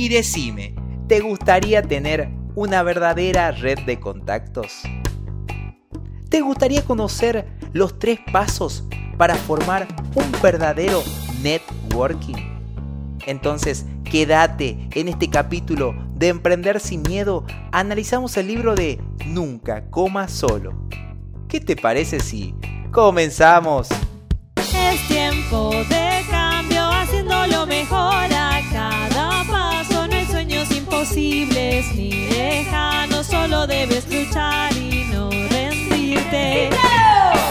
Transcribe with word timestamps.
Y 0.00 0.08
decime, 0.08 0.74
¿te 1.08 1.20
gustaría 1.20 1.82
tener 1.82 2.30
una 2.54 2.82
verdadera 2.82 3.50
red 3.50 3.80
de 3.80 4.00
contactos? 4.00 4.80
¿Te 6.30 6.40
gustaría 6.40 6.82
conocer 6.82 7.46
los 7.74 7.98
tres 7.98 8.18
pasos 8.32 8.86
para 9.18 9.34
formar 9.34 9.86
un 10.14 10.24
verdadero 10.42 11.02
networking? 11.42 12.38
Entonces, 13.26 13.84
quédate 14.10 14.88
en 14.92 15.08
este 15.08 15.28
capítulo 15.28 15.94
de 16.14 16.28
Emprender 16.28 16.80
sin 16.80 17.02
Miedo. 17.02 17.44
Analizamos 17.70 18.38
el 18.38 18.46
libro 18.46 18.74
de 18.74 18.98
Nunca 19.26 19.90
coma 19.90 20.28
solo. 20.28 20.88
¿Qué 21.46 21.60
te 21.60 21.76
parece 21.76 22.20
si 22.20 22.54
comenzamos? 22.90 23.88
Es 24.56 25.08
tiempo 25.08 25.72
de 25.90 26.09
imposibles 31.20 31.94
ni 31.94 32.10
lejanos, 32.28 33.26
solo 33.26 33.66
debes 33.66 34.06
luchar 34.08 34.72
y 34.72 35.04
no 35.12 35.30
rendirte. 35.30 36.70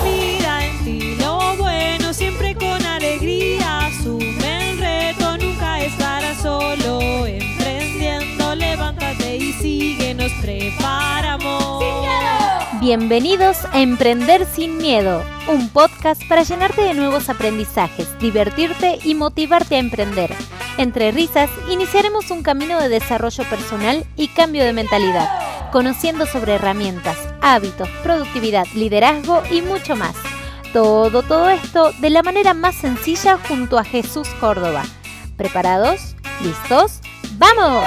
Mira 0.04 0.66
en 0.66 0.84
ti 0.84 1.16
lo 1.20 1.56
bueno, 1.58 2.14
siempre 2.14 2.56
con 2.56 2.84
alegría. 2.86 3.88
Asume 3.88 4.72
el 4.72 4.80
reto, 4.80 5.38
nunca 5.38 5.82
estarás 5.82 6.42
solo. 6.42 7.26
Emprendiendo, 7.26 8.56
levántate 8.56 9.38
y 9.38 9.54
sigue, 9.54 10.14
nos 10.16 10.32
preparamos. 10.42 11.84
Bienvenidos 12.82 13.66
a 13.72 13.82
Emprender 13.82 14.46
sin 14.46 14.78
Miedo, 14.78 15.22
un 15.48 15.70
podcast 15.70 16.22
para 16.28 16.44
llenarte 16.44 16.82
de 16.82 16.94
nuevos 16.94 17.30
aprendizajes, 17.30 18.08
divertirte 18.20 19.00
y 19.04 19.16
motivarte 19.16 19.76
a 19.76 19.80
emprender. 19.80 20.32
Entre 20.80 21.12
risas, 21.12 21.50
iniciaremos 21.70 22.32
un 22.32 22.42
camino 22.42 22.80
de 22.80 22.88
desarrollo 22.88 23.44
personal 23.50 24.06
y 24.16 24.30
cambio 24.30 24.64
de 24.64 24.72
mentalidad, 24.72 25.28
conociendo 25.74 26.26
sobre 26.26 26.56
herramientas, 26.56 27.18
hábitos, 27.42 27.90
productividad, 28.02 28.66
liderazgo 28.74 29.44
y 29.52 29.62
mucho 29.62 29.98
más. 29.98 30.16
Todo, 30.72 31.22
todo 31.22 31.50
esto 31.50 31.92
de 32.00 32.10
la 32.10 32.24
manera 32.24 32.54
más 32.54 32.76
sencilla 32.76 33.38
junto 33.46 33.78
a 33.78 33.84
Jesús 33.84 34.30
Córdoba. 34.40 34.84
¿Preparados? 35.36 36.16
¿Listos? 36.42 37.02
¡Vamos! 37.34 37.84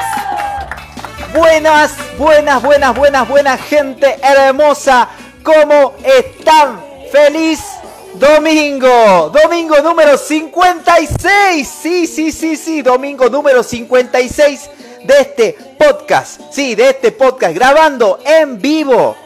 Buenas, 1.34 1.96
buenas, 2.18 2.62
buenas, 2.62 2.94
buenas, 2.94 3.26
buenas 3.26 3.58
gente 3.62 4.18
hermosa. 4.22 5.08
¿Cómo 5.42 5.94
están? 6.04 6.78
Feliz 7.10 7.71
domingo. 8.14 9.30
Domingo 9.30 9.80
número 9.80 10.16
56. 10.16 11.68
Sí, 11.68 12.06
sí, 12.06 12.32
sí, 12.32 12.56
sí. 12.56 12.82
Domingo 12.82 13.28
número 13.28 13.62
56 13.62 14.70
de 15.04 15.20
este 15.20 15.56
podcast. 15.78 16.40
Sí, 16.50 16.74
de 16.74 16.90
este 16.90 17.12
podcast. 17.12 17.54
Grabando 17.54 18.18
en 18.24 18.60
vivo 18.60 19.16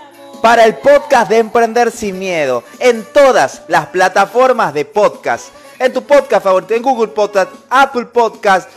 para 0.42 0.64
el 0.64 0.76
podcast 0.76 1.28
de 1.28 1.38
Emprender 1.38 1.90
sin 1.90 2.18
Miedo. 2.18 2.62
En 2.78 3.04
todas 3.12 3.62
las 3.68 3.86
plataformas 3.86 4.74
de 4.74 4.84
podcast. 4.84 5.48
En 5.78 5.92
tu 5.92 6.02
podcast 6.02 6.44
favorito. 6.44 6.74
En 6.74 6.82
Google 6.82 7.08
Podcast, 7.08 7.50
Apple 7.70 8.06
Podcast. 8.06 8.68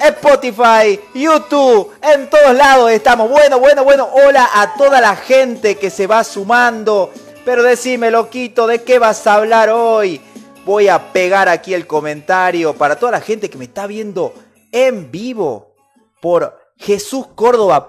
Spotify, 0.00 1.00
YouTube, 1.12 1.90
en 2.00 2.30
todos 2.30 2.54
lados 2.54 2.90
estamos. 2.92 3.28
Bueno, 3.28 3.58
bueno, 3.58 3.82
bueno, 3.82 4.08
hola 4.12 4.48
a 4.54 4.74
toda 4.74 5.00
la 5.00 5.16
gente 5.16 5.76
que 5.76 5.90
se 5.90 6.06
va 6.06 6.22
sumando. 6.22 7.10
Pero 7.48 7.62
decime, 7.62 8.10
loquito, 8.10 8.66
¿de 8.66 8.82
qué 8.82 8.98
vas 8.98 9.26
a 9.26 9.32
hablar 9.32 9.70
hoy? 9.70 10.20
Voy 10.66 10.88
a 10.88 11.14
pegar 11.14 11.48
aquí 11.48 11.72
el 11.72 11.86
comentario 11.86 12.74
para 12.74 12.96
toda 12.96 13.12
la 13.12 13.22
gente 13.22 13.48
que 13.48 13.56
me 13.56 13.64
está 13.64 13.86
viendo 13.86 14.34
en 14.70 15.10
vivo 15.10 15.74
por 16.20 16.60
Jesús 16.76 17.28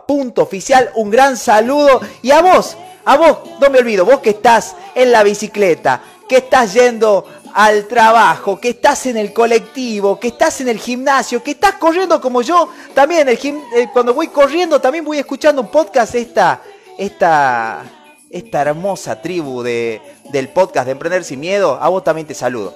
punto 0.08 0.44
oficial. 0.44 0.92
Un 0.96 1.10
gran 1.10 1.36
saludo. 1.36 2.00
Y 2.22 2.32
a 2.32 2.42
vos, 2.42 2.78
a 3.04 3.18
vos, 3.18 3.40
no 3.60 3.70
me 3.70 3.80
olvido, 3.80 4.06
vos 4.06 4.22
que 4.22 4.30
estás 4.30 4.78
en 4.96 5.12
la 5.12 5.24
bicicleta, 5.24 6.04
que 6.30 6.38
estás 6.38 6.74
yendo 6.74 7.26
al 7.54 7.86
trabajo, 7.86 8.62
que 8.62 8.70
estás 8.70 9.08
en 9.08 9.18
el 9.18 9.34
colectivo, 9.34 10.18
que 10.22 10.30
estás 10.30 10.62
en 10.62 10.70
el 10.70 10.80
gimnasio, 10.80 11.44
que 11.44 11.52
estás 11.52 11.74
corriendo 11.74 12.22
como 12.22 12.42
yo, 12.42 12.70
también 12.94 13.28
el 13.28 13.36
gim 13.36 13.60
eh, 13.76 13.90
cuando 13.92 14.14
voy 14.14 14.30
corriendo 14.30 14.80
también 14.80 15.04
voy 15.04 15.18
escuchando 15.18 15.62
un 15.62 15.68
podcast, 15.68 16.16
esta, 16.16 16.62
esta, 16.98 17.84
esta 18.30 18.62
hermosa 18.62 19.22
tribu 19.22 19.64
de, 19.64 20.02
del 20.32 20.50
podcast 20.50 20.86
de 20.86 20.92
Emprender 20.92 21.24
Sin 21.24 21.40
Miedo, 21.40 21.80
a 21.82 21.90
vos 21.90 22.04
también 22.04 22.28
te 22.28 22.34
saludo. 22.34 22.76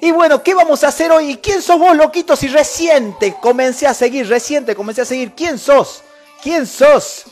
Y 0.00 0.12
bueno, 0.12 0.42
¿qué 0.42 0.54
vamos 0.54 0.82
a 0.82 0.88
hacer 0.88 1.12
hoy? 1.12 1.38
¿Quién 1.42 1.60
sos 1.60 1.78
vos, 1.78 1.94
loquito? 1.96 2.34
Si 2.34 2.48
reciente 2.48 3.36
comencé 3.40 3.86
a 3.86 3.94
seguir, 3.94 4.28
reciente 4.28 4.74
comencé 4.74 5.02
a 5.02 5.04
seguir. 5.04 5.32
¿Quién 5.32 5.58
sos? 5.58 6.02
¿Quién 6.42 6.66
sos? 6.66 7.24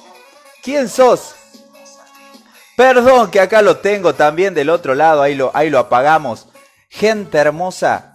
¿Quién 0.62 0.88
sos? 0.88 1.34
Perdón 2.76 3.30
que 3.30 3.40
acá 3.40 3.62
lo 3.62 3.78
tengo 3.78 4.14
también 4.14 4.54
del 4.54 4.70
otro 4.70 4.94
lado, 4.94 5.22
ahí 5.22 5.34
lo, 5.34 5.50
ahí 5.54 5.70
lo 5.70 5.78
apagamos. 5.78 6.46
Gente 6.88 7.38
hermosa, 7.38 8.12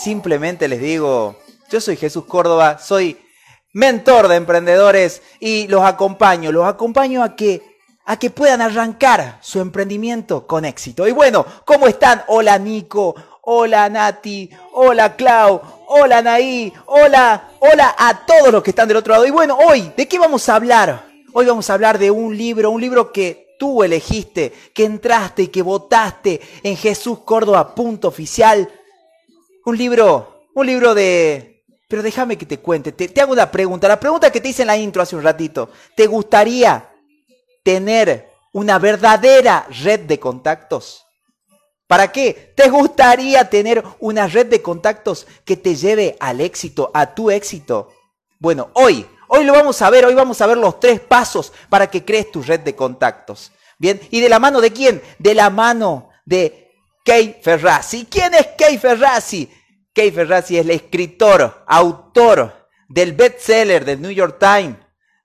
simplemente 0.00 0.68
les 0.68 0.80
digo, 0.80 1.36
yo 1.68 1.80
soy 1.80 1.96
Jesús 1.96 2.24
Córdoba, 2.24 2.78
soy 2.78 3.18
mentor 3.72 4.28
de 4.28 4.36
emprendedores 4.36 5.22
y 5.40 5.66
los 5.68 5.82
acompaño, 5.84 6.52
los 6.52 6.66
acompaño 6.66 7.22
a 7.22 7.36
que 7.36 7.71
a 8.04 8.18
que 8.18 8.30
puedan 8.30 8.60
arrancar 8.60 9.38
su 9.40 9.60
emprendimiento 9.60 10.46
con 10.46 10.64
éxito. 10.64 11.06
Y 11.06 11.12
bueno, 11.12 11.44
¿cómo 11.64 11.86
están? 11.86 12.22
Hola 12.26 12.58
Nico, 12.58 13.14
hola 13.42 13.88
Nati, 13.88 14.50
hola 14.72 15.16
Clau, 15.16 15.60
hola 15.88 16.22
Naí, 16.22 16.72
hola, 16.86 17.50
hola 17.60 17.94
a 17.98 18.26
todos 18.26 18.52
los 18.52 18.62
que 18.62 18.70
están 18.70 18.88
del 18.88 18.96
otro 18.96 19.12
lado. 19.12 19.26
Y 19.26 19.30
bueno, 19.30 19.56
hoy, 19.56 19.92
¿de 19.96 20.08
qué 20.08 20.18
vamos 20.18 20.48
a 20.48 20.56
hablar? 20.56 21.06
Hoy 21.32 21.46
vamos 21.46 21.70
a 21.70 21.74
hablar 21.74 21.98
de 21.98 22.10
un 22.10 22.36
libro, 22.36 22.70
un 22.70 22.80
libro 22.80 23.12
que 23.12 23.56
tú 23.58 23.82
elegiste, 23.82 24.52
que 24.74 24.84
entraste 24.84 25.42
y 25.44 25.48
que 25.48 25.62
votaste 25.62 26.40
en 26.62 26.76
Jesús 26.76 27.20
Córdoba, 27.20 27.74
punto 27.74 28.08
oficial. 28.08 28.68
Un 29.64 29.78
libro, 29.78 30.46
un 30.54 30.66
libro 30.66 30.94
de... 30.94 31.64
Pero 31.88 32.02
déjame 32.02 32.38
que 32.38 32.46
te 32.46 32.58
cuente, 32.58 32.92
te, 32.92 33.08
te, 33.08 33.20
hago 33.20 33.32
una 33.32 33.50
pregunta, 33.50 33.86
la 33.86 34.00
pregunta 34.00 34.32
que 34.32 34.40
te 34.40 34.48
hice 34.48 34.62
en 34.62 34.68
la 34.68 34.76
intro 34.78 35.02
hace 35.02 35.14
un 35.14 35.22
ratito. 35.22 35.70
¿Te 35.94 36.06
gustaría 36.06 36.91
tener 37.62 38.30
una 38.52 38.78
verdadera 38.78 39.66
red 39.82 40.00
de 40.00 40.18
contactos? 40.18 41.06
¿Para 41.86 42.10
qué? 42.10 42.52
¿Te 42.56 42.70
gustaría 42.70 43.48
tener 43.50 43.84
una 43.98 44.26
red 44.26 44.46
de 44.46 44.62
contactos 44.62 45.26
que 45.44 45.56
te 45.56 45.74
lleve 45.76 46.16
al 46.20 46.40
éxito, 46.40 46.90
a 46.94 47.14
tu 47.14 47.30
éxito? 47.30 47.92
Bueno, 48.38 48.70
hoy 48.74 49.06
Hoy 49.34 49.44
lo 49.44 49.54
vamos 49.54 49.80
a 49.80 49.88
ver, 49.88 50.04
hoy 50.04 50.12
vamos 50.12 50.42
a 50.42 50.46
ver 50.46 50.58
los 50.58 50.78
tres 50.78 51.00
pasos 51.00 51.54
para 51.70 51.86
que 51.86 52.04
crees 52.04 52.30
tu 52.30 52.42
red 52.42 52.60
de 52.60 52.76
contactos. 52.76 53.50
Bien, 53.78 53.98
¿y 54.10 54.20
de 54.20 54.28
la 54.28 54.38
mano 54.38 54.60
de 54.60 54.74
quién? 54.74 55.00
De 55.18 55.34
la 55.34 55.48
mano 55.48 56.10
de 56.26 56.70
Kay 57.02 57.40
Ferrazzi. 57.42 58.04
¿Quién 58.10 58.34
es 58.34 58.48
Kay 58.58 58.76
Ferrazzi? 58.76 59.50
Kay 59.94 60.10
Ferrazzi 60.10 60.58
es 60.58 60.66
el 60.66 60.70
escritor, 60.72 61.64
autor 61.66 62.68
del 62.90 63.14
bestseller 63.14 63.86
del 63.86 64.02
New 64.02 64.10
York 64.10 64.36
Times 64.38 64.76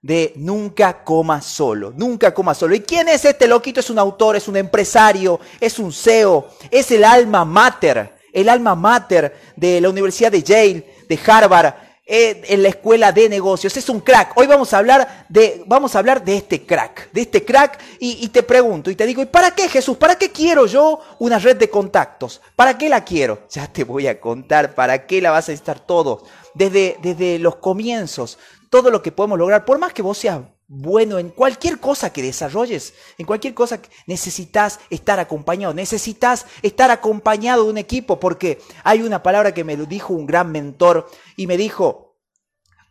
de 0.01 0.33
Nunca 0.35 1.03
coma 1.03 1.41
solo, 1.41 1.91
nunca 1.95 2.33
coma 2.33 2.53
solo. 2.53 2.75
¿Y 2.75 2.81
quién 2.81 3.09
es 3.09 3.25
este 3.25 3.47
loquito? 3.47 3.79
Es 3.79 3.89
un 3.89 3.99
autor, 3.99 4.35
es 4.35 4.47
un 4.47 4.57
empresario, 4.57 5.39
es 5.59 5.79
un 5.79 5.91
CEO, 5.91 6.47
es 6.69 6.91
el 6.91 7.03
alma 7.03 7.43
mater, 7.45 8.15
el 8.31 8.49
alma 8.49 8.75
mater 8.75 9.35
de 9.55 9.81
la 9.81 9.89
Universidad 9.89 10.31
de 10.31 10.43
Yale, 10.43 10.95
de 11.07 11.19
Harvard, 11.25 11.73
en 12.09 12.63
la 12.63 12.69
escuela 12.69 13.11
de 13.11 13.27
negocios. 13.27 13.75
Es 13.75 13.89
un 13.89 13.99
crack. 13.99 14.37
Hoy 14.37 14.47
vamos 14.47 14.73
a 14.73 14.77
hablar 14.77 15.25
de, 15.27 15.63
vamos 15.65 15.93
a 15.93 15.99
hablar 15.99 16.23
de 16.23 16.37
este 16.37 16.65
crack, 16.65 17.11
de 17.11 17.21
este 17.21 17.43
crack. 17.43 17.79
Y, 17.99 18.23
y, 18.23 18.29
te 18.29 18.43
pregunto 18.43 18.89
y 18.89 18.95
te 18.95 19.05
digo, 19.05 19.21
¿y 19.21 19.25
para 19.25 19.51
qué 19.51 19.67
Jesús? 19.67 19.97
¿Para 19.97 20.15
qué 20.15 20.31
quiero 20.31 20.65
yo 20.65 20.99
una 21.19 21.37
red 21.37 21.57
de 21.57 21.69
contactos? 21.69 22.41
¿Para 22.55 22.77
qué 22.77 22.87
la 22.87 23.03
quiero? 23.03 23.39
Ya 23.49 23.67
te 23.67 23.83
voy 23.83 24.07
a 24.07 24.21
contar 24.21 24.73
para 24.73 25.05
qué 25.05 25.21
la 25.21 25.31
vas 25.31 25.49
a 25.49 25.51
necesitar 25.51 25.81
todo. 25.81 26.23
Desde, 26.53 26.97
desde 27.01 27.39
los 27.39 27.57
comienzos, 27.57 28.39
todo 28.77 28.91
lo 28.91 29.01
que 29.01 29.11
podemos 29.11 29.39
lograr, 29.39 29.65
por 29.65 29.79
más 29.79 29.91
que 29.91 30.03
vos 30.03 30.19
seas 30.19 30.39
bueno 30.67 31.17
en 31.17 31.29
cualquier 31.29 31.79
cosa 31.79 32.13
que 32.13 32.21
desarrolles, 32.21 32.93
en 33.17 33.25
cualquier 33.25 33.55
cosa 33.55 33.81
que 33.81 33.89
necesitas 34.05 34.79
estar 34.91 35.19
acompañado, 35.19 35.73
necesitas 35.73 36.45
estar 36.61 36.91
acompañado 36.91 37.63
de 37.63 37.71
un 37.71 37.79
equipo, 37.79 38.19
porque 38.19 38.61
hay 38.83 39.01
una 39.01 39.23
palabra 39.23 39.51
que 39.51 39.63
me 39.63 39.75
dijo 39.75 40.13
un 40.13 40.27
gran 40.27 40.51
mentor 40.51 41.09
y 41.35 41.47
me 41.47 41.57
dijo, 41.57 42.17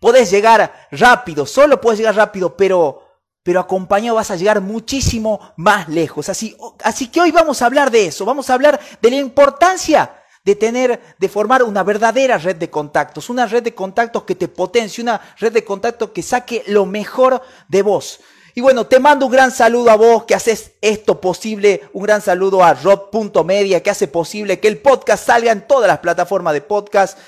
podés 0.00 0.28
llegar 0.28 0.88
rápido, 0.90 1.46
solo 1.46 1.80
puedes 1.80 2.00
llegar 2.00 2.16
rápido, 2.16 2.56
pero, 2.56 3.04
pero 3.44 3.60
acompañado 3.60 4.16
vas 4.16 4.32
a 4.32 4.36
llegar 4.36 4.60
muchísimo 4.60 5.38
más 5.56 5.88
lejos. 5.88 6.28
Así, 6.28 6.56
así 6.82 7.06
que 7.12 7.20
hoy 7.20 7.30
vamos 7.30 7.62
a 7.62 7.66
hablar 7.66 7.92
de 7.92 8.06
eso, 8.06 8.24
vamos 8.24 8.50
a 8.50 8.54
hablar 8.54 8.80
de 9.00 9.10
la 9.10 9.16
importancia 9.18 10.20
de 10.46 10.54
tener, 10.54 11.00
de 11.19 11.28
formar 11.28 11.64
una 11.64 11.82
verdadera 11.82 12.38
red 12.38 12.54
de 12.54 12.70
contactos, 12.70 13.28
una 13.31 13.46
red 13.46 13.64
de 13.64 13.75
contactos 13.75 14.22
que 14.22 14.37
te 14.37 14.46
potencie, 14.46 15.02
una 15.02 15.20
red 15.40 15.52
de 15.52 15.64
contactos 15.64 16.10
que 16.10 16.22
saque 16.22 16.62
lo 16.69 16.87
mejor 16.87 17.43
de 17.66 17.82
vos. 17.82 18.20
Y 18.54 18.60
bueno, 18.60 18.87
te 18.87 19.00
mando 19.00 19.26
un 19.26 19.32
gran 19.32 19.50
saludo 19.50 19.90
a 19.90 19.96
vos 19.96 20.25
que 20.25 20.37
haces 20.37 20.75
esto 20.81 21.20
posible, 21.20 21.82
un 21.93 22.04
gran 22.04 22.22
saludo 22.22 22.62
a 22.62 22.75
Rob.media 22.75 23.82
que 23.82 23.90
hace 23.90 24.06
posible 24.06 24.60
que 24.60 24.69
el 24.69 24.78
podcast 24.78 25.26
salga 25.26 25.50
en 25.50 25.66
todas 25.66 25.88
las 25.88 25.98
plataformas 25.98 26.54
de 26.54 26.60
podcast. 26.60 27.19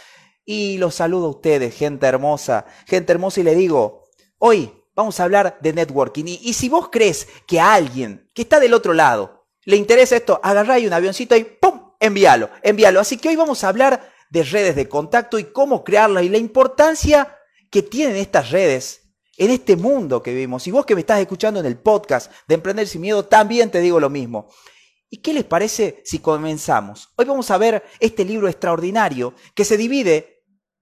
Y 0.44 0.78
los 0.78 0.94
saludo 0.94 1.26
a 1.26 1.30
ustedes, 1.30 1.74
gente 1.74 2.06
hermosa, 2.06 2.66
gente 2.86 3.12
hermosa, 3.12 3.40
y 3.40 3.42
le 3.42 3.56
digo, 3.56 4.04
hoy 4.38 4.72
vamos 4.94 5.18
a 5.18 5.24
hablar 5.24 5.58
de 5.60 5.72
networking. 5.72 6.24
Y, 6.24 6.54
si 6.54 6.68
vos 6.68 6.88
crees 6.88 7.26
que 7.48 7.58
a 7.58 7.74
alguien 7.74 8.30
que 8.32 8.42
está 8.42 8.60
del 8.60 8.74
otro 8.74 8.92
lado 8.92 9.48
le 9.64 9.76
interesa 9.76 10.14
esto, 10.14 10.40
agarrá 10.40 10.76
un 10.76 10.92
avioncito 10.92 11.34
y 11.34 11.42
¡pum! 11.42 11.87
Envíalo, 12.00 12.50
envíalo. 12.62 13.00
Así 13.00 13.16
que 13.16 13.28
hoy 13.28 13.36
vamos 13.36 13.64
a 13.64 13.68
hablar 13.68 14.12
de 14.30 14.42
redes 14.42 14.76
de 14.76 14.88
contacto 14.88 15.38
y 15.38 15.44
cómo 15.44 15.84
crearlas 15.84 16.24
y 16.24 16.28
la 16.28 16.38
importancia 16.38 17.36
que 17.70 17.82
tienen 17.82 18.16
estas 18.16 18.50
redes 18.50 19.08
en 19.36 19.50
este 19.50 19.76
mundo 19.76 20.22
que 20.22 20.32
vivimos. 20.32 20.66
Y 20.66 20.70
vos 20.70 20.84
que 20.84 20.94
me 20.94 21.00
estás 21.00 21.20
escuchando 21.20 21.60
en 21.60 21.66
el 21.66 21.78
podcast 21.78 22.32
de 22.46 22.56
Emprender 22.56 22.86
sin 22.86 23.00
Miedo, 23.00 23.24
también 23.24 23.70
te 23.70 23.80
digo 23.80 24.00
lo 24.00 24.10
mismo. 24.10 24.50
¿Y 25.10 25.18
qué 25.18 25.32
les 25.32 25.44
parece 25.44 26.02
si 26.04 26.18
comenzamos? 26.18 27.10
Hoy 27.16 27.24
vamos 27.24 27.50
a 27.50 27.56
ver 27.56 27.82
este 27.98 28.24
libro 28.24 28.48
extraordinario 28.48 29.34
que 29.54 29.64
se 29.64 29.76
divide 29.78 30.37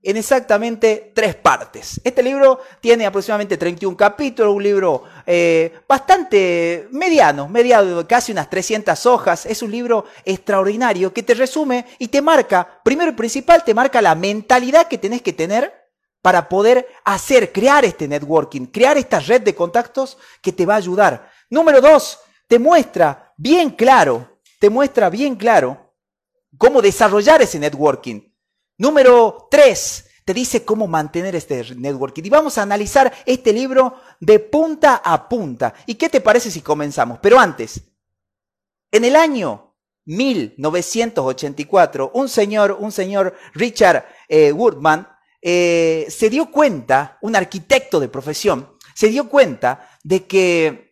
en 0.07 0.17
exactamente 0.17 1.11
tres 1.13 1.35
partes. 1.35 2.01
Este 2.05 2.23
libro 2.23 2.61
tiene 2.81 3.07
aproximadamente 3.07 3.57
31 3.57 3.97
capítulos, 3.97 4.55
un 4.55 4.63
libro 4.63 5.03
eh, 5.27 5.81
bastante 5.89 6.87
mediano, 6.93 7.49
mediado, 7.49 8.07
casi 8.07 8.31
unas 8.31 8.49
300 8.49 9.05
hojas. 9.07 9.47
Es 9.47 9.63
un 9.63 9.73
libro 9.73 10.05
extraordinario 10.25 11.13
que 11.13 11.25
te 11.25 11.35
resume 11.35 11.87
y 11.99 12.07
te 12.07 12.23
marca, 12.23 12.81
primero 12.85 13.11
y 13.11 13.15
principal, 13.15 13.65
te 13.65 13.75
marca 13.75 14.01
la 14.01 14.15
mentalidad 14.15 14.87
que 14.87 14.97
tenés 14.97 15.23
que 15.23 15.33
tener 15.33 15.75
para 16.23 16.49
poder 16.49 16.87
hacer, 17.05 17.51
crear 17.51 17.85
este 17.85 18.07
networking, 18.07 18.67
crear 18.67 18.97
esta 18.97 19.19
red 19.19 19.43
de 19.43 19.57
contactos 19.57 20.19
que 20.41 20.53
te 20.53 20.65
va 20.65 20.75
a 20.75 20.79
ayudar. 20.79 21.33
Número 21.51 21.81
dos, 21.81 22.21
te 22.47 22.61
muestra 22.61 23.35
bien 23.37 23.71
claro, 23.71 24.39
te 24.61 24.71
muestra 24.71 25.11
bien 25.11 25.35
claro 25.35 25.93
cómo 26.57 26.81
desarrollar 26.81 27.43
ese 27.43 27.59
networking. 27.59 28.36
Número 28.79 29.49
tres, 29.51 30.07
te 30.25 30.33
dice 30.35 30.65
cómo 30.65 30.87
mantener 30.87 31.35
este 31.37 31.75
networking. 31.77 32.23
Y 32.25 32.31
vamos 32.31 32.57
a 32.59 32.63
analizar 32.63 33.13
este 33.25 33.53
libro 33.53 33.95
de 34.21 34.41
punta 34.41 35.03
a 35.05 35.29
punta. 35.29 35.75
¿Y 35.87 35.95
qué 35.95 36.09
te 36.09 36.21
parece 36.21 36.51
si 36.51 36.63
comenzamos? 36.63 37.21
Pero 37.23 37.39
antes, 37.39 37.81
en 38.91 39.05
el 39.05 39.15
año 39.17 39.75
1984, 40.05 42.11
un 42.15 42.29
señor, 42.29 42.77
un 42.79 42.93
señor 42.93 43.35
Richard 43.55 44.05
eh, 44.29 44.53
Woodman, 44.53 45.09
eh, 45.41 46.07
se 46.09 46.29
dio 46.29 46.51
cuenta, 46.51 47.19
un 47.23 47.37
arquitecto 47.37 48.01
de 48.01 48.09
profesión, 48.09 48.77
se 48.95 49.09
dio 49.09 49.29
cuenta 49.29 49.89
de 50.03 50.27
que, 50.27 50.86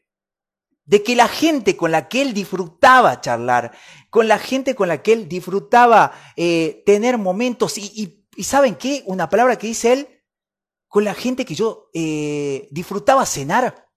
de 0.86 1.02
que 1.02 1.16
la 1.16 1.28
gente 1.28 1.76
con 1.76 1.90
la 1.90 2.08
que 2.08 2.22
él 2.22 2.34
disfrutaba 2.34 3.20
charlar, 3.20 3.72
con 4.10 4.28
la 4.28 4.38
gente 4.38 4.74
con 4.74 4.88
la 4.88 5.02
que 5.02 5.12
él 5.12 5.28
disfrutaba 5.28 6.12
eh, 6.36 6.82
tener 6.84 7.18
momentos. 7.18 7.78
Y, 7.78 8.26
¿saben 8.42 8.74
qué? 8.76 9.02
Una 9.06 9.28
palabra 9.28 9.56
que 9.56 9.68
dice 9.68 9.92
él, 9.92 10.08
con 10.88 11.04
la 11.04 11.14
gente 11.14 11.44
que 11.44 11.54
yo 11.54 11.90
eh, 11.94 12.68
disfrutaba 12.70 13.26
cenar. 13.26 13.88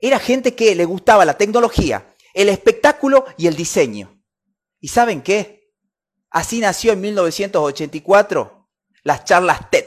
Era 0.00 0.18
gente 0.18 0.54
que 0.54 0.74
le 0.74 0.84
gustaba 0.84 1.24
la 1.24 1.36
tecnología, 1.36 2.14
el 2.34 2.48
espectáculo 2.48 3.24
y 3.36 3.46
el 3.46 3.56
diseño. 3.56 4.22
¿Y 4.80 4.88
saben 4.88 5.22
qué? 5.22 5.72
Así 6.30 6.60
nació 6.60 6.92
en 6.92 7.00
1984 7.00 8.68
las 9.02 9.24
charlas 9.24 9.70
TED. 9.70 9.86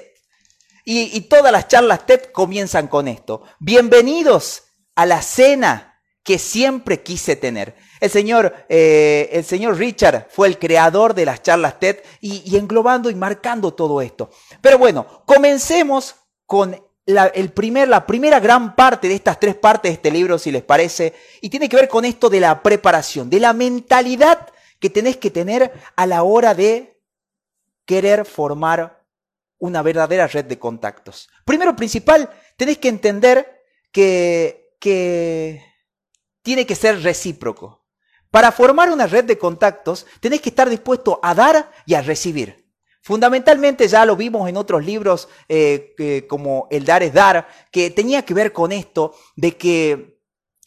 Y, 0.83 1.15
y, 1.15 1.21
todas 1.21 1.51
las 1.51 1.67
charlas 1.67 2.05
TED 2.05 2.31
comienzan 2.31 2.87
con 2.87 3.07
esto. 3.07 3.43
Bienvenidos 3.59 4.63
a 4.95 5.05
la 5.05 5.21
cena 5.21 5.90
que 6.23 6.37
siempre 6.37 7.01
quise 7.01 7.35
tener. 7.35 7.75
El 7.99 8.09
señor, 8.09 8.65
eh, 8.69 9.29
el 9.31 9.43
señor 9.43 9.77
Richard 9.77 10.27
fue 10.29 10.47
el 10.47 10.59
creador 10.59 11.13
de 11.13 11.25
las 11.25 11.41
charlas 11.41 11.79
TED 11.79 11.97
y, 12.19 12.55
englobando 12.55 13.09
y 13.09 13.15
marcando 13.15 13.73
todo 13.73 14.01
esto. 14.01 14.29
Pero 14.61 14.77
bueno, 14.77 15.23
comencemos 15.25 16.15
con 16.45 16.79
la, 17.05 17.27
el 17.27 17.51
la 17.87 18.05
primera 18.05 18.39
gran 18.39 18.75
parte 18.75 19.07
de 19.07 19.15
estas 19.15 19.39
tres 19.39 19.55
partes 19.55 19.89
de 19.89 19.95
este 19.95 20.11
libro, 20.11 20.37
si 20.37 20.51
les 20.51 20.63
parece, 20.63 21.13
y 21.41 21.49
tiene 21.49 21.67
que 21.67 21.75
ver 21.75 21.87
con 21.87 22.05
esto 22.05 22.29
de 22.29 22.39
la 22.39 22.61
preparación, 22.61 23.29
de 23.29 23.39
la 23.39 23.53
mentalidad 23.53 24.47
que 24.79 24.89
tenés 24.89 25.17
que 25.17 25.31
tener 25.31 25.71
a 25.95 26.05
la 26.05 26.23
hora 26.23 26.53
de 26.53 26.99
querer 27.85 28.25
formar 28.25 29.03
una 29.57 29.81
verdadera 29.81 30.27
red 30.27 30.45
de 30.45 30.57
contactos. 30.57 31.29
Primero 31.45 31.75
principal, 31.75 32.29
tenés 32.57 32.77
que 32.79 32.89
entender 32.89 33.63
que, 33.91 34.75
que 34.79 35.70
tiene 36.41 36.65
que 36.65 36.75
ser 36.75 37.01
recíproco. 37.01 37.81
Para 38.31 38.51
formar 38.51 38.89
una 38.89 39.07
red 39.07 39.25
de 39.25 39.37
contactos, 39.37 40.05
tenés 40.21 40.41
que 40.41 40.49
estar 40.49 40.69
dispuesto 40.69 41.19
a 41.21 41.35
dar 41.35 41.71
y 41.85 41.95
a 41.95 42.01
recibir. 42.01 42.61
Fundamentalmente 43.03 43.87
ya 43.87 44.05
lo 44.05 44.15
vimos 44.15 44.47
en 44.47 44.57
otros 44.57 44.85
libros 44.85 45.27
eh, 45.49 46.25
como 46.29 46.67
El 46.69 46.85
dar 46.85 47.03
es 47.03 47.13
dar, 47.13 47.47
que 47.71 47.89
tenía 47.89 48.23
que 48.23 48.33
ver 48.33 48.53
con 48.53 48.71
esto 48.71 49.15
de 49.35 49.57
que, 49.57 50.19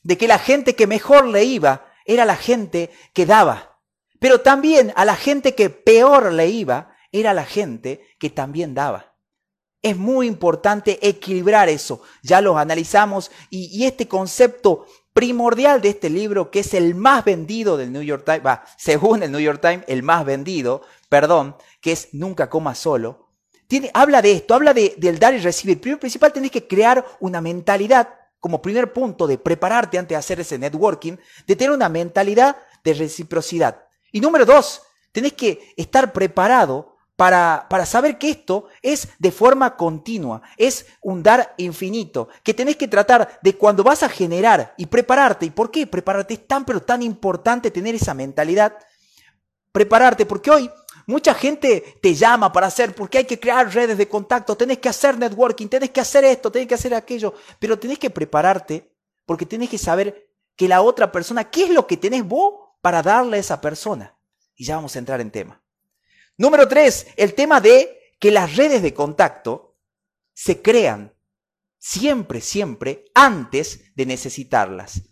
de 0.02 0.18
que 0.18 0.28
la 0.28 0.38
gente 0.38 0.74
que 0.74 0.86
mejor 0.86 1.26
le 1.26 1.44
iba 1.44 1.86
era 2.04 2.24
la 2.24 2.36
gente 2.36 2.90
que 3.14 3.24
daba. 3.24 3.80
Pero 4.18 4.40
también 4.40 4.92
a 4.96 5.04
la 5.04 5.16
gente 5.16 5.54
que 5.54 5.70
peor 5.70 6.32
le 6.32 6.48
iba 6.48 6.94
era 7.12 7.32
la 7.32 7.44
gente 7.44 8.02
que 8.18 8.30
también 8.30 8.74
daba. 8.74 9.14
Es 9.80 9.96
muy 9.96 10.26
importante 10.26 10.98
equilibrar 11.06 11.68
eso. 11.68 12.02
Ya 12.22 12.40
los 12.40 12.56
analizamos 12.56 13.30
y, 13.48 13.66
y 13.66 13.86
este 13.86 14.08
concepto 14.08 14.86
primordial 15.14 15.80
de 15.80 15.90
este 15.90 16.10
libro, 16.10 16.50
que 16.50 16.60
es 16.60 16.74
el 16.74 16.94
más 16.94 17.24
vendido 17.24 17.78
del 17.78 17.92
New 17.92 18.02
York 18.02 18.24
Times, 18.26 18.44
va, 18.44 18.64
según 18.76 19.22
el 19.22 19.32
New 19.32 19.40
York 19.40 19.60
Times, 19.62 19.84
el 19.86 20.02
más 20.02 20.26
vendido, 20.26 20.82
perdón, 21.08 21.56
que 21.80 21.92
es 21.92 22.08
Nunca 22.12 22.50
coma 22.50 22.74
solo, 22.74 23.30
tiene, 23.66 23.90
habla 23.94 24.20
de 24.20 24.32
esto, 24.32 24.54
habla 24.54 24.74
de, 24.74 24.94
del 24.98 25.18
dar 25.18 25.32
y 25.32 25.38
recibir. 25.38 25.80
Primero 25.80 26.00
principal, 26.00 26.32
tenés 26.32 26.50
que 26.50 26.66
crear 26.66 27.04
una 27.20 27.40
mentalidad, 27.40 28.08
como 28.40 28.60
primer 28.60 28.92
punto 28.92 29.26
de 29.26 29.38
prepararte 29.38 29.96
antes 29.96 30.10
de 30.10 30.16
hacer 30.16 30.40
ese 30.40 30.58
networking, 30.58 31.16
de 31.46 31.56
tener 31.56 31.70
una 31.70 31.88
mentalidad 31.88 32.56
de 32.82 32.92
reciprocidad. 32.92 33.86
Y 34.12 34.20
número 34.20 34.44
dos, 34.44 34.82
tenés 35.12 35.32
que 35.32 35.72
estar 35.76 36.12
preparado 36.12 36.93
para, 37.16 37.66
para, 37.70 37.86
saber 37.86 38.18
que 38.18 38.30
esto 38.30 38.66
es 38.82 39.08
de 39.18 39.30
forma 39.30 39.76
continua, 39.76 40.42
es 40.56 40.86
un 41.00 41.22
dar 41.22 41.54
infinito, 41.58 42.28
que 42.42 42.54
tenés 42.54 42.76
que 42.76 42.88
tratar 42.88 43.38
de 43.40 43.56
cuando 43.56 43.84
vas 43.84 44.02
a 44.02 44.08
generar 44.08 44.74
y 44.76 44.86
prepararte. 44.86 45.46
¿Y 45.46 45.50
por 45.50 45.70
qué 45.70 45.86
prepararte? 45.86 46.34
Es 46.34 46.46
tan 46.46 46.64
pero 46.64 46.82
tan 46.82 47.02
importante 47.02 47.70
tener 47.70 47.94
esa 47.94 48.14
mentalidad. 48.14 48.76
Prepararte, 49.70 50.26
porque 50.26 50.50
hoy 50.50 50.70
mucha 51.06 51.34
gente 51.34 51.98
te 52.00 52.14
llama 52.14 52.52
para 52.52 52.66
hacer, 52.66 52.94
porque 52.94 53.18
hay 53.18 53.24
que 53.24 53.38
crear 53.38 53.72
redes 53.72 53.98
de 53.98 54.08
contacto, 54.08 54.56
tenés 54.56 54.78
que 54.78 54.88
hacer 54.88 55.18
networking, 55.18 55.68
tenés 55.68 55.90
que 55.90 56.00
hacer 56.00 56.24
esto, 56.24 56.50
tenés 56.50 56.68
que 56.68 56.74
hacer 56.74 56.94
aquello, 56.94 57.34
pero 57.58 57.78
tenés 57.78 57.98
que 57.98 58.10
prepararte 58.10 58.90
porque 59.26 59.46
tenés 59.46 59.70
que 59.70 59.78
saber 59.78 60.28
que 60.56 60.68
la 60.68 60.82
otra 60.82 61.10
persona, 61.10 61.44
¿qué 61.44 61.64
es 61.64 61.70
lo 61.70 61.86
que 61.86 61.96
tenés 61.96 62.24
vos 62.24 62.54
para 62.80 63.02
darle 63.02 63.36
a 63.36 63.40
esa 63.40 63.60
persona? 63.60 64.16
Y 64.54 64.64
ya 64.64 64.76
vamos 64.76 64.94
a 64.94 64.98
entrar 64.98 65.20
en 65.20 65.30
tema. 65.30 65.63
Número 66.36 66.66
tres, 66.66 67.06
el 67.16 67.34
tema 67.34 67.60
de 67.60 68.12
que 68.18 68.30
las 68.30 68.56
redes 68.56 68.82
de 68.82 68.94
contacto 68.94 69.78
se 70.34 70.62
crean 70.62 71.14
siempre, 71.78 72.40
siempre 72.40 73.04
antes 73.14 73.94
de 73.94 74.06
necesitarlas. 74.06 75.02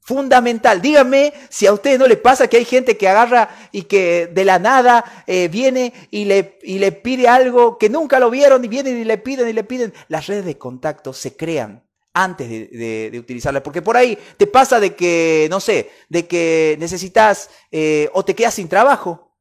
Fundamental. 0.00 0.82
Díganme 0.82 1.32
si 1.48 1.66
a 1.66 1.72
ustedes 1.72 1.98
no 1.98 2.08
les 2.08 2.18
pasa 2.18 2.48
que 2.48 2.56
hay 2.56 2.64
gente 2.64 2.96
que 2.96 3.06
agarra 3.06 3.68
y 3.70 3.82
que 3.82 4.26
de 4.26 4.44
la 4.44 4.58
nada 4.58 5.24
eh, 5.28 5.46
viene 5.46 5.92
y 6.10 6.24
le, 6.24 6.58
y 6.64 6.80
le 6.80 6.90
pide 6.90 7.28
algo 7.28 7.78
que 7.78 7.88
nunca 7.88 8.18
lo 8.18 8.28
vieron 8.28 8.64
y 8.64 8.68
vienen 8.68 8.98
y 8.98 9.04
le 9.04 9.18
piden 9.18 9.48
y 9.48 9.52
le 9.52 9.62
piden. 9.62 9.94
Las 10.08 10.26
redes 10.26 10.44
de 10.44 10.58
contacto 10.58 11.12
se 11.12 11.36
crean 11.36 11.86
antes 12.14 12.48
de, 12.48 13.16
utilizarlas. 13.16 13.62
Porque 13.62 13.80
por 13.80 13.96
ahí 13.96 14.18
te 14.36 14.48
pasa 14.48 14.80
de 14.80 14.96
que, 14.96 15.46
no 15.48 15.60
sé, 15.60 15.90
de 16.08 16.26
que 16.26 16.76
necesitas 16.80 17.50
eh, 17.70 18.10
o 18.12 18.24
te 18.24 18.34
quedas 18.34 18.54
sin 18.54 18.68
trabajo 18.68 19.31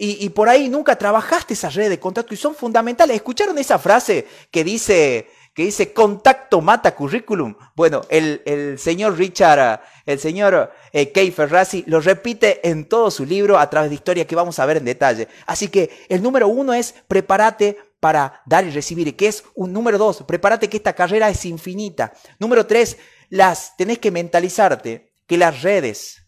y, 0.00 0.28
por 0.28 0.48
ahí 0.48 0.68
nunca 0.68 0.96
trabajaste 0.96 1.54
esa 1.54 1.70
red 1.70 1.90
de 1.90 1.98
contacto 1.98 2.32
y 2.32 2.36
son 2.36 2.54
fundamentales. 2.54 3.16
¿Escucharon 3.16 3.58
esa 3.58 3.80
frase 3.80 4.28
que 4.52 4.62
dice, 4.62 5.28
que 5.52 5.64
dice 5.64 5.92
contacto 5.92 6.60
mata 6.60 6.94
currículum? 6.94 7.56
Bueno, 7.74 8.02
el, 8.08 8.78
señor 8.78 9.18
Richard, 9.18 9.80
el 10.06 10.20
señor 10.20 10.72
eh, 10.92 11.10
Kay 11.10 11.32
Ferrazzi 11.32 11.82
lo 11.88 12.00
repite 12.00 12.68
en 12.68 12.88
todo 12.88 13.10
su 13.10 13.26
libro 13.26 13.58
a 13.58 13.68
través 13.68 13.90
de 13.90 13.96
historias 13.96 14.28
que 14.28 14.36
vamos 14.36 14.60
a 14.60 14.66
ver 14.66 14.76
en 14.76 14.84
detalle. 14.84 15.26
Así 15.46 15.66
que 15.66 15.90
el 16.08 16.22
número 16.22 16.46
uno 16.46 16.74
es 16.74 16.94
prepárate 17.08 17.76
para 17.98 18.42
dar 18.46 18.64
y 18.64 18.70
recibir, 18.70 19.16
que 19.16 19.26
es 19.26 19.42
un 19.56 19.72
número 19.72 19.98
dos, 19.98 20.22
prepárate 20.22 20.68
que 20.68 20.76
esta 20.76 20.92
carrera 20.92 21.28
es 21.28 21.44
infinita. 21.44 22.12
Número 22.38 22.66
tres, 22.66 22.98
las 23.30 23.76
tenés 23.76 23.98
que 23.98 24.12
mentalizarte 24.12 25.12
que 25.26 25.38
las 25.38 25.62
redes 25.62 26.27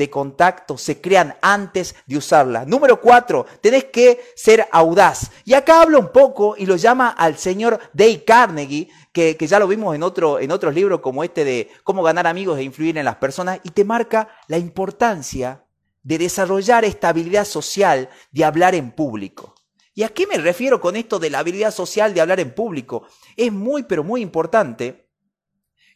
de 0.00 0.10
contacto 0.10 0.78
se 0.78 1.00
crean 1.00 1.36
antes 1.42 1.94
de 2.06 2.16
usarla. 2.16 2.64
Número 2.64 3.00
cuatro, 3.00 3.44
tenés 3.60 3.84
que 3.84 4.18
ser 4.34 4.66
audaz. 4.72 5.30
Y 5.44 5.52
acá 5.52 5.82
hablo 5.82 6.00
un 6.00 6.10
poco 6.10 6.54
y 6.56 6.64
lo 6.64 6.76
llama 6.76 7.10
al 7.10 7.36
señor 7.36 7.78
Dale 7.92 8.24
Carnegie, 8.24 8.88
que, 9.12 9.36
que, 9.36 9.46
ya 9.46 9.58
lo 9.58 9.68
vimos 9.68 9.94
en, 9.94 10.02
otro, 10.02 10.40
en 10.40 10.50
otros 10.50 10.74
libros 10.74 11.00
como 11.00 11.22
este 11.22 11.44
de 11.44 11.70
cómo 11.84 12.02
ganar 12.02 12.26
amigos 12.26 12.58
e 12.58 12.62
influir 12.62 12.96
en 12.96 13.04
las 13.04 13.16
personas, 13.16 13.60
y 13.62 13.70
te 13.70 13.84
marca 13.84 14.28
la 14.48 14.56
importancia 14.56 15.64
de 16.02 16.16
desarrollar 16.16 16.86
esta 16.86 17.10
habilidad 17.10 17.44
social 17.44 18.08
de 18.32 18.44
hablar 18.44 18.74
en 18.74 18.92
público. 18.92 19.54
¿Y 19.94 20.02
a 20.02 20.08
qué 20.08 20.26
me 20.26 20.38
refiero 20.38 20.80
con 20.80 20.96
esto 20.96 21.18
de 21.18 21.28
la 21.28 21.40
habilidad 21.40 21.72
social 21.72 22.14
de 22.14 22.22
hablar 22.22 22.40
en 22.40 22.54
público? 22.54 23.02
Es 23.36 23.52
muy, 23.52 23.82
pero 23.82 24.02
muy 24.02 24.22
importante 24.22 25.09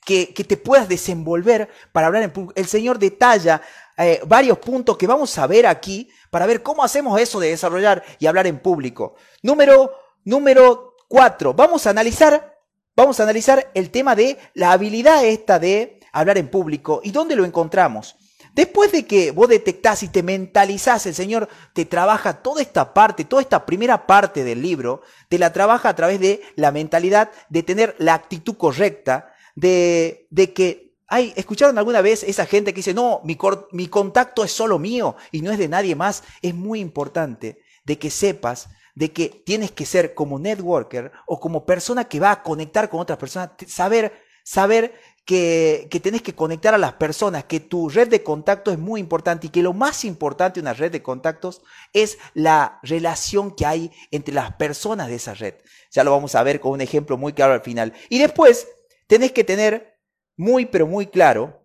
que, 0.04 0.26
te 0.26 0.56
puedas 0.56 0.88
desenvolver 0.88 1.68
para 1.92 2.06
hablar 2.06 2.23
en 2.23 2.32
público. 2.32 2.52
El 2.56 2.66
Señor 2.66 2.99
detalla 2.99 3.62
eh, 3.96 4.20
varios 4.26 4.58
puntos 4.58 4.96
que 4.96 5.06
vamos 5.06 5.37
a 5.38 5.46
ver 5.46 5.66
aquí 5.66 6.08
para 6.30 6.46
ver 6.46 6.62
cómo 6.62 6.84
hacemos 6.84 7.20
eso 7.20 7.40
de 7.40 7.49
desarrollar 7.49 8.04
y 8.18 8.26
hablar 8.26 8.46
en 8.46 8.58
público. 8.58 9.14
Número, 9.42 9.92
número 10.25 10.96
cuatro, 11.08 11.54
vamos 11.54 11.87
a 11.87 11.90
analizar, 11.90 12.58
vamos 12.96 13.20
a 13.20 13.23
analizar 13.23 13.70
el 13.75 13.90
tema 13.90 14.14
de 14.14 14.38
la 14.54 14.73
habilidad 14.73 15.25
esta 15.25 15.58
de 15.58 16.00
hablar 16.12 16.38
en 16.38 16.49
público 16.49 17.00
y 17.02 17.11
dónde 17.11 17.37
lo 17.37 17.44
encontramos. 17.44 18.16
Después 18.54 18.92
de 18.92 19.04
que 19.04 19.32
vos 19.32 19.49
detectás 19.49 20.04
y 20.04 20.08
te 20.08 20.23
mentalizás, 20.23 21.06
el 21.06 21.14
Señor 21.14 21.49
te 21.73 21.87
trabaja 21.87 22.34
toda 22.34 22.62
esta 22.62 22.94
parte, 22.94 23.25
toda 23.25 23.42
esta 23.42 23.66
primera 23.66 24.06
parte 24.06 24.44
del 24.44 24.62
libro, 24.62 25.02
te 25.28 25.38
la 25.38 25.52
trabaja 25.52 25.88
a 25.88 25.96
través 25.96 26.20
de 26.20 26.40
la 26.54 26.70
mentalidad 26.70 27.32
de 27.49 27.64
tener 27.64 27.96
la 27.99 28.14
actitud 28.14 28.56
correcta, 28.56 29.33
de, 29.54 30.26
de 30.30 30.52
que 30.52 30.94
hay, 31.06 31.32
¿escucharon 31.37 31.78
alguna 31.78 32.00
vez 32.00 32.23
esa 32.23 32.46
gente 32.46 32.73
que 32.73 32.78
dice, 32.78 32.94
no, 32.94 33.20
mi, 33.25 33.38
mi 33.73 33.88
contacto 33.88 34.42
es 34.44 34.52
solo 34.52 34.78
mío 34.78 35.16
y 35.30 35.42
no 35.42 35.52
es 35.52 35.58
de 35.58 35.68
nadie 35.68 35.94
más? 35.94 36.23
Es 36.42 36.54
muy 36.54 36.80
importante 36.80 37.58
de 37.84 37.99
que 37.99 38.11
sepas 38.11 38.68
de 38.94 39.12
que 39.12 39.28
tienes 39.28 39.73
que 39.73 39.87
ser 39.87 40.14
como 40.14 40.38
networker 40.38 41.12
o 41.26 41.40
como 41.40 41.66
persona 41.66 42.04
que 42.04 42.20
va 42.20 42.30
a 42.30 42.42
conectar 42.42 42.88
con 42.88 43.00
otras 43.00 43.18
personas, 43.18 43.50
saber, 43.66 44.12
saber 44.44 44.94
que, 45.25 45.88
que 45.90 46.00
tenés 46.00 46.23
que 46.23 46.34
conectar 46.34 46.75
a 46.75 46.78
las 46.78 46.92
personas, 46.94 47.44
que 47.44 47.61
tu 47.61 47.88
red 47.88 48.08
de 48.08 48.23
contactos 48.23 48.75
es 48.75 48.78
muy 48.78 49.00
importante 49.00 49.46
y 49.46 49.50
que 49.50 49.62
lo 49.62 49.73
más 49.73 50.04
importante 50.04 50.61
de 50.61 50.62
una 50.62 50.75
red 50.75 50.92
de 50.92 51.02
contactos 51.02 51.62
es 51.92 52.18
la 52.34 52.78
relación 52.82 53.54
que 53.54 53.66
hay 53.66 53.90
entre 54.11 54.34
las 54.34 54.54
personas 54.54 55.08
de 55.08 55.16
esa 55.16 55.34
red. 55.34 55.54
Ya 55.90 56.04
lo 56.04 56.11
vamos 56.11 56.34
a 56.34 56.42
ver 56.42 56.61
con 56.61 56.73
un 56.73 56.80
ejemplo 56.80 57.16
muy 57.16 57.32
claro 57.32 57.54
al 57.54 57.62
final. 57.62 57.94
Y 58.08 58.18
después 58.18 58.68
tenés 59.06 59.32
que 59.32 59.44
tener 59.44 60.00
muy, 60.37 60.66
pero 60.66 60.87
muy 60.87 61.06
claro 61.06 61.62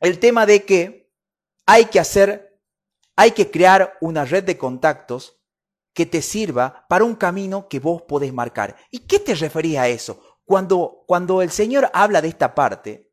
el 0.00 0.18
tema 0.18 0.46
de 0.46 0.64
que 0.64 1.12
hay 1.66 1.86
que 1.86 2.00
hacer, 2.00 2.60
hay 3.16 3.32
que 3.32 3.50
crear 3.50 3.96
una 4.00 4.24
red 4.24 4.44
de 4.44 4.58
contactos 4.58 5.40
que 5.92 6.06
te 6.06 6.20
sirva 6.22 6.86
para 6.88 7.04
un 7.04 7.14
camino 7.14 7.68
que 7.68 7.80
vos 7.80 8.02
podés 8.02 8.32
marcar. 8.32 8.76
¿Y 8.90 9.00
qué 9.00 9.18
te 9.18 9.34
referís 9.34 9.78
a 9.78 9.88
eso? 9.88 10.20
Cuando, 10.44 11.04
cuando 11.06 11.42
el 11.42 11.50
Señor 11.50 11.90
habla 11.92 12.20
de 12.20 12.28
esta 12.28 12.54
parte, 12.54 13.12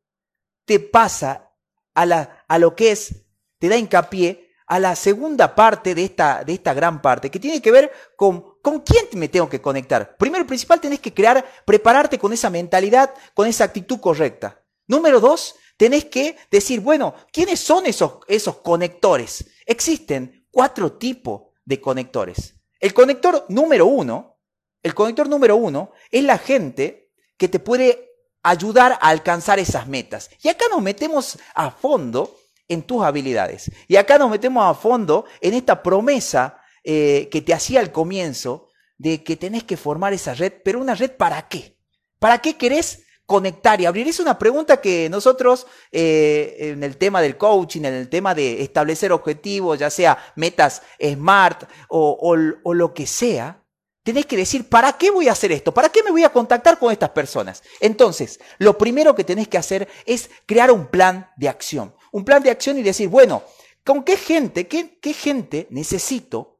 te 0.66 0.78
pasa 0.78 1.52
a, 1.94 2.06
la, 2.06 2.44
a 2.46 2.58
lo 2.58 2.76
que 2.76 2.92
es, 2.92 3.24
te 3.58 3.68
da 3.68 3.76
hincapié 3.76 4.50
a 4.66 4.78
la 4.78 4.96
segunda 4.96 5.54
parte 5.54 5.94
de 5.94 6.04
esta, 6.04 6.44
de 6.44 6.54
esta 6.54 6.74
gran 6.74 7.02
parte, 7.02 7.30
que 7.30 7.40
tiene 7.40 7.60
que 7.60 7.70
ver 7.70 7.92
con 8.16 8.53
con 8.64 8.80
quién 8.80 9.06
me 9.12 9.28
tengo 9.28 9.46
que 9.46 9.60
conectar. 9.60 10.16
Primero 10.16 10.42
y 10.42 10.48
principal, 10.48 10.80
tenés 10.80 10.98
que 10.98 11.12
crear, 11.12 11.44
prepararte 11.66 12.18
con 12.18 12.32
esa 12.32 12.48
mentalidad, 12.48 13.12
con 13.34 13.46
esa 13.46 13.64
actitud 13.64 14.00
correcta. 14.00 14.58
Número 14.86 15.20
dos, 15.20 15.56
tenés 15.76 16.06
que 16.06 16.38
decir, 16.50 16.80
bueno, 16.80 17.14
¿quiénes 17.30 17.60
son 17.60 17.84
esos, 17.84 18.20
esos 18.26 18.56
conectores? 18.56 19.44
Existen 19.66 20.46
cuatro 20.50 20.92
tipos 20.92 21.42
de 21.62 21.78
conectores. 21.78 22.54
El 22.80 22.94
conector 22.94 23.44
número 23.50 23.84
uno, 23.84 24.38
el 24.82 24.94
conector 24.94 25.28
número 25.28 25.56
uno 25.56 25.92
es 26.10 26.24
la 26.24 26.38
gente 26.38 27.12
que 27.36 27.48
te 27.48 27.58
puede 27.58 28.12
ayudar 28.42 28.92
a 28.92 29.10
alcanzar 29.10 29.58
esas 29.58 29.86
metas. 29.86 30.30
Y 30.42 30.48
acá 30.48 30.64
nos 30.70 30.80
metemos 30.80 31.38
a 31.54 31.70
fondo 31.70 32.34
en 32.66 32.82
tus 32.82 33.02
habilidades. 33.04 33.70
Y 33.88 33.96
acá 33.96 34.16
nos 34.16 34.30
metemos 34.30 34.64
a 34.64 34.72
fondo 34.72 35.26
en 35.42 35.52
esta 35.52 35.82
promesa 35.82 36.63
eh, 36.84 37.28
que 37.30 37.42
te 37.42 37.54
hacía 37.54 37.80
al 37.80 37.92
comienzo 37.92 38.68
de 38.98 39.24
que 39.24 39.36
tenés 39.36 39.64
que 39.64 39.76
formar 39.76 40.12
esa 40.12 40.34
red, 40.34 40.52
pero 40.64 40.80
una 40.80 40.94
red 40.94 41.12
para 41.12 41.48
qué? 41.48 41.76
¿Para 42.18 42.38
qué 42.38 42.56
querés 42.56 43.04
conectar 43.26 43.80
y 43.80 43.86
abrir? 43.86 44.06
Es 44.06 44.20
una 44.20 44.38
pregunta 44.38 44.80
que 44.80 45.08
nosotros 45.10 45.66
eh, 45.90 46.56
en 46.58 46.84
el 46.84 46.96
tema 46.96 47.20
del 47.20 47.36
coaching, 47.36 47.80
en 47.80 47.94
el 47.94 48.08
tema 48.08 48.34
de 48.34 48.62
establecer 48.62 49.12
objetivos, 49.12 49.78
ya 49.78 49.90
sea 49.90 50.32
metas 50.36 50.82
smart 51.00 51.64
o 51.88 52.36
lo 52.36 52.94
que 52.94 53.06
sea, 53.06 53.64
tenés 54.04 54.26
que 54.26 54.36
decir, 54.36 54.68
¿para 54.68 54.92
qué 54.92 55.10
voy 55.10 55.28
a 55.28 55.32
hacer 55.32 55.50
esto? 55.50 55.72
¿Para 55.72 55.88
qué 55.88 56.02
me 56.02 56.10
voy 56.10 56.22
a 56.22 56.32
contactar 56.32 56.78
con 56.78 56.92
estas 56.92 57.10
personas? 57.10 57.62
Entonces, 57.80 58.38
lo 58.58 58.78
primero 58.78 59.14
que 59.14 59.24
tenés 59.24 59.48
que 59.48 59.58
hacer 59.58 59.88
es 60.04 60.30
crear 60.46 60.70
un 60.70 60.86
plan 60.86 61.30
de 61.36 61.48
acción. 61.48 61.94
Un 62.12 62.24
plan 62.24 62.42
de 62.42 62.50
acción 62.50 62.78
y 62.78 62.82
decir, 62.82 63.08
bueno, 63.08 63.42
¿con 63.82 64.04
qué 64.04 64.16
gente, 64.16 64.68
qué, 64.68 64.98
qué 65.00 65.14
gente 65.14 65.66
necesito 65.70 66.53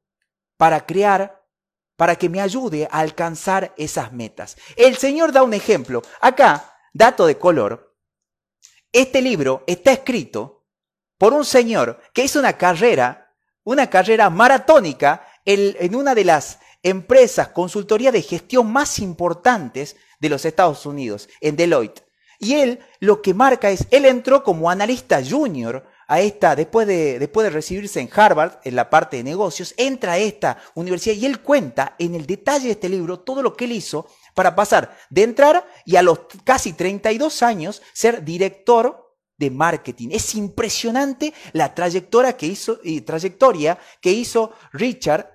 para 0.64 0.86
crear, 0.86 1.44
para 1.94 2.16
que 2.16 2.30
me 2.30 2.40
ayude 2.40 2.88
a 2.90 3.00
alcanzar 3.00 3.74
esas 3.76 4.14
metas? 4.14 4.56
El 4.76 4.96
Señor 4.96 5.30
da 5.30 5.42
un 5.42 5.52
ejemplo. 5.52 6.00
Acá, 6.22 6.74
dato 6.94 7.26
de 7.26 7.36
color, 7.36 7.94
este 8.90 9.20
libro 9.20 9.62
está 9.66 9.92
escrito 9.92 10.64
por 11.18 11.34
un 11.34 11.44
señor 11.44 12.00
que 12.14 12.24
hizo 12.24 12.38
una 12.38 12.54
carrera, 12.54 13.36
una 13.62 13.90
carrera 13.90 14.30
maratónica 14.30 15.28
en 15.44 15.94
una 15.94 16.14
de 16.14 16.24
las 16.24 16.60
empresas, 16.82 17.48
consultoría 17.48 18.10
de 18.10 18.22
gestión 18.22 18.72
más 18.72 19.00
importantes 19.00 19.96
de 20.18 20.30
los 20.30 20.46
Estados 20.46 20.86
Unidos, 20.86 21.28
en 21.42 21.56
Deloitte. 21.56 22.06
Y 22.38 22.54
él 22.54 22.80
lo 23.00 23.20
que 23.20 23.34
marca 23.34 23.68
es, 23.68 23.86
él 23.90 24.06
entró 24.06 24.42
como 24.42 24.70
analista 24.70 25.20
junior 25.22 25.86
a 26.06 26.20
esta, 26.20 26.54
después 26.56 26.86
de, 26.86 27.18
después 27.18 27.44
de 27.44 27.50
recibirse 27.50 28.00
en 28.00 28.10
Harvard, 28.12 28.58
en 28.64 28.76
la 28.76 28.90
parte 28.90 29.16
de 29.16 29.24
negocios, 29.24 29.74
entra 29.76 30.12
a 30.12 30.18
esta 30.18 30.58
universidad 30.74 31.16
y 31.16 31.26
él 31.26 31.40
cuenta 31.40 31.96
en 31.98 32.14
el 32.14 32.26
detalle 32.26 32.66
de 32.66 32.72
este 32.72 32.88
libro 32.88 33.20
todo 33.20 33.42
lo 33.42 33.56
que 33.56 33.64
él 33.64 33.72
hizo 33.72 34.06
para 34.34 34.54
pasar 34.54 34.96
de 35.10 35.22
entrar 35.22 35.66
y 35.84 35.96
a 35.96 36.02
los 36.02 36.20
casi 36.44 36.72
32 36.72 37.42
años 37.42 37.82
ser 37.92 38.24
director 38.24 39.04
de 39.36 39.50
marketing. 39.50 40.08
Es 40.12 40.34
impresionante 40.34 41.32
la 41.52 41.74
trayectoria 41.74 42.36
que 42.36 42.46
hizo, 42.46 42.78
y 42.82 43.00
trayectoria 43.00 43.78
que 44.00 44.12
hizo 44.12 44.52
Richard 44.72 45.34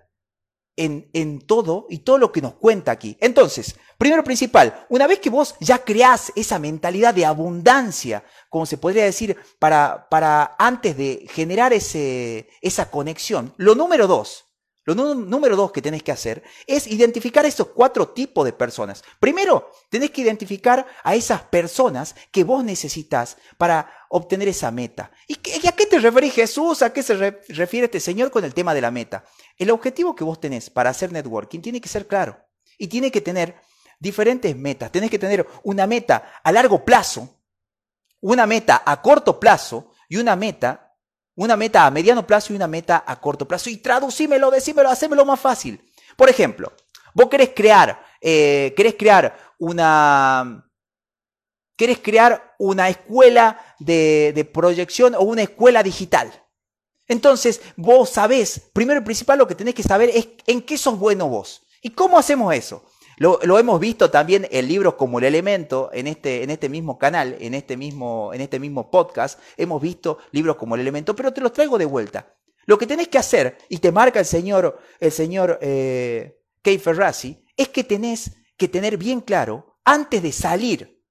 en, 0.79 1.39
todo 1.41 1.88
y 1.89 1.99
todo 1.99 2.17
lo 2.17 2.31
que 2.31 2.41
nos 2.41 2.55
cuenta 2.55 2.91
aquí. 2.91 3.17
Entonces, 3.19 3.75
primero 3.99 4.23
principal, 4.23 4.87
una 4.89 5.05
vez 5.05 5.19
que 5.19 5.29
vos 5.29 5.55
ya 5.59 5.83
creás 5.83 6.31
esa 6.35 6.57
mentalidad 6.57 7.13
de 7.13 7.25
abundancia, 7.25 8.23
como 8.49 8.65
se 8.65 8.77
podría 8.77 9.03
decir, 9.03 9.37
para, 9.59 10.07
para 10.09 10.55
antes 10.57 10.97
de 10.97 11.27
generar 11.29 11.73
ese, 11.73 12.49
esa 12.61 12.89
conexión, 12.89 13.53
lo 13.57 13.75
número 13.75 14.07
dos, 14.07 14.45
lo 14.85 14.95
número 14.95 15.55
dos 15.55 15.71
que 15.71 15.83
tenés 15.83 16.01
que 16.01 16.11
hacer 16.11 16.41
es 16.65 16.87
identificar 16.87 17.45
esos 17.45 17.67
cuatro 17.67 18.07
tipos 18.07 18.43
de 18.45 18.53
personas. 18.53 19.03
Primero, 19.19 19.69
tenés 19.89 20.09
que 20.09 20.21
identificar 20.21 20.87
a 21.03 21.13
esas 21.13 21.43
personas 21.43 22.15
que 22.31 22.43
vos 22.43 22.63
necesitas 22.63 23.37
para 23.57 23.91
obtener 24.09 24.47
esa 24.47 24.71
meta. 24.71 25.11
¿Y, 25.27 25.35
a 25.67 25.73
qué 25.73 25.85
te 25.85 25.99
referís 25.99 26.33
Jesús? 26.33 26.81
¿A 26.81 26.91
qué 26.91 27.03
se 27.03 27.13
refiere 27.49 27.85
este 27.85 27.99
Señor 27.99 28.31
con 28.31 28.43
el 28.43 28.55
tema 28.55 28.73
de 28.73 28.81
la 28.81 28.89
meta? 28.89 29.25
El 29.57 29.69
objetivo 29.69 30.15
que 30.15 30.23
vos 30.23 30.39
tenés 30.39 30.71
para 30.71 30.89
hacer 30.89 31.11
networking 31.11 31.59
tiene 31.59 31.81
que 31.81 31.89
ser 31.89 32.07
claro 32.07 32.39
y 32.79 32.87
tiene 32.87 33.11
que 33.11 33.21
tener 33.21 33.61
diferentes 33.99 34.55
metas. 34.55 34.91
Tenés 34.91 35.09
que 35.09 35.19
tener 35.19 35.45
una 35.63 35.85
meta 35.85 36.39
a 36.43 36.51
largo 36.51 36.83
plazo, 36.83 37.29
una 38.21 38.45
meta 38.45 38.81
a 38.85 39.01
corto 39.01 39.39
plazo 39.39 39.91
y 40.07 40.17
una 40.17 40.35
meta 40.35 40.89
una 41.39 41.55
meta 41.55 41.85
a 41.85 41.91
mediano 41.91 42.27
plazo 42.27 42.51
y 42.51 42.57
una 42.57 42.67
meta 42.67 43.01
a 43.07 43.17
corto 43.21 43.47
plazo. 43.47 43.69
Y 43.69 43.77
traducímelo, 43.77 44.51
decímelo, 44.51 44.89
hacémelo 44.89 45.23
más 45.23 45.39
fácil. 45.39 45.81
Por 46.17 46.29
ejemplo, 46.29 46.73
vos 47.13 47.29
querés 47.29 47.51
crear, 47.55 48.03
eh, 48.19 48.73
querés 48.75 48.95
crear 48.95 49.53
una, 49.57 50.69
querés 51.77 51.99
crear 51.99 52.55
una 52.59 52.89
escuela 52.89 53.57
de, 53.79 54.33
de 54.35 54.43
proyección 54.43 55.15
o 55.15 55.21
una 55.21 55.43
escuela 55.43 55.81
digital. 55.81 56.29
Entonces, 57.07 57.61
vos 57.77 58.09
sabés, 58.09 58.61
primero 58.73 58.99
y 58.99 59.03
principal 59.05 59.39
lo 59.39 59.47
que 59.47 59.55
tenés 59.55 59.75
que 59.75 59.83
saber 59.83 60.09
es 60.13 60.27
en 60.45 60.61
qué 60.61 60.77
sos 60.77 60.99
bueno 60.99 61.29
vos. 61.29 61.65
¿Y 61.81 61.91
cómo 61.91 62.19
hacemos 62.19 62.53
eso? 62.53 62.83
Lo, 63.19 63.59
hemos 63.59 63.81
visto 63.81 64.09
también 64.09 64.47
en 64.49 64.67
libros 64.67 64.93
como 64.93 65.19
El 65.19 65.25
Elemento, 65.25 65.89
en 65.91 66.07
este, 66.07 66.41
en 66.41 66.49
este 66.51 66.69
mismo 66.69 66.97
canal, 66.97 67.35
en 67.41 67.53
este 67.53 67.75
mismo, 67.75 68.33
en 68.33 68.39
este 68.39 68.59
mismo 68.59 68.89
podcast, 68.89 69.39
hemos 69.57 69.81
visto 69.81 70.19
libros 70.31 70.55
como 70.55 70.75
El 70.75 70.81
Elemento, 70.81 71.13
pero 71.13 71.33
te 71.33 71.41
los 71.41 71.51
traigo 71.51 71.77
de 71.77 71.83
vuelta. 71.83 72.33
Lo 72.65 72.77
que 72.77 72.88
tenés 72.88 73.09
que 73.09 73.17
hacer, 73.17 73.57
y 73.67 73.79
te 73.79 73.91
marca 73.91 74.19
el 74.19 74.25
señor, 74.25 74.79
el 75.01 75.11
señor 75.11 75.59
eh, 75.61 76.39
Ferrazzi, 76.63 77.43
es 77.57 77.67
que 77.67 77.83
tenés 77.83 78.31
que 78.55 78.69
tener 78.69 78.95
bien 78.95 79.19
claro, 79.19 79.79
antes 79.83 80.23
de 80.23 80.31
salir 80.31 81.03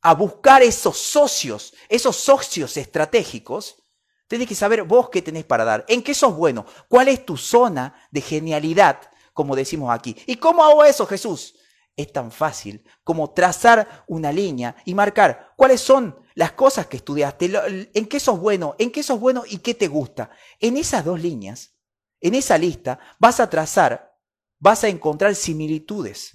a 0.00 0.14
buscar 0.14 0.62
esos 0.62 0.96
socios, 0.96 1.74
esos 1.90 2.16
socios 2.16 2.78
estratégicos, 2.78 3.82
tenés 4.26 4.48
que 4.48 4.54
saber 4.54 4.84
vos 4.84 5.10
qué 5.10 5.20
tenés 5.20 5.44
para 5.44 5.66
dar, 5.66 5.84
en 5.86 6.02
qué 6.02 6.14
sos 6.14 6.34
bueno, 6.34 6.64
cuál 6.88 7.08
es 7.08 7.26
tu 7.26 7.36
zona 7.36 7.94
de 8.10 8.22
genialidad 8.22 9.00
como 9.36 9.54
decimos 9.54 9.94
aquí. 9.94 10.16
¿Y 10.26 10.36
cómo 10.36 10.64
hago 10.64 10.82
eso, 10.82 11.06
Jesús? 11.06 11.54
Es 11.94 12.10
tan 12.10 12.32
fácil 12.32 12.82
como 13.04 13.30
trazar 13.30 14.04
una 14.08 14.32
línea 14.32 14.74
y 14.86 14.94
marcar 14.94 15.52
cuáles 15.56 15.82
son 15.82 16.18
las 16.34 16.52
cosas 16.52 16.86
que 16.86 16.96
estudiaste, 16.96 17.52
en 17.94 18.06
qué 18.06 18.18
sos 18.18 18.40
bueno, 18.40 18.74
en 18.78 18.90
qué 18.90 19.02
sos 19.02 19.20
bueno 19.20 19.44
y 19.46 19.58
qué 19.58 19.74
te 19.74 19.88
gusta. 19.88 20.30
En 20.58 20.78
esas 20.78 21.04
dos 21.04 21.20
líneas, 21.20 21.74
en 22.20 22.34
esa 22.34 22.56
lista, 22.56 22.98
vas 23.18 23.38
a 23.40 23.50
trazar 23.50 24.16
vas 24.58 24.84
a 24.84 24.88
encontrar 24.88 25.34
similitudes. 25.34 26.32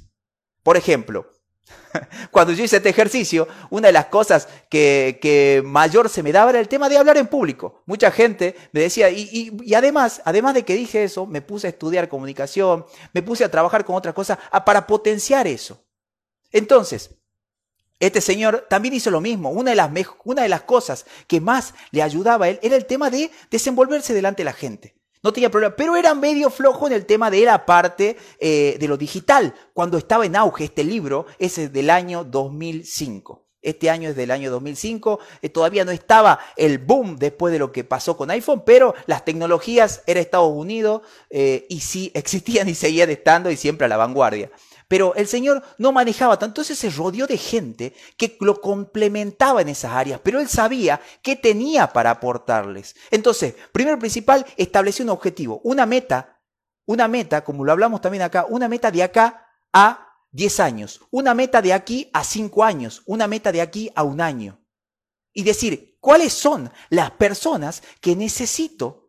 Por 0.62 0.78
ejemplo, 0.78 1.26
cuando 2.32 2.54
yo 2.54 2.64
hice 2.64 2.78
este 2.78 2.90
ejercicio, 2.90 3.48
una 3.70 3.88
de 3.88 3.94
las 3.94 4.06
cosas 4.08 4.48
que, 4.70 5.62
mayor 5.66 6.10
se 6.10 6.24
me 6.24 6.32
daba 6.32 6.52
era 6.52 6.60
el 6.60 6.68
tema 6.68 6.90
de 6.90 6.98
hablar 6.98 7.18
en 7.18 7.28
público. 7.28 7.82
Mucha 7.86 8.12
gente 8.12 8.56
me 8.72 8.82
decía, 8.82 9.10
y, 9.10 9.52
y, 9.64 9.74
además, 9.74 10.22
además 10.26 10.54
de 10.54 10.64
que 10.64 10.76
dije 10.76 11.04
eso, 11.04 11.26
me 11.26 11.42
puse 11.42 11.68
a 11.68 11.70
estudiar 11.72 12.10
comunicación, 12.10 12.86
me 13.14 13.22
puse 13.22 13.44
a 13.44 13.52
trabajar 13.52 13.86
con 13.86 13.96
otras 13.96 14.14
cosas 14.14 14.38
para 14.66 14.88
potenciar 14.88 15.48
eso. 15.48 15.84
Entonces, 16.52 17.12
este 18.00 18.20
señor 18.20 18.66
también 18.70 18.96
hizo 18.96 19.12
lo 19.12 19.22
mismo. 19.22 19.52
Una 19.52 19.72
de, 19.72 19.76
las 19.76 19.92
una 20.26 20.42
de 20.42 20.50
las 20.50 20.64
cosas 20.64 21.06
que 21.28 21.40
más 21.40 21.74
le 21.92 22.02
ayudaba 22.02 22.46
a 22.46 22.50
él 22.50 22.60
era 22.64 22.76
el 22.76 22.86
tema 22.86 23.10
de 23.10 23.32
desenvolverse 23.50 24.14
delante 24.14 24.42
de 24.42 24.46
la 24.46 24.54
gente. 24.54 24.96
No 25.24 25.32
tenía 25.32 25.52
problema, 25.52 25.76
pero 25.76 25.96
era 25.96 26.16
medio 26.16 26.50
flojo 26.50 26.88
en 26.88 26.94
el 26.94 27.06
tema 27.06 27.30
de 27.30 27.46
la 27.46 27.66
parte 27.66 28.18
eh, 28.40 28.78
de 28.80 28.88
lo 28.88 28.98
digital. 28.98 29.54
Cuando 29.74 29.98
estaba 29.98 30.26
en 30.26 30.36
auge 30.36 30.64
este 30.64 30.84
libro, 30.84 31.28
ese 31.38 31.66
es 31.66 31.74
del 31.74 31.92
año 31.92 32.24
2005. 32.24 33.46
Este 33.62 33.92
año 33.92 34.10
es 34.10 34.16
del 34.16 34.32
año 34.32 34.50
2005, 34.50 35.20
eh, 35.44 35.50
todavía 35.50 35.86
no 35.86 35.92
estaba 35.92 36.40
el 36.58 36.80
boom 36.80 37.18
después 37.18 37.54
de 37.54 37.60
lo 37.60 37.72
que 37.72 37.84
pasó 37.84 38.18
con 38.18 38.32
iPhone, 38.32 38.64
pero 38.66 38.96
las 39.06 39.24
tecnologías 39.24 40.02
era 40.08 40.20
Estados 40.20 40.52
Unidos 40.52 41.04
eh, 41.30 41.68
y 41.70 41.82
sí 41.82 42.12
existían 42.16 42.68
y 42.70 42.74
seguían 42.74 43.12
estando 43.12 43.52
y 43.52 43.58
siempre 43.58 43.86
a 43.86 43.90
la 43.90 43.98
vanguardia. 43.98 44.50
Pero 44.92 45.16
el 45.16 45.26
Señor 45.26 45.64
no 45.78 45.94
manejaba 45.94 46.38
tanto, 46.38 46.48
entonces 46.60 46.78
se 46.78 46.90
rodeó 46.90 47.26
de 47.26 47.38
gente 47.38 47.94
que 48.18 48.36
lo 48.42 48.60
complementaba 48.60 49.62
en 49.62 49.70
esas 49.70 49.94
áreas, 49.94 50.20
pero 50.22 50.42
él 50.42 50.50
sabía 50.50 51.00
qué 51.22 51.38
tenía 51.38 51.94
para 51.94 52.10
aportarles. 52.10 52.98
Entonces, 53.10 53.56
primero 53.72 53.98
principal, 53.98 54.46
estableció 54.58 55.06
un 55.06 55.12
objetivo, 55.12 55.62
una 55.64 55.86
meta, 55.86 56.42
una 56.86 57.08
meta, 57.08 57.42
como 57.46 57.64
lo 57.64 57.72
hablamos 57.72 58.02
también 58.02 58.24
acá, 58.24 58.46
una 58.50 58.68
meta 58.68 58.92
de 58.92 59.02
acá 59.02 59.48
a 59.72 60.10
10 60.32 60.60
años, 60.60 61.00
una 61.10 61.34
meta 61.34 61.62
de 61.62 61.72
aquí 61.72 62.10
a 62.12 62.26
5 62.26 62.62
años, 62.62 63.02
una 63.06 63.28
meta 63.28 63.54
de 63.54 63.62
aquí 63.62 63.90
a 63.96 64.04
un 64.04 64.20
año. 64.20 64.60
Y 65.32 65.44
decir, 65.44 65.96
¿cuáles 66.02 66.34
son 66.34 66.70
las 66.90 67.12
personas 67.12 67.82
que 68.02 68.18
necesito 68.18 69.01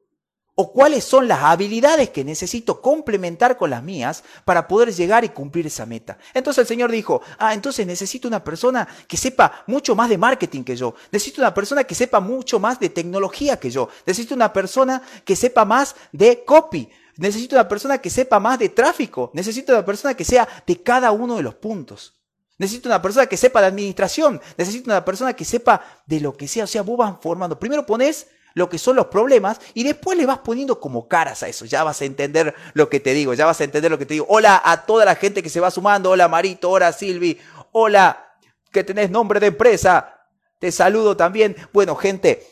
o 0.54 0.72
cuáles 0.72 1.04
son 1.04 1.28
las 1.28 1.40
habilidades 1.40 2.10
que 2.10 2.24
necesito 2.24 2.80
complementar 2.80 3.56
con 3.56 3.70
las 3.70 3.82
mías 3.82 4.22
para 4.44 4.68
poder 4.68 4.92
llegar 4.92 5.24
y 5.24 5.30
cumplir 5.30 5.66
esa 5.66 5.86
meta. 5.86 6.18
Entonces 6.34 6.62
el 6.62 6.66
Señor 6.66 6.90
dijo, 6.90 7.22
ah, 7.38 7.54
entonces 7.54 7.86
necesito 7.86 8.28
una 8.28 8.44
persona 8.44 8.86
que 9.08 9.16
sepa 9.16 9.64
mucho 9.66 9.94
más 9.94 10.10
de 10.10 10.18
marketing 10.18 10.62
que 10.62 10.76
yo, 10.76 10.94
necesito 11.10 11.40
una 11.40 11.54
persona 11.54 11.84
que 11.84 11.94
sepa 11.94 12.20
mucho 12.20 12.58
más 12.58 12.78
de 12.78 12.90
tecnología 12.90 13.58
que 13.58 13.70
yo, 13.70 13.88
necesito 14.06 14.34
una 14.34 14.52
persona 14.52 15.02
que 15.24 15.36
sepa 15.36 15.64
más 15.64 15.96
de 16.12 16.44
copy, 16.44 16.88
necesito 17.16 17.56
una 17.56 17.68
persona 17.68 17.98
que 17.98 18.10
sepa 18.10 18.38
más 18.38 18.58
de 18.58 18.68
tráfico, 18.68 19.30
necesito 19.32 19.72
una 19.72 19.84
persona 19.84 20.14
que 20.14 20.24
sea 20.24 20.46
de 20.66 20.82
cada 20.82 21.12
uno 21.12 21.36
de 21.36 21.42
los 21.42 21.54
puntos. 21.54 22.14
Necesito 22.58 22.88
una 22.88 23.02
persona 23.02 23.26
que 23.26 23.36
sepa 23.36 23.60
de 23.60 23.66
administración, 23.66 24.40
necesito 24.56 24.90
una 24.90 25.04
persona 25.04 25.32
que 25.32 25.44
sepa 25.44 25.82
de 26.06 26.20
lo 26.20 26.36
que 26.36 26.46
sea, 26.46 26.64
o 26.64 26.66
sea, 26.68 26.82
vos 26.82 26.96
vas 26.96 27.16
formando. 27.20 27.58
Primero 27.58 27.84
pones 27.84 28.28
lo 28.54 28.68
que 28.68 28.78
son 28.78 28.96
los 28.96 29.06
problemas 29.06 29.60
y 29.74 29.82
después 29.84 30.16
le 30.16 30.26
vas 30.26 30.38
poniendo 30.38 30.80
como 30.80 31.08
caras 31.08 31.42
a 31.42 31.48
eso. 31.48 31.64
Ya 31.64 31.84
vas 31.84 32.00
a 32.00 32.04
entender 32.04 32.54
lo 32.74 32.88
que 32.88 33.00
te 33.00 33.14
digo, 33.14 33.34
ya 33.34 33.46
vas 33.46 33.60
a 33.60 33.64
entender 33.64 33.90
lo 33.90 33.98
que 33.98 34.06
te 34.06 34.14
digo. 34.14 34.26
Hola 34.28 34.60
a 34.64 34.84
toda 34.84 35.04
la 35.04 35.14
gente 35.14 35.42
que 35.42 35.48
se 35.48 35.60
va 35.60 35.70
sumando. 35.70 36.10
Hola 36.10 36.28
Marito, 36.28 36.70
hola 36.70 36.92
Silvi, 36.92 37.38
hola 37.72 38.36
que 38.70 38.84
tenés 38.84 39.10
nombre 39.10 39.38
de 39.38 39.48
empresa. 39.48 40.28
Te 40.58 40.72
saludo 40.72 41.16
también. 41.16 41.56
Bueno, 41.72 41.96
gente, 41.96 42.46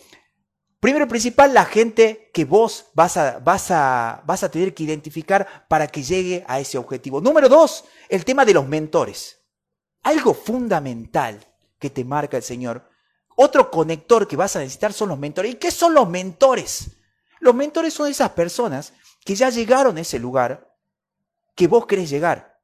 primero 0.80 1.04
y 1.04 1.08
principal, 1.08 1.54
la 1.54 1.64
gente 1.64 2.30
que 2.34 2.44
vos 2.44 2.86
vas 2.94 3.16
a, 3.16 3.38
vas 3.38 3.70
a, 3.70 4.22
vas 4.26 4.42
a 4.42 4.50
tener 4.50 4.74
que 4.74 4.82
identificar 4.82 5.66
para 5.68 5.86
que 5.86 6.02
llegue 6.02 6.44
a 6.48 6.60
ese 6.60 6.78
objetivo. 6.78 7.20
Número 7.20 7.48
dos, 7.48 7.84
el 8.08 8.24
tema 8.24 8.44
de 8.44 8.54
los 8.54 8.66
mentores. 8.66 9.38
Algo 10.02 10.34
fundamental 10.34 11.46
que 11.78 11.90
te 11.90 12.04
marca 12.04 12.36
el 12.36 12.42
Señor 12.42 12.89
otro 13.42 13.70
conector 13.70 14.28
que 14.28 14.36
vas 14.36 14.54
a 14.54 14.58
necesitar 14.58 14.92
son 14.92 15.08
los 15.08 15.18
mentores. 15.18 15.52
¿Y 15.52 15.56
qué 15.56 15.70
son 15.70 15.94
los 15.94 16.06
mentores? 16.06 16.90
Los 17.40 17.54
mentores 17.54 17.94
son 17.94 18.08
esas 18.08 18.30
personas 18.30 18.92
que 19.24 19.34
ya 19.34 19.48
llegaron 19.48 19.96
a 19.96 20.02
ese 20.02 20.18
lugar 20.18 20.76
que 21.54 21.66
vos 21.66 21.86
querés 21.86 22.10
llegar. 22.10 22.60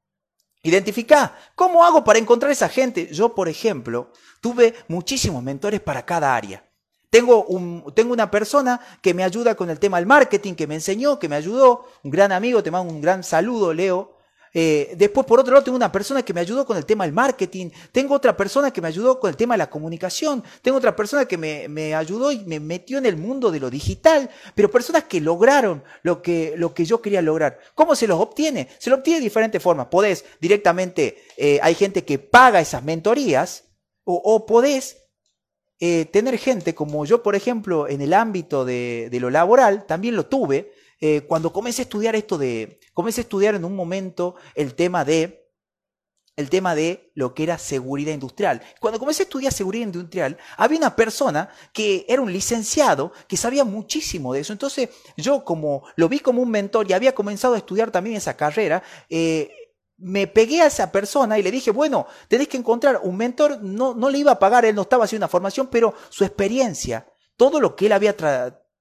Identifica, 0.61 1.35
¿cómo 1.55 1.83
hago 1.83 2.03
para 2.03 2.19
encontrar 2.19 2.51
esa 2.51 2.69
gente? 2.69 3.11
Yo, 3.11 3.33
por 3.33 3.49
ejemplo, 3.49 4.11
tuve 4.39 4.75
muchísimos 4.87 5.41
mentores 5.41 5.79
para 5.79 6.05
cada 6.05 6.35
área. 6.35 6.63
Tengo, 7.09 7.45
un, 7.45 7.91
tengo 7.95 8.13
una 8.13 8.29
persona 8.29 8.79
que 9.01 9.15
me 9.15 9.23
ayuda 9.23 9.55
con 9.55 9.71
el 9.71 9.79
tema 9.79 9.97
del 9.97 10.05
marketing, 10.05 10.53
que 10.53 10.67
me 10.67 10.75
enseñó, 10.75 11.17
que 11.17 11.27
me 11.27 11.37
ayudó, 11.37 11.87
un 12.03 12.11
gran 12.11 12.31
amigo, 12.31 12.61
te 12.61 12.69
mando 12.69 12.93
un 12.93 13.01
gran 13.01 13.23
saludo, 13.23 13.73
Leo, 13.73 14.16
eh, 14.59 14.95
después, 14.97 15.23
por 15.27 15.39
otro 15.39 15.53
lado, 15.53 15.63
tengo 15.63 15.75
una 15.75 15.91
persona 15.91 16.23
que 16.23 16.33
me 16.33 16.41
ayudó 16.41 16.65
con 16.65 16.77
el 16.77 16.83
tema 16.83 17.03
del 17.03 17.13
marketing. 17.13 17.69
Tengo 17.91 18.15
otra 18.15 18.35
persona 18.35 18.71
que 18.71 18.81
me 18.81 18.87
ayudó 18.87 19.19
con 19.19 19.29
el 19.29 19.37
tema 19.37 19.53
de 19.53 19.59
la 19.59 19.69
comunicación. 19.69 20.43
Tengo 20.63 20.79
otra 20.79 20.95
persona 20.95 21.25
que 21.25 21.37
me, 21.37 21.93
ayudó 21.93 22.31
y 22.31 22.39
me 22.39 22.59
metió 22.59 22.97
en 22.97 23.05
el 23.05 23.17
mundo 23.17 23.51
de 23.51 23.59
lo 23.59 23.69
digital. 23.69 24.31
Pero 24.55 24.71
personas 24.71 25.03
que 25.03 25.21
lograron 25.21 25.83
lo 26.01 26.23
que, 26.23 26.55
lo 26.57 26.73
que 26.73 26.85
yo 26.85 27.03
quería 27.03 27.21
lograr. 27.21 27.59
¿Cómo 27.75 27.95
se 27.95 28.07
los 28.07 28.19
obtiene? 28.19 28.67
Se 28.79 28.89
lo 28.89 28.95
obtiene 28.95 29.19
de 29.19 29.25
diferentes 29.25 29.61
formas. 29.61 29.89
Podés 29.91 30.25
directamente, 30.41 31.23
eh, 31.37 31.59
hay 31.61 31.75
gente 31.75 32.03
que 32.03 32.17
paga 32.17 32.59
esas 32.59 32.83
mentorías. 32.83 33.65
O, 34.05 34.47
podés 34.47 35.03
eh, 35.79 36.05
tener 36.05 36.39
gente 36.39 36.73
como 36.73 37.05
yo, 37.05 37.21
por 37.21 37.35
ejemplo, 37.35 37.87
en 37.87 38.01
el 38.01 38.11
ámbito 38.11 38.65
de, 38.65 39.09
de 39.11 39.19
lo 39.19 39.29
laboral, 39.29 39.85
también 39.85 40.15
lo 40.15 40.25
tuve 40.25 40.71
eh, 40.99 41.21
cuando 41.27 41.53
comencé 41.53 41.81
a 41.81 41.83
estudiar 41.83 42.15
esto 42.15 42.37
de, 42.37 42.79
comencé 42.93 43.21
a 43.21 43.23
estudiar 43.23 43.55
en 43.55 43.65
un 43.65 43.75
momento 43.75 44.35
el 44.55 44.73
tema 44.73 45.05
de, 45.05 45.51
el 46.35 46.49
tema 46.49 46.75
de 46.75 47.11
lo 47.15 47.33
que 47.33 47.43
era 47.43 47.57
seguridad 47.57 48.13
industrial. 48.13 48.61
Cuando 48.79 48.99
comencé 48.99 49.23
a 49.23 49.25
estudiar 49.25 49.53
seguridad 49.53 49.85
industrial, 49.85 50.37
había 50.55 50.79
una 50.79 50.95
persona 50.95 51.49
que 51.73 52.05
era 52.07 52.21
un 52.21 52.31
licenciado 52.31 53.11
que 53.27 53.37
sabía 53.37 53.63
muchísimo 53.63 54.33
de 54.33 54.41
eso. 54.41 54.53
Entonces 54.53 54.89
yo 55.17 55.43
como 55.43 55.83
lo 55.95 56.09
vi 56.09 56.19
como 56.19 56.41
un 56.41 56.49
mentor 56.49 56.89
y 56.89 56.93
había 56.93 57.13
comenzado 57.13 57.53
a 57.53 57.57
estudiar 57.57 57.91
también 57.91 58.15
esa 58.15 58.35
carrera, 58.35 58.81
eh, 59.09 59.51
me 59.97 60.27
pegué 60.27 60.61
a 60.61 60.67
esa 60.67 60.91
persona 60.91 61.39
y 61.39 61.43
le 61.43 61.51
dije, 61.51 61.71
bueno, 61.71 62.07
tenés 62.27 62.47
que 62.47 62.57
encontrar 62.57 63.01
un 63.03 63.17
mentor, 63.17 63.63
no, 63.63 63.95
no 63.95 64.09
le 64.09 64.19
iba 64.19 64.31
a 64.31 64.39
pagar, 64.39 64.63
él 64.65 64.75
no 64.75 64.83
estaba 64.83 65.05
haciendo 65.05 65.25
una 65.25 65.31
formación, 65.31 65.67
pero 65.71 65.93
su 66.09 66.23
experiencia, 66.23 67.07
todo 67.35 67.59
lo 67.59 67.75
que 67.75 67.87
él 67.87 67.93
había 67.93 68.15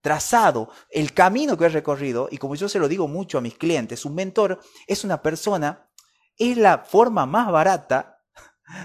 trazado, 0.06 0.70
el 0.90 1.12
camino 1.12 1.58
que 1.58 1.64
he 1.64 1.68
recorrido, 1.68 2.28
y 2.30 2.38
como 2.38 2.54
yo 2.54 2.68
se 2.68 2.78
lo 2.78 2.86
digo 2.86 3.08
mucho 3.08 3.38
a 3.38 3.40
mis 3.40 3.58
clientes, 3.58 4.04
un 4.04 4.14
mentor 4.14 4.60
es 4.86 5.02
una 5.02 5.20
persona, 5.20 5.90
es 6.38 6.56
la 6.56 6.78
forma 6.78 7.26
más 7.26 7.50
barata 7.50 8.22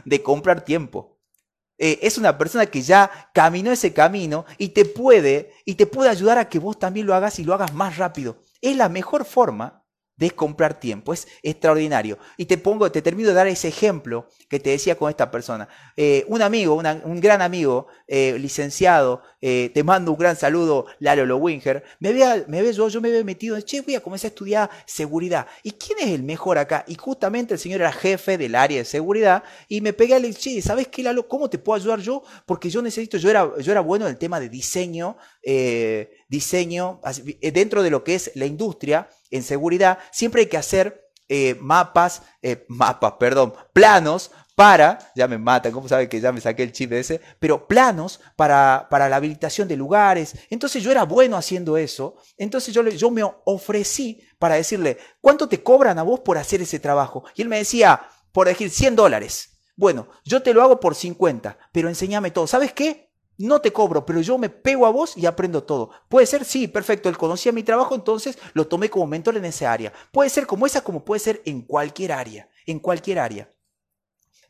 de 0.03 0.23
comprar 0.23 0.65
tiempo. 0.65 1.19
Eh, 1.77 1.99
es 2.01 2.17
una 2.17 2.39
persona 2.39 2.65
que 2.65 2.81
ya 2.81 3.29
caminó 3.35 3.71
ese 3.71 3.93
camino 3.93 4.45
y 4.57 4.69
te 4.69 4.83
puede 4.83 5.53
y 5.63 5.75
te 5.75 5.85
puede 5.85 6.09
ayudar 6.09 6.39
a 6.39 6.49
que 6.49 6.57
vos 6.57 6.79
también 6.79 7.05
lo 7.05 7.13
hagas 7.13 7.37
y 7.37 7.43
lo 7.43 7.53
hagas 7.53 7.71
más 7.71 7.97
rápido. 7.97 8.37
Es 8.59 8.75
la 8.75 8.89
mejor 8.89 9.23
forma 9.23 9.80
de 10.21 10.29
comprar 10.29 10.79
tiempo. 10.79 11.13
Es 11.13 11.27
extraordinario. 11.41 12.19
Y 12.37 12.45
te 12.45 12.59
pongo, 12.59 12.91
te 12.91 13.01
termino 13.01 13.29
de 13.29 13.33
dar 13.33 13.47
ese 13.47 13.69
ejemplo 13.69 14.27
que 14.47 14.59
te 14.59 14.69
decía 14.69 14.95
con 14.95 15.09
esta 15.09 15.31
persona. 15.31 15.67
Eh, 15.97 16.25
un 16.27 16.43
amigo, 16.43 16.75
un 16.75 17.19
gran 17.19 17.41
amigo, 17.41 17.87
eh, 18.07 18.37
licenciado, 18.37 19.23
eh, 19.41 19.71
te 19.73 19.83
mando 19.83 20.11
un 20.11 20.19
gran 20.19 20.35
saludo, 20.35 20.85
Lalo 20.99 21.25
Lowinger, 21.25 21.83
me 21.99 22.09
había, 22.09 22.45
me 22.47 22.59
había, 22.59 22.71
yo, 22.71 22.87
yo 22.87 23.01
me 23.01 23.07
había 23.07 23.23
metido, 23.23 23.59
che, 23.61 23.81
voy 23.81 23.95
a 23.95 24.01
comenzar 24.01 24.27
a 24.27 24.33
estudiar 24.33 24.69
seguridad. 24.85 25.47
¿Y 25.63 25.71
quién 25.71 25.97
es 25.99 26.09
el 26.09 26.21
mejor 26.21 26.59
acá? 26.59 26.85
Y 26.87 26.93
justamente 26.93 27.55
el 27.55 27.59
señor 27.59 27.81
era 27.81 27.91
jefe 27.91 28.37
del 28.37 28.53
área 28.53 28.77
de 28.77 28.85
seguridad 28.85 29.43
y 29.67 29.81
me 29.81 29.91
pegué 29.91 30.13
al 30.13 30.35
che, 30.35 30.61
¿sabes 30.61 30.87
qué, 30.89 31.01
Lalo? 31.01 31.27
¿Cómo 31.27 31.49
te 31.49 31.57
puedo 31.57 31.77
ayudar 31.77 31.99
yo? 31.99 32.21
Porque 32.45 32.69
yo 32.69 32.83
necesito, 32.83 33.17
yo 33.17 33.27
era, 33.27 33.51
yo 33.59 33.71
era 33.71 33.81
bueno 33.81 34.05
en 34.05 34.11
el 34.11 34.19
tema 34.19 34.39
de 34.39 34.49
diseño, 34.49 35.17
diseño, 36.31 37.01
dentro 37.53 37.83
de 37.83 37.89
lo 37.89 38.05
que 38.05 38.15
es 38.15 38.31
la 38.35 38.45
industria, 38.45 39.09
en 39.29 39.43
seguridad, 39.43 39.99
siempre 40.11 40.41
hay 40.41 40.47
que 40.47 40.57
hacer 40.57 41.09
eh, 41.27 41.57
mapas, 41.59 42.23
eh, 42.41 42.65
mapas, 42.69 43.13
perdón, 43.19 43.53
planos 43.73 44.31
para, 44.55 45.11
ya 45.13 45.27
me 45.27 45.37
matan, 45.37 45.73
¿cómo 45.73 45.89
saben 45.89 46.07
que 46.07 46.21
ya 46.21 46.31
me 46.31 46.39
saqué 46.39 46.63
el 46.63 46.71
chip 46.71 46.89
de 46.89 47.01
ese? 47.01 47.19
Pero 47.39 47.67
planos 47.67 48.21
para, 48.37 48.87
para 48.89 49.09
la 49.09 49.17
habilitación 49.17 49.67
de 49.67 49.75
lugares. 49.75 50.35
Entonces 50.49 50.81
yo 50.81 50.91
era 50.91 51.03
bueno 51.03 51.35
haciendo 51.35 51.75
eso. 51.75 52.15
Entonces 52.37 52.73
yo, 52.73 52.87
yo 52.87 53.11
me 53.11 53.23
ofrecí 53.43 54.21
para 54.39 54.55
decirle, 54.55 54.97
¿cuánto 55.19 55.49
te 55.49 55.61
cobran 55.61 55.99
a 55.99 56.03
vos 56.03 56.21
por 56.21 56.37
hacer 56.37 56.61
ese 56.61 56.79
trabajo? 56.79 57.25
Y 57.35 57.41
él 57.41 57.49
me 57.49 57.57
decía, 57.57 58.03
por 58.31 58.47
decir, 58.47 58.69
100 58.69 58.95
dólares. 58.95 59.59
Bueno, 59.75 60.07
yo 60.23 60.41
te 60.41 60.53
lo 60.53 60.61
hago 60.61 60.79
por 60.79 60.95
50, 60.95 61.57
pero 61.73 61.89
enséñame 61.89 62.31
todo. 62.31 62.47
¿Sabes 62.47 62.71
qué? 62.71 63.10
No 63.37 63.61
te 63.61 63.73
cobro, 63.73 64.05
pero 64.05 64.21
yo 64.21 64.37
me 64.37 64.49
pego 64.49 64.85
a 64.85 64.91
vos 64.91 65.17
y 65.17 65.25
aprendo 65.25 65.63
todo. 65.63 65.91
Puede 66.09 66.25
ser, 66.25 66.45
sí, 66.45 66.67
perfecto, 66.67 67.09
él 67.09 67.17
conocía 67.17 67.51
mi 67.51 67.63
trabajo, 67.63 67.95
entonces 67.95 68.37
lo 68.53 68.67
tomé 68.67 68.89
como 68.89 69.07
mentor 69.07 69.37
en 69.37 69.45
esa 69.45 69.71
área. 69.71 69.91
Puede 70.11 70.29
ser 70.29 70.45
como 70.45 70.65
esa, 70.65 70.83
como 70.83 71.03
puede 71.03 71.19
ser 71.19 71.41
en 71.45 71.61
cualquier 71.61 72.11
área, 72.11 72.49
en 72.65 72.79
cualquier 72.79 73.19
área. 73.19 73.51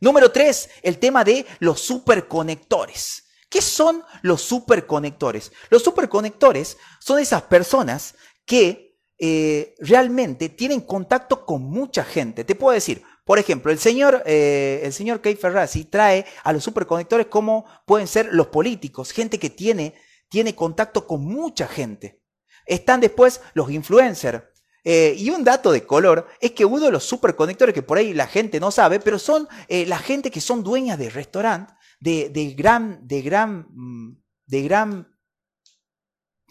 Número 0.00 0.32
tres, 0.32 0.68
el 0.82 0.98
tema 0.98 1.24
de 1.24 1.46
los 1.60 1.80
superconectores. 1.80 3.24
¿Qué 3.48 3.62
son 3.62 4.02
los 4.22 4.42
superconectores? 4.42 5.52
Los 5.70 5.82
superconectores 5.82 6.78
son 6.98 7.18
esas 7.18 7.42
personas 7.42 8.14
que 8.44 8.98
eh, 9.18 9.74
realmente 9.78 10.48
tienen 10.48 10.80
contacto 10.80 11.46
con 11.46 11.62
mucha 11.62 12.02
gente. 12.02 12.44
Te 12.44 12.56
puedo 12.56 12.74
decir, 12.74 13.04
por 13.24 13.38
ejemplo, 13.38 13.70
el 13.70 13.78
señor, 13.78 14.22
eh, 14.26 14.80
el 14.82 14.92
señor 14.92 15.20
Kay 15.20 15.36
Ferrazzi 15.36 15.84
trae 15.84 16.26
a 16.42 16.52
los 16.52 16.64
superconectores 16.64 17.26
como 17.26 17.64
pueden 17.86 18.08
ser 18.08 18.28
los 18.32 18.48
políticos, 18.48 19.12
gente 19.12 19.38
que 19.38 19.50
tiene, 19.50 19.94
tiene 20.28 20.54
contacto 20.54 21.06
con 21.06 21.24
mucha 21.24 21.68
gente. 21.68 22.20
Están 22.66 23.00
después 23.00 23.40
los 23.54 23.70
influencers. 23.70 24.42
Eh, 24.84 25.14
y 25.16 25.30
un 25.30 25.44
dato 25.44 25.70
de 25.70 25.86
color 25.86 26.26
es 26.40 26.50
que 26.50 26.64
uno 26.64 26.86
de 26.86 26.90
los 26.90 27.04
superconectores 27.04 27.72
que 27.72 27.82
por 27.82 27.98
ahí 27.98 28.12
la 28.12 28.26
gente 28.26 28.58
no 28.58 28.72
sabe, 28.72 28.98
pero 28.98 29.16
son 29.18 29.46
la 29.68 29.98
gente 29.98 30.30
que 30.30 30.40
son 30.40 30.64
dueñas 30.64 30.98
de 30.98 31.08
restaurante, 31.08 31.72
de, 32.00 32.30
de 32.30 32.50
gran, 32.54 33.06
de 33.06 33.22
gran, 33.22 33.66
mm, 33.70 34.16
de 34.46 34.62
gran, 34.62 35.16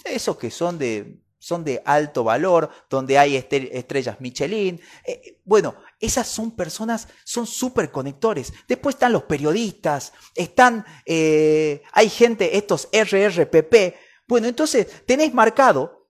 esos 0.05 0.37
que 0.37 0.49
son 0.49 0.77
de 0.77 1.21
son 1.41 1.63
de 1.63 1.81
alto 1.85 2.23
valor, 2.23 2.69
donde 2.87 3.17
hay 3.17 3.35
estrellas 3.35 4.21
Michelin. 4.21 4.79
Eh, 5.03 5.39
bueno, 5.43 5.75
esas 6.01 6.27
son 6.27 6.51
personas, 6.51 7.07
son 7.23 7.47
súper 7.47 7.91
conectores. 7.91 8.53
Después 8.67 8.95
están 8.95 9.13
los 9.13 9.23
periodistas, 9.23 10.13
están, 10.35 10.85
eh, 11.05 11.83
hay 11.93 12.09
gente, 12.09 12.57
estos 12.57 12.89
RRPP. 12.91 13.95
Bueno, 14.27 14.47
entonces 14.47 15.05
tenéis 15.05 15.33
marcado, 15.33 16.09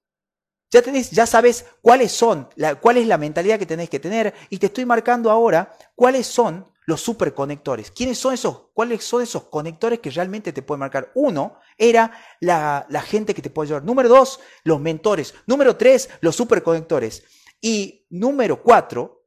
ya, 0.71 0.81
tenés, 0.81 1.11
ya 1.11 1.25
sabes 1.25 1.65
cuáles 1.81 2.11
son, 2.11 2.49
cuál 2.79 2.97
es 2.97 3.05
la 3.05 3.17
mentalidad 3.17 3.59
que 3.59 3.65
tenéis 3.65 3.89
que 3.89 3.99
tener 3.99 4.33
y 4.49 4.57
te 4.57 4.67
estoy 4.67 4.85
marcando 4.85 5.29
ahora 5.29 5.75
cuáles 5.95 6.25
son 6.25 6.71
los 6.85 7.01
superconectores. 7.01 7.91
¿Quiénes 7.91 8.17
son 8.17 8.33
esos? 8.33 8.69
¿Cuáles 8.73 9.03
son 9.03 9.21
esos 9.21 9.43
conectores 9.43 9.99
que 9.99 10.09
realmente 10.09 10.51
te 10.51 10.61
pueden 10.61 10.79
marcar? 10.79 11.11
Uno 11.15 11.59
era 11.77 12.11
la, 12.39 12.85
gente 13.05 13.33
que 13.33 13.41
te 13.41 13.49
puede 13.49 13.67
ayudar. 13.67 13.83
Número 13.83 14.09
dos, 14.09 14.39
los 14.63 14.79
mentores. 14.79 15.33
Número 15.45 15.75
tres, 15.77 16.09
los 16.21 16.35
superconectores. 16.35 17.23
Y 17.61 18.07
número 18.09 18.61
cuatro, 18.61 19.20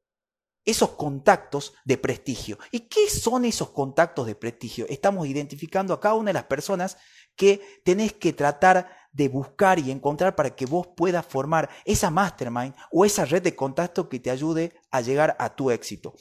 esos 0.65 0.91
contactos 0.91 1.75
de 1.85 1.99
prestigio. 1.99 2.59
¿Y 2.71 2.81
qué 2.81 3.09
son 3.11 3.45
esos 3.45 3.71
contactos 3.71 4.27
de 4.27 4.35
prestigio? 4.35 4.87
Estamos 4.89 5.27
identificando 5.27 5.93
a 5.93 6.01
cada 6.01 6.15
una 6.15 6.31
de 6.31 6.35
las 6.35 6.45
personas 6.45 6.97
que 7.37 7.81
tenés 7.85 8.13
que 8.13 8.33
tratar 8.33 8.89
de 9.13 9.29
buscar 9.29 9.79
y 9.79 9.91
encontrar 9.91 10.35
para 10.35 10.55
que 10.55 10.67
vos 10.67 10.89
puedas 10.97 11.25
formar 11.27 11.69
esa 11.85 12.11
mastermind 12.11 12.75
o 12.91 13.05
esa 13.05 13.25
red 13.25 13.43
de 13.43 13.55
contacto 13.55 14.09
que 14.09 14.21
te 14.21 14.31
ayude 14.31 14.75
a 14.91 15.01
llegar 15.01 15.37
a 15.39 15.55
tu 15.55 15.71
éxito. 15.71 16.15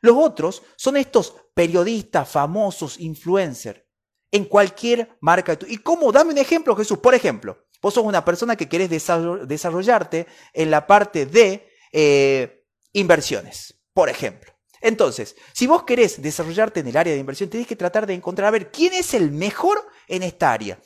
Los 0.00 0.16
otros 0.16 0.62
son 0.76 0.96
estos 0.96 1.34
periodistas 1.54 2.28
famosos, 2.28 3.00
influencers, 3.00 3.82
en 4.30 4.44
cualquier 4.44 5.16
marca. 5.20 5.58
¿Y 5.66 5.78
cómo? 5.78 6.12
Dame 6.12 6.32
un 6.32 6.38
ejemplo, 6.38 6.76
Jesús. 6.76 6.98
Por 6.98 7.14
ejemplo, 7.14 7.66
vos 7.80 7.94
sos 7.94 8.04
una 8.04 8.24
persona 8.24 8.56
que 8.56 8.68
querés 8.68 8.90
desarrollarte 8.90 10.26
en 10.52 10.70
la 10.70 10.86
parte 10.86 11.26
de 11.26 11.68
eh, 11.92 12.64
inversiones, 12.92 13.80
por 13.96 14.10
ejemplo. 14.10 14.52
Entonces, 14.82 15.36
si 15.54 15.66
vos 15.66 15.84
querés 15.84 16.20
desarrollarte 16.20 16.80
en 16.80 16.88
el 16.88 16.98
área 16.98 17.14
de 17.14 17.18
inversión, 17.18 17.48
tenés 17.48 17.66
que 17.66 17.76
tratar 17.76 18.06
de 18.06 18.12
encontrar 18.12 18.48
a 18.48 18.50
ver 18.50 18.70
quién 18.70 18.92
es 18.92 19.14
el 19.14 19.30
mejor 19.32 19.88
en 20.06 20.22
esta 20.22 20.52
área. 20.52 20.78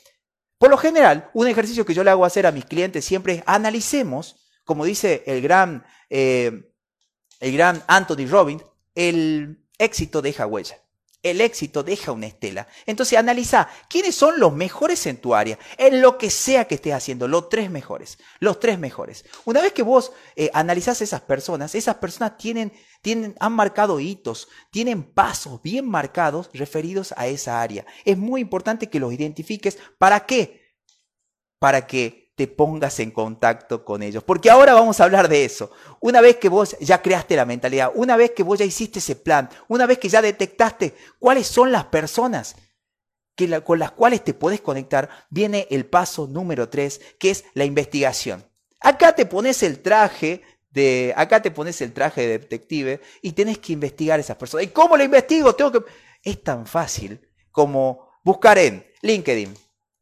Por 0.57 0.69
lo 0.69 0.77
general, 0.77 1.29
un 1.33 1.45
ejercicio 1.49 1.85
que 1.85 1.93
yo 1.93 2.05
le 2.05 2.09
hago 2.09 2.23
hacer 2.23 2.47
a 2.47 2.53
mis 2.53 2.63
clientes 2.63 3.03
siempre 3.03 3.33
es 3.33 3.43
analicemos, 3.47 4.37
como 4.63 4.85
dice 4.85 5.23
el 5.25 5.41
gran, 5.41 5.85
eh, 6.09 6.71
el 7.41 7.51
gran 7.51 7.83
Anthony 7.87 8.27
Robbins, 8.29 8.63
el 8.95 9.61
éxito 9.77 10.21
deja 10.21 10.47
huella. 10.47 10.77
El 11.23 11.39
éxito 11.39 11.83
deja 11.83 12.11
una 12.11 12.25
estela. 12.25 12.67
Entonces 12.87 13.19
analiza 13.19 13.69
quiénes 13.87 14.15
son 14.15 14.39
los 14.39 14.53
mejores 14.53 15.05
en 15.05 15.17
tu 15.17 15.35
área, 15.35 15.59
en 15.77 16.01
lo 16.01 16.17
que 16.17 16.31
sea 16.31 16.65
que 16.65 16.75
estés 16.75 16.93
haciendo, 16.93 17.27
los 17.27 17.47
tres 17.49 17.69
mejores, 17.69 18.17
los 18.39 18.59
tres 18.59 18.79
mejores. 18.79 19.25
Una 19.45 19.61
vez 19.61 19.71
que 19.73 19.83
vos 19.83 20.13
eh, 20.35 20.49
analizás 20.53 21.01
esas 21.01 21.21
personas, 21.21 21.75
esas 21.75 21.97
personas 21.97 22.37
tienen, 22.37 22.73
tienen, 23.01 23.35
han 23.39 23.53
marcado 23.53 23.99
hitos, 23.99 24.47
tienen 24.69 25.03
pasos 25.03 25.61
bien 25.61 25.89
marcados 25.89 26.49
referidos 26.53 27.13
a 27.17 27.27
esa 27.27 27.61
área. 27.61 27.85
Es 28.05 28.17
muy 28.17 28.41
importante 28.41 28.89
que 28.89 28.99
los 28.99 29.13
identifiques. 29.13 29.77
¿Para 29.97 30.25
qué? 30.25 30.61
Para 31.59 31.85
que 31.87 32.31
te 32.35 32.47
pongas 32.47 32.99
en 32.99 33.11
contacto 33.11 33.83
con 33.83 34.01
ellos. 34.01 34.23
Porque 34.23 34.49
ahora 34.49 34.73
vamos 34.73 34.99
a 34.99 35.03
hablar 35.03 35.27
de 35.27 35.45
eso. 35.45 35.71
Una 35.99 36.21
vez 36.21 36.37
que 36.37 36.49
vos 36.49 36.75
ya 36.79 37.01
creaste 37.01 37.35
la 37.35 37.45
mentalidad, 37.45 37.91
una 37.93 38.17
vez 38.17 38.31
que 38.31 38.43
vos 38.43 38.59
ya 38.59 38.65
hiciste 38.65 38.99
ese 38.99 39.15
plan, 39.15 39.49
una 39.67 39.85
vez 39.85 39.99
que 39.99 40.09
ya 40.09 40.21
detectaste 40.21 40.95
cuáles 41.19 41.47
son 41.47 41.71
las 41.71 41.85
personas 41.85 42.55
que 43.35 43.61
con 43.61 43.79
las 43.79 43.91
cuales 43.91 44.23
te 44.23 44.33
puedes 44.33 44.61
conectar, 44.61 45.09
viene 45.29 45.67
el 45.71 45.85
paso 45.85 46.27
número 46.27 46.69
tres, 46.69 47.01
que 47.19 47.31
es 47.31 47.45
la 47.53 47.65
investigación. 47.65 48.45
Acá 48.79 49.13
te 49.13 49.25
pones 49.25 49.61
el 49.63 49.81
traje 49.81 50.41
de, 50.71 51.13
acá 51.15 51.41
te 51.41 51.51
pones 51.51 51.79
el 51.81 51.93
traje 51.93 52.21
de 52.21 52.39
detective 52.39 53.01
y 53.21 53.33
tenés 53.33 53.57
que 53.59 53.73
investigar 53.73 54.19
a 54.19 54.21
esas 54.21 54.37
personas. 54.37 54.65
¿Y 54.65 54.69
cómo 54.69 54.97
lo 54.97 55.03
investigo? 55.03 55.53
Tengo 55.53 55.71
que, 55.71 55.79
es 56.23 56.43
tan 56.43 56.65
fácil 56.65 57.19
como 57.51 58.09
buscar 58.23 58.57
en 58.57 58.85
LinkedIn, 59.01 59.53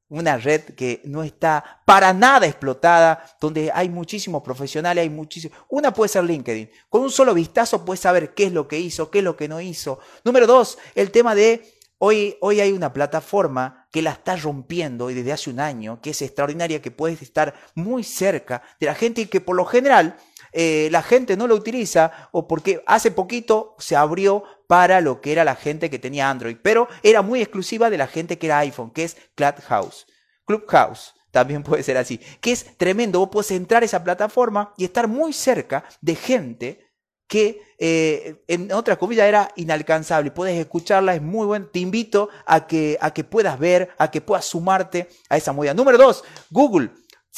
una 0.10 0.38
red 0.38 0.62
que 0.76 1.02
no 1.06 1.24
está 1.24 1.82
para 1.86 2.14
nada 2.14 2.48
explotada, 2.48 3.24
donde 3.40 3.72
hay 3.74 3.90
muchísimos 3.90 4.42
profesionales, 4.42 5.04
hay 5.04 5.10
muchísimos. 5.10 5.58
Una 5.70 5.94
puede 5.94 6.10
ser 6.10 6.24
LinkedIn. 6.24 6.70
Con 6.90 7.02
un 7.04 7.12
solo 7.12 7.34
vistazo 7.34 7.86
puedes 7.86 8.02
saber 8.02 8.34
qué 8.34 8.46
es 8.46 8.52
lo 8.52 8.68
que 8.68 8.80
hizo, 8.80 9.12
qué 9.12 9.20
es 9.20 9.24
lo 9.24 9.38
que 9.38 9.48
no 9.48 9.62
hizo. 9.62 10.00
Número 10.24 10.48
dos, 10.48 10.78
el 10.96 11.12
tema 11.12 11.36
de 11.36 11.80
hoy, 12.00 12.38
hoy 12.42 12.60
hay 12.60 12.72
una 12.72 12.92
plataforma 12.92 13.88
que 13.92 14.02
la 14.02 14.12
está 14.12 14.36
rompiendo 14.36 15.10
y 15.10 15.14
desde 15.14 15.32
hace 15.32 15.50
un 15.52 15.60
año, 15.60 16.02
que 16.02 16.10
es 16.10 16.22
extraordinaria, 16.22 16.82
que 16.82 16.92
puedes 16.92 17.22
estar 17.22 17.54
muy 17.76 18.04
cerca 18.04 18.64
de 18.80 18.88
la 18.88 18.96
gente 18.96 19.22
y 19.22 19.26
que 19.28 19.42
por 19.42 19.56
lo 19.56 19.66
general 19.66 20.18
eh, 20.52 20.90
la 20.92 21.02
gente 21.02 21.38
no 21.38 21.48
lo 21.48 21.56
utiliza 21.56 22.30
o 22.32 22.48
porque 22.48 22.84
hace 22.88 23.12
poquito 23.12 23.76
se 23.80 23.96
abrió 23.96 24.44
para 24.68 25.02
lo 25.02 25.22
que 25.22 25.32
era 25.32 25.44
la 25.44 25.56
gente 25.56 25.90
que 25.90 26.00
tenía 26.00 26.30
Android, 26.30 26.58
pero 26.62 26.88
era 27.04 27.22
muy 27.22 27.42
exclusiva 27.42 27.90
de 27.90 27.98
la 27.98 28.08
gente 28.08 28.38
que 28.38 28.48
era 28.48 28.60
iPhone, 28.60 28.92
que 28.92 29.04
es 29.04 29.18
Clubhouse. 29.36 30.06
Clubhouse 30.46 31.14
también 31.32 31.64
puede 31.64 31.84
ser 31.84 31.98
así, 31.98 32.20
que 32.42 32.52
es 32.52 32.78
tremendo. 32.78 33.20
Vos 33.20 33.30
puedes 33.32 33.52
entrar 33.52 33.84
a 33.84 33.86
esa 33.86 34.04
plataforma 34.04 34.74
y 34.78 34.86
estar 34.86 35.08
muy 35.08 35.34
cerca 35.34 35.86
de 36.02 36.16
gente 36.16 36.90
que 37.28 37.62
eh, 37.78 38.44
en 38.48 38.72
otras 38.72 38.98
comillas 38.98 39.28
era 39.28 39.52
inalcanzable. 39.56 40.32
Puedes 40.32 40.58
escucharla, 40.58 41.14
es 41.14 41.22
muy 41.22 41.46
bueno. 41.46 41.68
Te 41.68 41.80
invito 41.80 42.30
a 42.46 42.66
que, 42.66 42.98
a 43.00 43.14
que 43.14 43.24
puedas 43.24 43.60
ver, 43.60 43.90
a 44.00 44.10
que 44.10 44.20
puedas 44.20 44.46
sumarte 44.46 45.08
a 45.30 45.38
esa 45.38 45.54
movida. 45.54 45.76
Número 45.76 45.98
dos, 45.98 46.24
Google. 46.50 46.90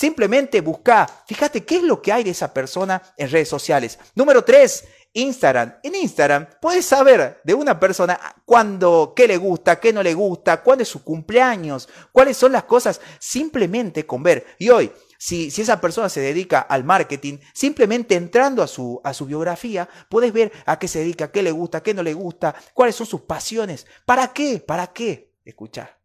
Simplemente 0.02 0.62
busca, 0.62 1.08
fíjate 1.28 1.64
qué 1.64 1.76
es 1.76 1.84
lo 1.84 2.02
que 2.02 2.12
hay 2.12 2.24
de 2.24 2.32
esa 2.32 2.52
persona 2.52 3.04
en 3.18 3.30
redes 3.30 3.48
sociales. 3.48 4.00
Número 4.16 4.44
tres, 4.44 4.86
Instagram. 5.14 5.76
En 5.84 5.94
Instagram 5.94 6.48
puedes 6.60 6.88
saber 6.88 7.40
de 7.44 7.54
una 7.54 7.80
persona 7.80 8.20
cuándo, 8.44 9.14
qué 9.16 9.28
le 9.28 9.38
gusta, 9.38 9.80
qué 9.80 9.94
no 9.94 10.02
le 10.02 10.16
gusta, 10.16 10.64
cuándo 10.64 10.82
es 10.82 10.90
su 10.90 11.04
cumpleaños, 11.04 11.88
cuáles 12.12 12.36
son 12.36 12.52
las 12.52 12.64
cosas, 12.64 13.00
simplemente 13.20 14.08
con 14.08 14.24
ver. 14.24 14.48
Y 14.58 14.72
hoy, 14.72 14.92
si, 15.20 15.52
si, 15.52 15.62
esa 15.62 15.80
persona 15.80 16.10
se 16.10 16.22
dedica 16.22 16.62
al 16.62 16.84
marketing, 16.84 17.38
simplemente 17.54 18.16
entrando 18.16 18.64
a 18.64 18.68
su, 18.68 19.00
a 19.04 19.14
su 19.14 19.28
biografía, 19.28 19.88
puedes 20.10 20.34
ver 20.34 20.52
a 20.66 20.80
qué 20.80 20.88
se 20.88 20.98
dedica, 20.98 21.32
qué 21.32 21.44
le 21.44 21.52
gusta, 21.52 21.84
qué 21.84 21.94
no 21.94 22.02
le 22.02 22.16
gusta, 22.16 22.56
cuáles 22.74 22.96
son 22.96 23.06
sus 23.06 23.22
pasiones. 23.22 23.86
¿Para 24.08 24.34
qué? 24.34 24.64
¿Para 24.66 24.88
qué? 24.88 25.36
Escuchar. 25.46 26.01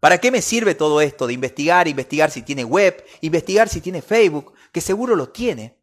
¿Para 0.00 0.16
qué 0.18 0.30
me 0.30 0.40
sirve 0.40 0.74
todo 0.74 1.02
esto 1.02 1.26
de 1.26 1.34
investigar, 1.34 1.86
investigar 1.86 2.30
si 2.30 2.40
tiene 2.40 2.64
web, 2.64 3.04
investigar 3.20 3.68
si 3.68 3.82
tiene 3.82 4.00
Facebook, 4.00 4.54
que 4.72 4.80
seguro 4.80 5.14
lo 5.14 5.28
tiene 5.28 5.78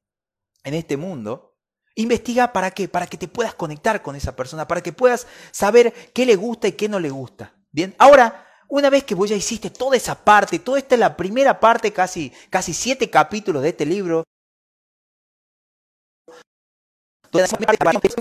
en 0.63 0.73
este 0.73 0.97
mundo? 0.97 1.55
Investiga 1.95 2.51
para 2.51 2.71
qué, 2.71 2.87
para 2.87 3.05
que 3.05 3.17
te 3.17 3.27
puedas 3.27 3.53
conectar 3.53 4.01
con 4.01 4.15
esa 4.15 4.35
persona, 4.35 4.67
para 4.67 4.81
que 4.81 4.91
puedas 4.91 5.27
saber 5.51 5.93
qué 6.13 6.25
le 6.25 6.35
gusta 6.35 6.67
y 6.67 6.71
qué 6.73 6.89
no 6.89 6.99
le 6.99 7.11
gusta. 7.11 7.55
Bien, 7.71 7.95
ahora, 7.99 8.47
una 8.67 8.89
vez 8.89 9.03
que 9.03 9.13
vos 9.13 9.29
ya 9.29 9.35
hiciste 9.35 9.69
toda 9.69 9.95
esa 9.95 10.15
parte, 10.23 10.59
toda 10.59 10.79
esta 10.79 10.95
es 10.95 10.99
la 10.99 11.15
primera 11.15 11.59
parte, 11.59 11.93
casi, 11.93 12.31
casi 12.49 12.73
siete 12.73 13.09
capítulos 13.11 13.61
de 13.61 13.69
este 13.69 13.85
libro, 13.85 14.23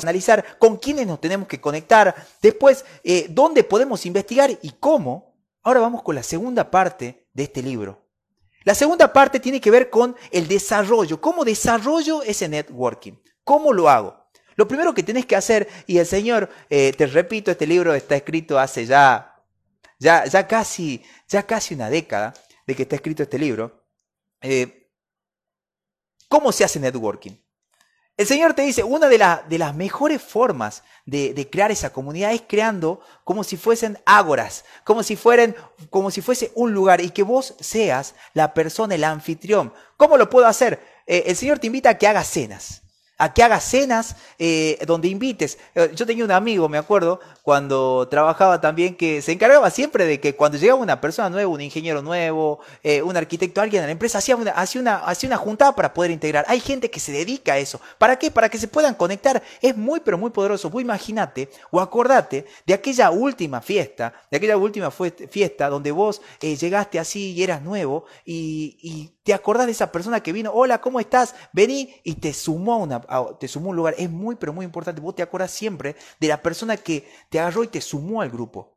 analizar 0.03 0.59
con 0.59 0.77
quiénes 0.77 1.07
nos 1.07 1.21
tenemos 1.21 1.49
que 1.49 1.61
conectar, 1.61 2.15
después 2.43 2.85
eh, 3.03 3.27
dónde 3.31 3.65
podemos 3.65 4.05
investigar 4.05 4.51
y 4.63 4.73
cómo, 4.79 5.26
Ahora 5.67 5.81
vamos 5.81 6.05
con 6.05 6.15
la 6.15 6.23
segunda 6.23 6.71
parte 6.71 7.27
de 7.35 7.43
este 7.43 7.61
libro. 7.61 8.07
La 8.63 8.73
segunda 8.73 9.13
parte 9.13 9.41
tiene 9.41 9.61
que 9.61 9.73
ver 9.73 9.91
con 9.91 10.15
el 10.31 10.47
desarrollo. 10.47 11.21
¿Cómo 11.21 11.45
desarrollo 11.45 12.23
ese 12.23 12.49
networking? 12.49 13.15
¿Cómo 13.43 13.73
lo 13.73 13.91
hago? 13.91 14.29
Lo 14.55 14.69
primero 14.69 14.95
que 14.95 15.03
tenés 15.03 15.27
que 15.27 15.35
hacer, 15.35 15.69
y 15.89 15.99
el 15.99 16.07
Señor, 16.07 16.49
eh, 16.71 16.93
te 16.97 17.07
repito, 17.07 17.51
este 17.51 17.67
libro 17.67 17.95
está 17.95 18.15
escrito 18.15 18.61
hace 18.61 18.87
ya, 18.87 19.43
ya, 19.99 20.25
ya, 20.27 20.47
casi, 20.47 21.03
ya 21.27 21.45
casi 21.45 21.75
una 21.75 21.91
década 21.91 22.33
de 22.65 22.77
que 22.77 22.83
está 22.83 22.95
escrito 22.95 23.25
este 23.25 23.37
libro. 23.37 23.89
Eh, 24.43 24.89
¿Cómo 26.29 26.53
se 26.53 26.63
hace 26.63 26.79
networking? 26.79 27.33
El 28.17 28.27
Señor 28.27 28.55
te 28.55 28.63
dice, 28.63 28.83
una 28.83 29.09
de, 29.09 29.19
las 29.59 29.75
mejores 29.75 30.23
formas 30.23 30.83
de, 31.05 31.35
de, 31.35 31.51
crear 31.51 31.71
esa 31.71 31.93
comunidad 31.93 32.33
es 32.33 32.43
creando 32.49 33.01
como 33.25 33.45
si 33.45 33.59
fuesen 33.59 33.99
ágoras, 34.07 34.65
como 34.85 35.03
si, 35.03 35.17
fueran, 35.17 35.55
como 35.91 36.11
si 36.11 36.23
fuese 36.23 36.51
un 36.55 36.73
lugar 36.73 37.03
y 37.03 37.11
que 37.11 37.23
vos 37.23 37.55
seas 37.61 38.15
la 38.33 38.55
persona, 38.55 38.95
el 38.95 39.05
anfitrión. 39.05 39.73
¿Cómo 39.99 40.17
lo 40.17 40.31
puedo 40.31 40.47
hacer? 40.47 40.81
Eh, 41.07 41.25
el 41.27 41.37
Señor 41.37 41.59
te 41.59 41.67
invita 41.67 41.91
a 41.91 41.99
que 41.99 42.07
hagas 42.07 42.29
cenas 42.29 42.83
a 43.19 43.33
que 43.33 43.43
hagas 43.43 43.65
cenas 43.65 44.17
eh, 44.39 44.79
donde 44.87 45.09
invites. 45.09 45.59
Eh, 45.75 45.93
yo 45.95 46.07
tenía 46.07 46.25
un 46.25 46.31
amigo, 46.31 46.69
me 46.69 46.79
acuerdo, 46.79 47.21
cuando 47.47 48.09
trabajaba 48.09 48.61
también, 48.61 48.97
que 48.97 49.23
se 49.23 49.31
encargaba 49.31 49.71
siempre 49.71 50.05
de 50.05 50.19
que 50.19 50.35
cuando 50.35 50.59
llegaba 50.59 50.81
una 50.81 51.01
persona 51.01 51.31
nueva, 51.31 51.49
un 51.49 51.61
ingeniero 51.61 52.03
nuevo, 52.03 52.59
eh, 52.83 53.03
un 53.03 53.17
arquitecto, 53.17 53.61
alguien 53.61 53.85
en 53.85 53.87
la 53.87 53.93
empresa, 53.93 54.19
hacía 54.19 54.35
una, 54.35 54.51
hacía, 54.51 54.81
una, 54.81 54.97
hacía 54.97 55.29
una 55.29 55.37
juntada 55.37 55.73
para 55.77 55.95
poder 55.95 56.11
integrar. 56.11 56.45
Hay 56.49 56.59
gente 56.59 56.91
que 56.91 56.99
se 56.99 57.13
dedica 57.13 57.53
a 57.53 57.59
eso. 57.59 57.81
¿Para 57.99 58.19
qué? 58.19 58.33
Para 58.33 58.49
que 58.49 58.59
se 58.59 58.67
puedan 58.67 58.97
conectar. 58.97 59.41
Es 59.63 59.77
muy, 59.77 60.01
pero 60.01 60.19
muy 60.19 60.31
poderoso. 60.31 60.71
Vos 60.71 60.83
imagínate 60.83 61.49
o 61.71 61.79
acordate 61.81 62.47
de 62.67 62.75
aquella 62.75 63.13
última 63.13 63.61
fiesta, 63.61 64.13
de 64.29 64.39
aquella 64.39 64.57
última 64.57 64.91
fiesta 64.91 65.69
donde 65.69 65.93
vos 65.93 66.21
llegaste 66.41 66.99
así 66.99 67.31
y 67.31 67.45
eras 67.45 67.63
nuevo 67.63 68.07
y, 68.25 68.77
y 68.83 69.17
te 69.27 69.35
acordás 69.35 69.67
de 69.67 69.73
esa 69.73 69.91
persona 69.91 70.21
que 70.23 70.33
vino, 70.33 70.53
hola, 70.55 70.81
¿cómo 70.81 71.01
estás? 71.01 71.35
Vení 71.53 71.93
y 72.05 72.15
te 72.15 72.33
sumó 72.33 72.75
a 72.75 72.77
una, 72.77 73.01
te 73.41 73.49
sumó 73.49 73.71
un 73.71 73.77
lugar. 73.77 73.97
Es 73.99 74.09
muy, 74.09 74.37
pero 74.37 74.53
muy 74.53 74.65
importante. 74.65 75.01
Vos 75.01 75.17
te 75.17 75.23
acordás 75.23 75.51
siempre 75.51 75.97
de 76.21 76.29
la 76.29 76.41
persona 76.41 76.77
que 76.77 77.09
te 77.29 77.36
agarró 77.39 77.65
y 77.65 77.69
te 77.69 77.81
sumó 77.81 78.23
al 78.23 78.31
grupo. 78.31 78.77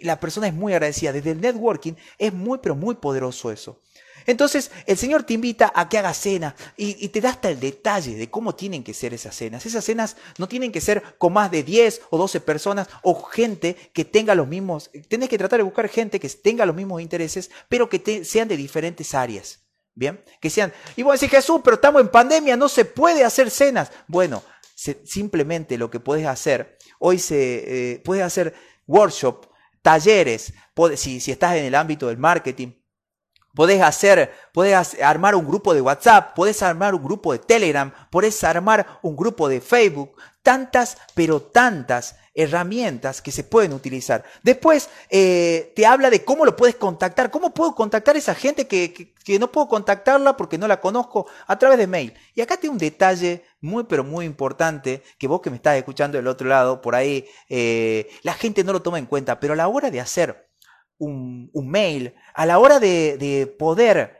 La 0.00 0.18
persona 0.18 0.48
es 0.48 0.54
muy 0.54 0.72
agradecida. 0.72 1.12
Desde 1.12 1.32
el 1.32 1.40
networking 1.40 1.92
es 2.18 2.32
muy, 2.32 2.58
pero 2.58 2.74
muy 2.74 2.94
poderoso 2.94 3.50
eso. 3.50 3.80
Entonces, 4.26 4.70
el 4.86 4.96
Señor 4.96 5.24
te 5.24 5.34
invita 5.34 5.72
a 5.74 5.88
que 5.88 5.98
hagas 5.98 6.16
cena 6.16 6.54
y, 6.76 7.08
te 7.08 7.20
da 7.20 7.30
hasta 7.30 7.50
el 7.50 7.60
detalle 7.60 8.16
de 8.16 8.30
cómo 8.30 8.54
tienen 8.54 8.82
que 8.82 8.94
ser 8.94 9.12
esas 9.12 9.36
cenas. 9.36 9.66
Esas 9.66 9.84
cenas 9.84 10.16
no 10.38 10.48
tienen 10.48 10.72
que 10.72 10.80
ser 10.80 11.02
con 11.18 11.32
más 11.32 11.50
de 11.50 11.62
10 11.62 12.02
o 12.10 12.18
12 12.18 12.40
personas 12.40 12.88
o 13.02 13.22
gente 13.22 13.76
que 13.92 14.04
tenga 14.04 14.34
los 14.34 14.48
mismos. 14.48 14.90
Tienes 15.08 15.28
que 15.28 15.38
tratar 15.38 15.58
de 15.58 15.64
buscar 15.64 15.88
gente 15.88 16.18
que 16.18 16.28
tenga 16.28 16.66
los 16.66 16.74
mismos 16.76 17.02
intereses, 17.02 17.50
pero 17.68 17.88
que 17.88 18.24
sean 18.24 18.48
de 18.48 18.56
diferentes 18.56 19.14
áreas. 19.14 19.60
Bien, 19.96 20.24
que 20.40 20.50
sean. 20.50 20.72
Y 20.96 21.02
vos 21.02 21.20
decís, 21.20 21.36
Jesús, 21.36 21.60
pero 21.62 21.76
estamos 21.76 22.00
en 22.00 22.08
pandemia, 22.08 22.56
no 22.56 22.68
se 22.68 22.84
puede 22.84 23.22
hacer 23.22 23.48
cenas. 23.48 23.92
Bueno, 24.08 24.42
simplemente 24.74 25.78
lo 25.78 25.90
que 25.90 26.00
puedes 26.00 26.26
hacer, 26.26 26.76
hoy 26.98 27.18
se 27.18 27.94
eh, 27.94 27.98
puedes 28.00 28.24
hacer 28.24 28.54
workshop, 28.86 29.46
talleres, 29.82 30.52
si, 30.96 31.20
si 31.20 31.30
estás 31.30 31.56
en 31.56 31.64
el 31.64 31.74
ámbito 31.74 32.08
del 32.08 32.18
marketing, 32.18 32.72
Podés 33.54 33.82
hacer, 33.82 34.32
podés 34.52 35.00
armar 35.00 35.36
un 35.36 35.46
grupo 35.46 35.74
de 35.74 35.80
WhatsApp, 35.80 36.34
podés 36.34 36.60
armar 36.60 36.92
un 36.92 37.04
grupo 37.04 37.32
de 37.32 37.38
Telegram, 37.38 37.92
podés 38.10 38.42
armar 38.42 38.98
un 39.02 39.14
grupo 39.14 39.48
de 39.48 39.60
Facebook, 39.60 40.20
tantas, 40.42 40.98
pero 41.14 41.40
tantas 41.40 42.16
herramientas 42.34 43.22
que 43.22 43.30
se 43.30 43.44
pueden 43.44 43.72
utilizar. 43.72 44.24
Después 44.42 44.90
eh, 45.08 45.72
te 45.76 45.86
habla 45.86 46.10
de 46.10 46.24
cómo 46.24 46.44
lo 46.44 46.56
puedes 46.56 46.74
contactar, 46.74 47.30
cómo 47.30 47.54
puedo 47.54 47.74
contactar 47.74 48.16
a 48.16 48.18
esa 48.18 48.34
gente 48.34 48.66
que, 48.66 49.14
no 49.38 49.50
puedo 49.50 49.68
contactarla 49.68 50.36
porque 50.36 50.58
no 50.58 50.66
la 50.66 50.80
conozco 50.80 51.26
a 51.46 51.58
través 51.58 51.78
de 51.78 51.86
mail. 51.86 52.12
Y 52.34 52.40
acá 52.40 52.56
tiene 52.56 52.72
un 52.72 52.78
detalle 52.78 53.44
muy 53.60 53.84
pero 53.84 54.04
muy 54.04 54.26
importante 54.26 55.02
que 55.18 55.28
vos 55.28 55.40
que 55.40 55.50
me 55.50 55.56
estás 55.56 55.76
escuchando 55.76 56.18
del 56.18 56.26
otro 56.26 56.48
lado, 56.48 56.82
por 56.82 56.94
ahí, 56.94 57.26
eh, 57.48 58.10
la 58.22 58.34
gente 58.34 58.64
no 58.64 58.72
lo 58.72 58.82
toma 58.82 58.98
en 58.98 59.06
cuenta, 59.06 59.38
pero 59.38 59.52
a 59.52 59.56
la 59.56 59.68
hora 59.68 59.90
de 59.90 60.00
hacer 60.00 60.50
un, 60.98 61.50
mail, 61.54 62.14
a 62.34 62.46
la 62.46 62.58
hora 62.58 62.80
de, 62.80 63.54
poder, 63.58 64.18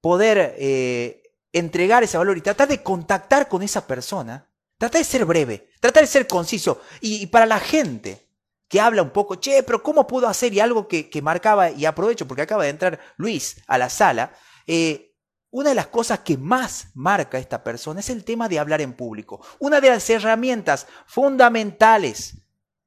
poder 0.00 0.54
eh, 0.58 1.22
entregar 1.52 2.02
ese 2.02 2.18
valor 2.18 2.38
y 2.38 2.42
tratar 2.42 2.68
de 2.68 2.82
contactar 2.82 3.48
con 3.48 3.62
esa 3.62 3.86
persona, 3.86 4.48
Trata 4.78 4.98
de 4.98 5.04
ser 5.04 5.24
breve, 5.24 5.70
trata 5.80 6.00
de 6.00 6.06
ser 6.06 6.26
conciso. 6.26 6.80
Y, 7.00 7.26
para 7.26 7.46
la 7.46 7.60
gente 7.60 8.28
que 8.68 8.80
habla 8.80 9.02
un 9.02 9.10
poco, 9.10 9.36
che, 9.36 9.62
pero 9.62 9.82
¿cómo 9.82 10.06
puedo 10.06 10.26
hacer? 10.26 10.52
Y 10.52 10.60
algo 10.60 10.88
que, 10.88 11.08
marcaba, 11.22 11.70
y 11.70 11.86
aprovecho 11.86 12.26
porque 12.26 12.42
acaba 12.42 12.64
de 12.64 12.70
entrar 12.70 13.00
Luis 13.16 13.62
a 13.66 13.78
la 13.78 13.88
sala, 13.88 14.32
eh, 14.66 15.14
una 15.50 15.68
de 15.68 15.76
las 15.76 15.86
cosas 15.86 16.20
que 16.20 16.36
más 16.36 16.88
marca 16.94 17.38
esta 17.38 17.62
persona 17.62 18.00
es 18.00 18.10
el 18.10 18.24
tema 18.24 18.48
de 18.48 18.58
hablar 18.58 18.80
en 18.80 18.94
público. 18.94 19.40
Una 19.60 19.80
de 19.80 19.90
las 19.90 20.10
herramientas 20.10 20.88
fundamentales 21.06 22.38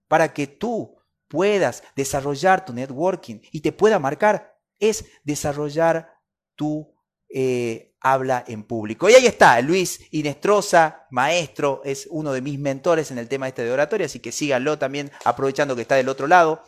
para 0.09 0.33
que 0.33 0.47
tú 0.47 0.97
puedas 1.29 1.83
desarrollar 1.95 2.65
tu 2.65 2.73
networking 2.73 3.39
y 3.51 3.61
te 3.61 3.71
pueda 3.71 3.99
marcar 3.99 4.59
es 4.79 5.05
desarrollar 5.23 6.19
tu 6.55 6.93
eh, 7.29 7.86
habla 8.01 8.43
en 8.47 8.63
público. 8.63 9.09
Y 9.09 9.13
ahí 9.13 9.25
está, 9.25 9.59
Luis 9.61 10.01
Inestrosa, 10.11 11.07
maestro, 11.11 11.81
es 11.83 12.07
uno 12.09 12.31
de 12.33 12.41
mis 12.41 12.59
mentores 12.59 13.11
en 13.11 13.17
el 13.17 13.27
tema 13.27 13.47
este 13.47 13.63
de 13.63 13.71
oratoria, 13.71 14.05
así 14.05 14.19
que 14.19 14.31
síganlo 14.31 14.77
también 14.77 15.11
aprovechando 15.25 15.75
que 15.75 15.81
está 15.81 15.95
del 15.95 16.09
otro 16.09 16.27
lado. 16.27 16.63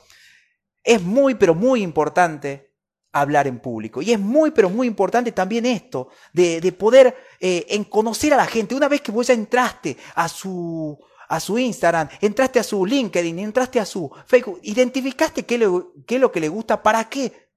Es 0.83 1.01
muy, 1.01 1.35
pero 1.35 1.53
muy 1.53 1.81
importante 1.81 2.69
hablar 3.11 3.47
en 3.47 3.59
público. 3.59 4.01
Y 4.01 4.11
es 4.11 4.19
muy, 4.19 4.51
pero 4.51 4.69
muy 4.69 4.87
importante 4.87 5.31
también 5.31 5.65
esto, 5.65 6.09
de, 6.33 6.71
poder 6.77 7.15
eh, 7.39 7.65
en 7.69 7.83
conocer 7.83 8.33
a 8.33 8.37
la 8.37 8.45
gente. 8.45 8.75
Una 8.75 8.87
vez 8.87 9.01
que 9.01 9.11
vos 9.11 9.27
ya 9.27 9.33
entraste 9.33 9.97
a 10.15 10.27
su, 10.27 10.97
a 11.27 11.39
su 11.39 11.57
Instagram, 11.57 12.09
entraste 12.21 12.59
a 12.59 12.63
su 12.63 12.85
LinkedIn, 12.85 13.39
entraste 13.39 13.79
a 13.79 13.85
su 13.85 14.11
Facebook, 14.25 14.59
identificaste 14.63 15.45
qué, 15.45 15.59
qué 16.05 16.15
es 16.15 16.21
lo 16.21 16.31
que 16.31 16.39
le 16.39 16.49
gusta, 16.49 16.81
¿para 16.81 17.09
qué? 17.09 17.48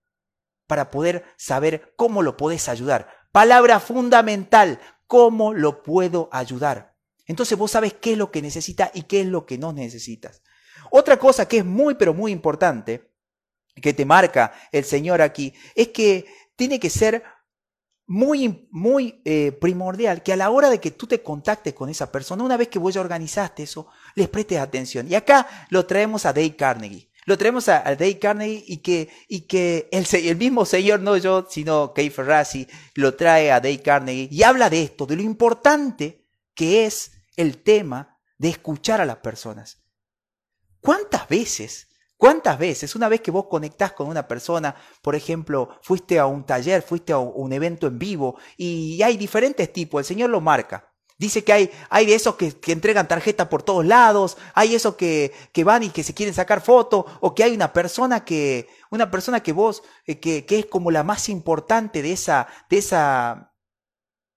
Para 0.72 0.90
poder 0.90 1.22
saber 1.36 1.92
cómo 1.96 2.22
lo 2.22 2.38
podés 2.38 2.70
ayudar 2.70 3.06
Palabra 3.30 3.78
fundamental, 3.78 4.78
¿cómo 5.06 5.54
lo 5.54 5.82
puedo 5.82 6.30
ayudar? 6.32 6.94
Entonces 7.26 7.56
vos 7.58 7.70
sabes 7.70 7.92
qué 7.94 8.12
es 8.12 8.18
lo 8.18 8.30
que 8.30 8.40
necesitas 8.40 8.90
y 8.94 9.02
qué 9.02 9.20
es 9.20 9.26
lo 9.26 9.44
que 9.44 9.56
no 9.56 9.74
necesitas. 9.74 10.42
Otra 10.90 11.18
cosa 11.18 11.46
que 11.46 11.58
es 11.58 11.64
muy, 11.64 11.94
pero 11.94 12.12
muy 12.12 12.30
importante, 12.30 13.10
que 13.74 13.94
te 13.94 14.04
marca 14.04 14.52
el 14.70 14.84
Señor 14.84 15.22
aquí, 15.22 15.54
es 15.74 15.88
que 15.88 16.26
tiene 16.56 16.78
que 16.78 16.88
ser 16.90 17.22
muy, 18.06 18.68
muy 18.70 19.22
eh, 19.26 19.52
primordial 19.52 20.22
que 20.22 20.34
a 20.34 20.36
la 20.36 20.50
hora 20.50 20.70
de 20.70 20.78
que 20.78 20.90
tú 20.90 21.06
te 21.06 21.22
contactes 21.22 21.72
con 21.72 21.88
esa 21.88 22.12
persona, 22.12 22.44
una 22.44 22.58
vez 22.58 22.68
que 22.68 22.78
vos 22.78 22.94
ya 22.94 23.00
organizaste 23.02 23.62
eso, 23.62 23.88
les 24.14 24.28
prestes 24.28 24.58
atención. 24.58 25.06
Y 25.10 25.14
acá 25.14 25.46
lo 25.68 25.86
traemos 25.86 26.26
a 26.26 26.32
Dave 26.32 26.56
Carnegie. 26.56 27.11
Lo 27.24 27.38
traemos 27.38 27.68
a, 27.68 27.82
Dave 27.82 28.18
Carnegie 28.18 28.64
y 28.66 28.78
que, 28.78 29.08
y 29.28 29.42
que 29.42 29.88
el, 29.92 30.06
el, 30.12 30.36
mismo 30.36 30.64
señor, 30.64 31.00
no 31.00 31.16
yo, 31.16 31.46
sino 31.48 31.92
Kay 31.94 32.10
Ferrazzi, 32.10 32.66
lo 32.94 33.14
trae 33.14 33.52
a 33.52 33.60
Dave 33.60 33.80
Carnegie 33.80 34.28
y 34.30 34.42
habla 34.42 34.68
de 34.68 34.82
esto, 34.82 35.06
de 35.06 35.16
lo 35.16 35.22
importante 35.22 36.26
que 36.54 36.84
es 36.84 37.12
el 37.36 37.62
tema 37.62 38.18
de 38.38 38.48
escuchar 38.48 39.00
a 39.00 39.06
las 39.06 39.18
personas. 39.18 39.82
¿Cuántas 40.80 41.28
veces, 41.28 41.88
cuántas 42.16 42.58
veces, 42.58 42.96
una 42.96 43.08
vez 43.08 43.20
que 43.20 43.30
vos 43.30 43.46
conectás 43.48 43.92
con 43.92 44.08
una 44.08 44.26
persona, 44.26 44.74
por 45.00 45.14
ejemplo, 45.14 45.78
fuiste 45.80 46.18
a 46.18 46.26
un 46.26 46.44
taller, 46.44 46.82
fuiste 46.82 47.12
a 47.12 47.18
un 47.18 47.52
evento 47.52 47.86
en 47.86 48.00
vivo 48.00 48.36
y 48.56 49.00
hay 49.00 49.16
diferentes 49.16 49.72
tipos, 49.72 50.00
el 50.00 50.04
Señor 50.04 50.30
lo 50.30 50.40
marca. 50.40 50.91
Dice 51.22 51.44
que 51.44 51.52
hay, 51.52 51.70
hay 51.88 52.06
de 52.06 52.16
esos 52.16 52.34
que, 52.34 52.52
entregan 52.72 53.06
tarjeta 53.06 53.48
por 53.48 53.62
todos 53.62 53.86
lados, 53.86 54.36
hay 54.54 54.74
esos 54.74 54.96
que, 54.96 55.32
que, 55.52 55.62
van 55.62 55.84
y 55.84 55.90
que 55.90 56.02
se 56.02 56.14
quieren 56.14 56.34
sacar 56.34 56.62
fotos, 56.62 57.04
o 57.20 57.32
que 57.32 57.44
hay 57.44 57.54
una 57.54 57.72
persona 57.72 58.24
que, 58.24 58.68
una 58.90 59.08
persona 59.08 59.40
que 59.40 59.52
vos, 59.52 59.84
eh, 60.04 60.18
que, 60.18 60.44
que, 60.44 60.58
es 60.58 60.66
como 60.66 60.90
la 60.90 61.04
más 61.04 61.28
importante 61.28 62.02
de 62.02 62.10
esa, 62.10 62.48
de 62.68 62.78
esa, 62.78 63.54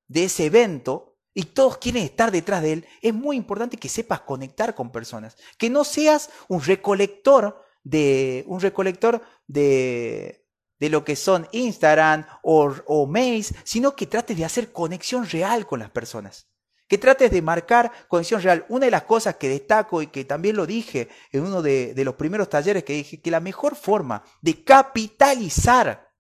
de 0.08 0.26
ese 0.26 0.45
evento, 0.45 1.17
y 1.34 1.45
todos 1.45 1.80
quieren 1.80 2.04
estar 2.04 2.32
detrás 2.32 2.62
de 2.62 2.74
él, 2.74 2.88
es 3.02 3.15
muy 3.15 3.36
importante 3.36 3.78
que 3.78 3.89
sepas 3.89 4.21
conectar 4.21 4.76
con 4.76 4.91
personas, 4.91 5.38
que 5.58 5.71
no 5.71 5.86
seas 5.86 6.30
un 6.50 6.62
recolector 6.62 7.65
de, 7.84 8.43
un 8.45 8.62
recolector 8.62 9.24
de, 9.48 10.45
de 10.78 10.89
lo 10.89 11.04
que 11.04 11.15
son 11.15 11.48
Instagram 11.52 12.28
o, 12.43 12.71
o 12.86 13.08
mails, 13.08 13.56
sino 13.63 13.95
que 13.95 14.06
trates 14.06 14.38
de 14.38 14.45
hacer 14.45 14.71
conexión 14.71 15.28
real 15.28 15.65
con 15.65 15.80
las 15.80 15.89
personas 15.89 16.48
que 16.88 16.98
trates 16.98 17.32
de 17.32 17.41
marcar 17.41 17.91
conexión 18.08 18.41
real. 18.41 18.65
Una 18.69 18.86
de 18.86 18.91
las 18.91 19.04
cosas 19.04 19.36
que 19.36 19.50
destaco 19.50 20.02
y 20.02 20.08
que 20.08 20.26
también 20.26 20.56
lo 20.56 20.65
dije 20.65 21.10
en 21.32 21.43
uno 21.43 21.62
de, 21.62 21.93
los 21.98 22.15
primeros 22.15 22.50
talleres 22.50 22.84
que 22.84 22.93
dije, 22.93 23.21
que 23.21 23.32
la 23.32 23.39
mejor 23.39 23.76
forma 23.76 24.24
de 24.41 24.63
capitalizar, 24.63 26.12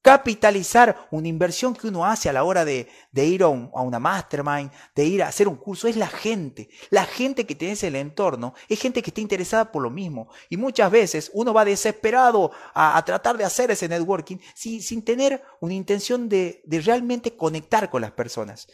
capitalizar 0.00 1.08
una 1.10 1.28
inversión 1.28 1.74
que 1.74 1.88
uno 1.88 2.06
hace 2.06 2.30
a 2.30 2.32
la 2.32 2.44
hora 2.44 2.64
de, 2.64 2.88
ir 3.12 3.42
a, 3.42 3.48
una 3.48 3.98
mastermind, 3.98 4.70
de 4.94 5.04
ir 5.04 5.22
a 5.22 5.28
hacer 5.28 5.46
un 5.46 5.56
curso, 5.56 5.88
es 5.88 5.96
la 5.96 6.06
gente. 6.06 6.70
La 6.88 7.04
gente 7.04 7.44
que 7.44 7.54
tienes 7.54 7.82
en 7.82 7.96
el 7.96 8.00
entorno 8.00 8.54
es 8.68 8.80
gente 8.80 9.02
que 9.02 9.10
está 9.10 9.20
interesada 9.20 9.70
por 9.70 9.82
lo 9.82 9.90
mismo. 9.90 10.30
Y 10.48 10.56
muchas 10.56 10.90
veces 10.90 11.30
uno 11.34 11.52
va 11.52 11.66
desesperado 11.66 12.50
a, 12.72 13.02
tratar 13.04 13.36
de 13.36 13.44
hacer 13.44 13.70
ese 13.70 13.88
networking 13.88 14.38
sin, 14.54 15.04
tener 15.04 15.42
una 15.60 15.74
intención 15.74 16.30
de 16.30 16.62
realmente 16.82 17.36
conectar 17.36 17.90
con 17.90 18.00
las 18.00 18.12
personas. 18.12 18.68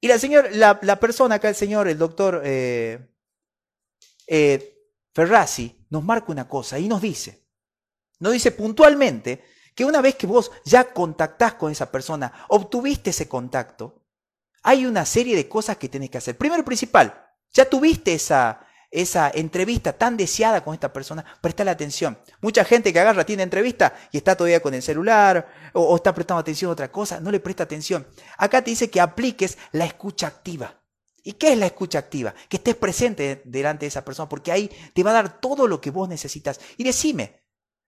Y 0.00 0.08
la, 0.08 0.18
señor, 0.18 0.48
la, 0.52 1.00
persona 1.00 1.36
acá, 1.36 1.48
el 1.48 1.54
señor, 1.54 1.88
el 1.88 1.98
doctor 1.98 2.42
eh, 2.44 3.14
eh, 4.26 4.86
Ferrazzi, 5.12 5.86
nos 5.90 6.04
marca 6.04 6.30
una 6.30 6.48
cosa 6.48 6.78
y 6.78 6.88
nos 6.88 7.02
dice, 7.02 7.48
nos 8.20 8.32
dice 8.32 8.52
puntualmente 8.52 9.42
que 9.74 9.84
una 9.84 10.00
vez 10.00 10.16
que 10.16 10.26
vos 10.26 10.50
ya 10.64 10.92
contactás 10.92 11.54
con 11.54 11.72
esa 11.72 11.90
persona, 11.90 12.46
obtuviste 12.48 13.10
ese 13.10 13.28
contacto, 13.28 14.04
hay 14.62 14.86
una 14.86 15.04
serie 15.04 15.34
de 15.36 15.48
cosas 15.48 15.76
que 15.76 15.88
tenés 15.88 16.10
que 16.10 16.18
hacer. 16.18 16.36
Primero 16.36 16.64
principal, 16.64 17.26
ya 17.52 17.68
tuviste 17.68 18.12
esa, 18.12 18.67
esa 18.90 19.30
entrevista 19.34 19.92
tan 19.92 20.16
deseada 20.16 20.64
con 20.64 20.74
esta 20.74 20.92
persona, 20.92 21.24
prestale 21.40 21.70
atención. 21.70 22.18
Mucha 22.40 22.64
gente 22.64 22.92
que 22.92 23.00
agarra, 23.00 23.26
tiene 23.26 23.42
entrevista 23.42 23.94
y 24.12 24.16
está 24.16 24.36
todavía 24.36 24.60
con 24.60 24.74
el 24.74 24.82
celular 24.82 25.70
o, 25.74 25.94
está 25.94 26.14
prestando 26.14 26.40
atención 26.40 26.70
a 26.70 26.72
otra 26.72 26.90
cosa, 26.90 27.20
no 27.20 27.30
le 27.30 27.40
presta 27.40 27.64
atención. 27.64 28.06
Acá 28.38 28.62
te 28.62 28.70
dice 28.70 28.90
que 28.90 29.00
apliques 29.00 29.58
la 29.72 29.84
escucha 29.84 30.26
activa. 30.26 30.74
¿Y 31.22 31.34
qué 31.34 31.52
es 31.52 31.58
la 31.58 31.66
escucha 31.66 31.98
activa? 31.98 32.34
Que 32.48 32.56
estés 32.56 32.76
presente 32.76 33.42
delante 33.44 33.84
de 33.84 33.88
esa 33.88 34.04
persona, 34.04 34.28
porque 34.28 34.52
ahí 34.52 34.70
te 34.94 35.02
va 35.02 35.10
a 35.10 35.14
dar 35.14 35.40
todo 35.40 35.66
lo 35.66 35.80
que 35.80 35.90
vos 35.90 36.08
necesitas. 36.08 36.58
Y 36.78 36.84
decime, 36.84 37.42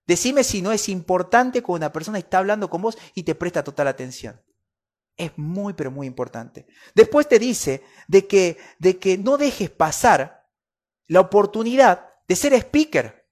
decime 0.07 0.45
si 0.45 0.61
no 0.61 0.73
es 0.73 0.91
importante 0.91 1.63
cuando 1.63 1.87
una 1.87 1.93
persona 1.93 2.19
está 2.19 2.39
hablando 2.39 2.69
con 2.69 2.83
vos 2.83 2.99
y 3.15 3.23
te 3.23 3.35
presta 3.35 3.65
total 3.65 3.89
atención. 3.89 4.43
Es 5.17 5.33
muy, 5.37 5.73
pero 5.73 5.91
muy 5.91 6.07
importante. 6.07 6.67
Después 6.95 7.29
te 7.29 7.39
dice 7.39 7.83
de 8.09 8.27
que, 8.27 8.59
de 8.79 8.99
que 8.99 9.17
no 9.17 9.39
dejes 9.39 9.71
pasar 9.71 10.40
la 11.11 11.21
oportunidad 11.21 12.07
de 12.29 12.37
ser 12.37 12.55
speaker 12.55 13.27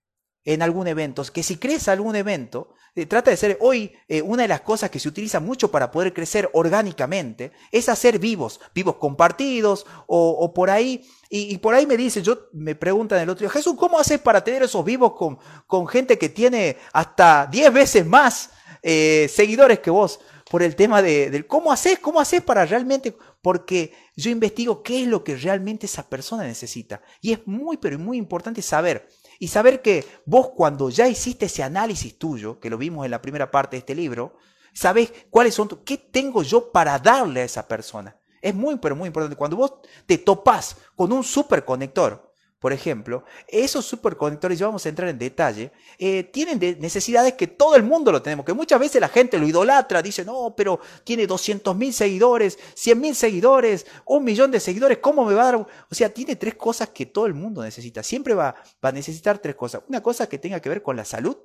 en 0.45 0.63
algún 0.63 0.89
evento, 0.89 1.23
que 1.33 1.45
si 1.45 1.59
crees 1.59 1.87
algún 1.87 2.17
evento, 2.17 2.75
eh, 2.97 3.07
trata 3.07 3.31
de 3.31 3.37
ser, 3.37 3.57
hoy 3.61 3.93
eh, 4.09 4.21
una 4.21 4.43
de 4.43 4.49
las 4.49 4.63
cosas 4.63 4.91
que 4.91 4.99
se 4.99 5.09
utiliza 5.09 5.39
mucho 5.39 5.71
para 5.71 5.93
poder 5.93 6.13
crecer 6.13 6.51
orgánicamente 6.55 7.53
es 7.71 7.89
hacer 7.89 8.19
vivos, 8.19 8.61
vivos 8.75 8.97
compartidos 8.97 9.87
o, 10.09 10.53
por 10.53 10.71
ahí, 10.71 11.09
y, 11.31 11.57
por 11.59 11.73
ahí 11.73 11.87
me 11.87 11.97
dice, 11.97 12.21
yo 12.21 12.49
me 12.53 12.75
preguntan 12.75 13.21
el 13.21 13.29
otro 13.29 13.47
día, 13.47 13.51
Jesús, 13.51 13.77
¿cómo 13.79 14.01
haces 14.01 14.19
para 14.19 14.43
tener 14.43 14.65
esos 14.65 14.85
vivos 14.85 15.13
con, 15.13 15.39
con 15.69 15.87
gente 15.87 16.19
que 16.19 16.31
tiene 16.31 16.79
hasta 16.93 17.47
10 17.47 17.73
veces 17.73 18.05
más 18.05 18.51
eh, 18.83 19.31
seguidores 19.33 19.79
que 19.79 19.91
vos? 19.91 20.19
Por 20.51 20.63
el 20.63 20.77
tema 20.77 21.03
de, 21.03 21.31
de 21.31 21.47
cómo 21.47 21.73
haces, 21.73 21.99
cómo 21.99 22.21
haces 22.21 22.43
para 22.43 22.65
realmente, 22.65 23.17
porque 23.43 23.93
yo 24.17 24.31
investigo 24.31 24.83
qué 24.83 25.03
es 25.03 25.09
lo 25.09 25.23
que 25.23 25.37
realmente 25.37 25.87
esa 25.87 26.09
persona 26.09 26.45
necesita. 26.45 27.03
Y 27.21 27.33
es 27.33 27.47
muy, 27.47 27.77
pero 27.77 27.99
muy 27.99 28.17
importante 28.17 28.63
saber 28.63 29.09
y 29.39 29.49
saber 29.49 29.83
que 29.83 30.05
vos 30.25 30.51
cuando 30.51 30.91
ya 30.91 31.07
hiciste 31.07 31.47
ese 31.47 31.63
análisis 31.63 32.19
tuyo, 32.19 32.59
que 32.59 32.71
lo 32.71 32.79
vimos 32.79 33.05
en 33.05 33.13
la 33.13 33.23
primera 33.23 33.51
parte 33.51 33.77
de 33.77 33.81
este 33.81 33.95
libro, 33.95 34.37
sabés 34.73 35.13
cuáles 35.31 35.55
son, 35.55 35.69
qué 35.85 35.97
tengo 35.97 36.43
yo 36.43 36.73
para 36.73 36.99
darle 36.99 37.43
a 37.43 37.45
esa 37.45 37.67
persona. 37.67 38.17
Es 38.41 38.55
muy, 38.55 38.77
pero 38.77 38.97
muy 38.97 39.09
importante. 39.09 39.37
Cuando 39.37 39.57
vos 39.57 39.75
te 40.07 40.19
topás 40.19 40.77
con 40.97 41.13
un 41.13 41.23
superconector, 41.23 42.28
por 42.59 42.73
ejemplo, 42.73 43.25
esos 43.47 43.87
superconectores, 43.87 44.59
ya 44.59 44.67
vamos 44.67 44.85
a 44.85 44.89
entrar 44.89 45.09
en 45.09 45.19
detalle, 45.19 45.71
eh, 45.97 46.25
tienen 46.25 46.59
de 46.59 46.75
necesidades 46.77 47.35
que 47.35 47.47
todo 47.47 47.77
el 47.77 47.85
mundo 47.85 48.11
lo 48.11 48.21
tenemos, 48.21 48.45
que 48.45 48.53
muchas 48.53 48.81
veces 48.81 49.01
la 49.01 49.09
gente 49.09 49.39
lo 49.39 49.47
idolatra, 49.47 50.03
dice, 50.03 50.25
no, 50.25 50.55
pero 50.57 50.81
tiene 51.05 51.27
200 51.27 51.77
mil 51.77 51.93
seguidores, 51.95 52.59
100 52.75 53.01
mil 53.01 53.15
seguidores, 53.15 53.87
un 54.07 54.25
millón 54.25 54.51
de 54.51 54.59
seguidores, 54.59 54.99
¿cómo 54.99 55.25
me 55.25 55.35
va 55.35 55.43
a 55.43 55.53
dar? 55.53 55.57
O 55.57 55.95
sea, 55.95 56.13
tiene 56.13 56.35
tres 56.35 56.57
cosas 56.57 56.89
que 56.89 57.07
todo 57.07 57.27
el 57.27 57.35
mundo 57.35 57.63
necesita, 57.63 58.03
siempre 58.03 58.35
va, 58.35 58.57
a 58.83 58.93
necesitar 58.93 59.39
tres 59.39 59.55
cosas. 59.55 59.83
Una 59.89 60.03
cosa 60.03 60.29
que 60.29 60.39
tenga 60.39 60.61
que 60.61 60.69
ver 60.69 60.83
con 60.83 60.97
la 60.97 61.05
salud, 61.05 61.37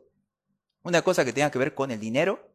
una 0.82 1.04
cosa 1.04 1.24
que 1.24 1.32
tenga 1.32 1.52
que 1.52 1.60
ver 1.60 1.76
con 1.76 1.92
el 1.92 2.00
dinero, 2.00 2.50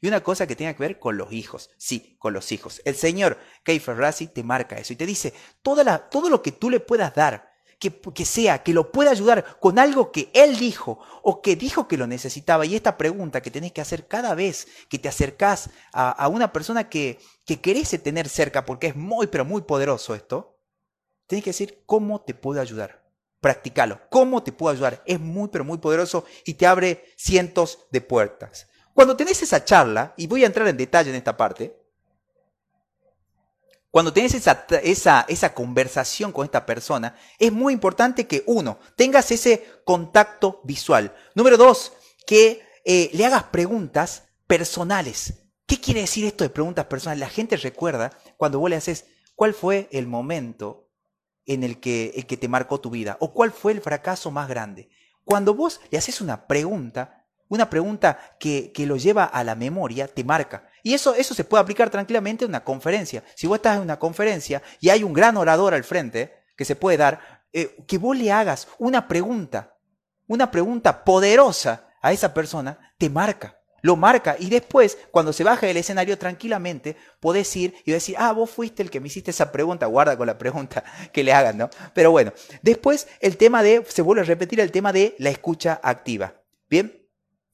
y 0.00 0.08
una 0.08 0.22
cosa 0.22 0.46
que 0.46 0.56
tenga 0.56 0.72
que 0.74 0.82
ver 0.82 0.98
con 0.98 1.16
los 1.18 1.30
hijos. 1.30 1.70
Sí, 1.76 2.16
con 2.18 2.32
los 2.32 2.52
hijos. 2.52 2.80
El 2.84 2.96
señor 2.96 3.38
Kay 3.62 3.78
Ferrazzi 3.78 4.28
te 4.28 4.42
marca 4.42 4.78
eso 4.78 4.94
y 4.94 4.96
te 4.96 5.04
dice, 5.06 5.34
toda 5.62 5.84
la, 5.84 6.08
todo 6.08 6.30
lo 6.30 6.42
que 6.42 6.52
tú 6.52 6.70
le 6.70 6.80
puedas 6.80 7.14
dar, 7.14 7.49
que, 7.80 8.24
sea, 8.26 8.62
que 8.62 8.74
lo 8.74 8.92
pueda 8.92 9.10
ayudar 9.10 9.58
con 9.58 9.78
algo 9.78 10.12
que 10.12 10.30
él 10.34 10.58
dijo 10.58 11.00
o 11.22 11.40
que 11.40 11.56
dijo 11.56 11.88
que 11.88 11.96
lo 11.96 12.06
necesitaba. 12.06 12.66
Y 12.66 12.76
esta 12.76 12.98
pregunta 12.98 13.40
que 13.40 13.50
tenés 13.50 13.72
que 13.72 13.80
hacer 13.80 14.06
cada 14.06 14.34
vez 14.34 14.68
que 14.90 14.98
te 14.98 15.08
acercás 15.08 15.70
a, 15.92 16.10
a 16.10 16.28
una 16.28 16.52
persona 16.52 16.90
que, 16.90 17.18
que 17.46 17.60
querés 17.60 17.90
tener 18.02 18.28
cerca, 18.28 18.66
porque 18.66 18.88
es 18.88 18.96
muy, 18.96 19.28
pero 19.28 19.46
muy 19.46 19.62
poderoso 19.62 20.14
esto, 20.14 20.58
tenés 21.26 21.42
que 21.42 21.50
decir, 21.50 21.82
¿cómo 21.86 22.20
te 22.20 22.34
puedo 22.34 22.60
ayudar? 22.60 23.02
Practicalo. 23.40 23.98
¿Cómo 24.10 24.42
te 24.42 24.52
puedo 24.52 24.74
ayudar? 24.74 25.02
Es 25.06 25.18
muy, 25.18 25.48
pero 25.48 25.64
muy 25.64 25.78
poderoso 25.78 26.26
y 26.44 26.54
te 26.54 26.66
abre 26.66 27.06
cientos 27.16 27.86
de 27.90 28.02
puertas. 28.02 28.68
Cuando 28.92 29.16
tenés 29.16 29.42
esa 29.42 29.64
charla, 29.64 30.12
y 30.18 30.26
voy 30.26 30.44
a 30.44 30.46
entrar 30.46 30.68
en 30.68 30.76
detalle 30.76 31.08
en 31.08 31.16
esta 31.16 31.38
parte, 31.38 31.79
cuando 33.90 34.12
tenés 34.12 34.34
esa, 34.34 34.66
esa, 34.82 35.24
esa 35.28 35.54
conversación 35.54 36.32
con 36.32 36.44
esta 36.44 36.64
persona, 36.64 37.16
es 37.38 37.52
muy 37.52 37.72
importante 37.72 38.26
que 38.26 38.44
uno, 38.46 38.78
tengas 38.96 39.30
ese 39.32 39.66
contacto 39.84 40.60
visual. 40.64 41.14
Número 41.34 41.56
dos, 41.56 41.92
que 42.26 42.62
eh, 42.84 43.10
le 43.12 43.26
hagas 43.26 43.44
preguntas 43.44 44.28
personales. 44.46 45.34
¿Qué 45.66 45.80
quiere 45.80 46.00
decir 46.02 46.24
esto 46.24 46.44
de 46.44 46.50
preguntas 46.50 46.86
personales? 46.86 47.20
La 47.20 47.28
gente 47.28 47.56
recuerda 47.56 48.12
cuando 48.36 48.60
vos 48.60 48.70
le 48.70 48.76
haces, 48.76 49.06
¿cuál 49.34 49.54
fue 49.54 49.88
el 49.90 50.06
momento 50.06 50.88
en 51.46 51.64
el 51.64 51.80
que, 51.80 52.12
el 52.14 52.26
que 52.26 52.36
te 52.36 52.48
marcó 52.48 52.80
tu 52.80 52.90
vida? 52.90 53.16
¿O 53.20 53.32
cuál 53.32 53.50
fue 53.50 53.72
el 53.72 53.80
fracaso 53.80 54.30
más 54.30 54.48
grande? 54.48 54.88
Cuando 55.24 55.54
vos 55.54 55.80
le 55.90 55.98
haces 55.98 56.20
una 56.20 56.46
pregunta, 56.46 57.26
una 57.48 57.68
pregunta 57.68 58.36
que, 58.38 58.72
que, 58.72 58.86
lo 58.86 58.96
lleva 58.96 59.24
a 59.24 59.42
la 59.42 59.56
memoria, 59.56 60.06
te 60.06 60.22
marca. 60.22 60.69
Y 60.82 60.94
eso, 60.94 61.14
eso 61.14 61.34
se 61.34 61.44
puede 61.44 61.62
aplicar 61.62 61.90
tranquilamente 61.90 62.44
en 62.44 62.50
una 62.50 62.64
conferencia. 62.64 63.22
Si 63.34 63.46
vos 63.46 63.56
estás 63.56 63.76
en 63.76 63.82
una 63.82 63.98
conferencia 63.98 64.62
y 64.80 64.88
hay 64.88 65.02
un 65.02 65.12
gran 65.12 65.36
orador 65.36 65.74
al 65.74 65.84
frente 65.84 66.32
que 66.56 66.64
se 66.64 66.76
puede 66.76 66.96
dar, 66.96 67.44
eh, 67.52 67.76
que 67.86 67.98
vos 67.98 68.16
le 68.16 68.30
hagas 68.32 68.68
una 68.78 69.08
pregunta, 69.08 69.76
una 70.26 70.50
pregunta 70.50 71.04
poderosa 71.04 71.88
a 72.02 72.12
esa 72.12 72.32
persona, 72.32 72.94
te 72.98 73.10
marca. 73.10 73.56
Lo 73.82 73.96
marca 73.96 74.36
y 74.38 74.50
después, 74.50 74.98
cuando 75.10 75.32
se 75.32 75.42
baja 75.42 75.66
del 75.66 75.78
escenario 75.78 76.18
tranquilamente, 76.18 76.96
podés 77.18 77.56
ir 77.56 77.74
y 77.86 77.92
decir, 77.92 78.14
ah, 78.18 78.32
vos 78.32 78.50
fuiste 78.50 78.82
el 78.82 78.90
que 78.90 79.00
me 79.00 79.06
hiciste 79.06 79.30
esa 79.30 79.50
pregunta, 79.50 79.86
guarda 79.86 80.18
con 80.18 80.26
la 80.26 80.36
pregunta 80.36 80.84
que 81.12 81.24
le 81.24 81.32
hagan, 81.32 81.56
¿no? 81.56 81.70
Pero 81.94 82.10
bueno, 82.10 82.32
después 82.60 83.08
el 83.20 83.38
tema 83.38 83.62
de, 83.62 83.84
se 83.88 84.02
vuelve 84.02 84.20
a 84.22 84.26
repetir 84.26 84.60
el 84.60 84.70
tema 84.70 84.92
de 84.92 85.14
la 85.18 85.30
escucha 85.30 85.80
activa. 85.82 86.34
Bien, 86.68 87.00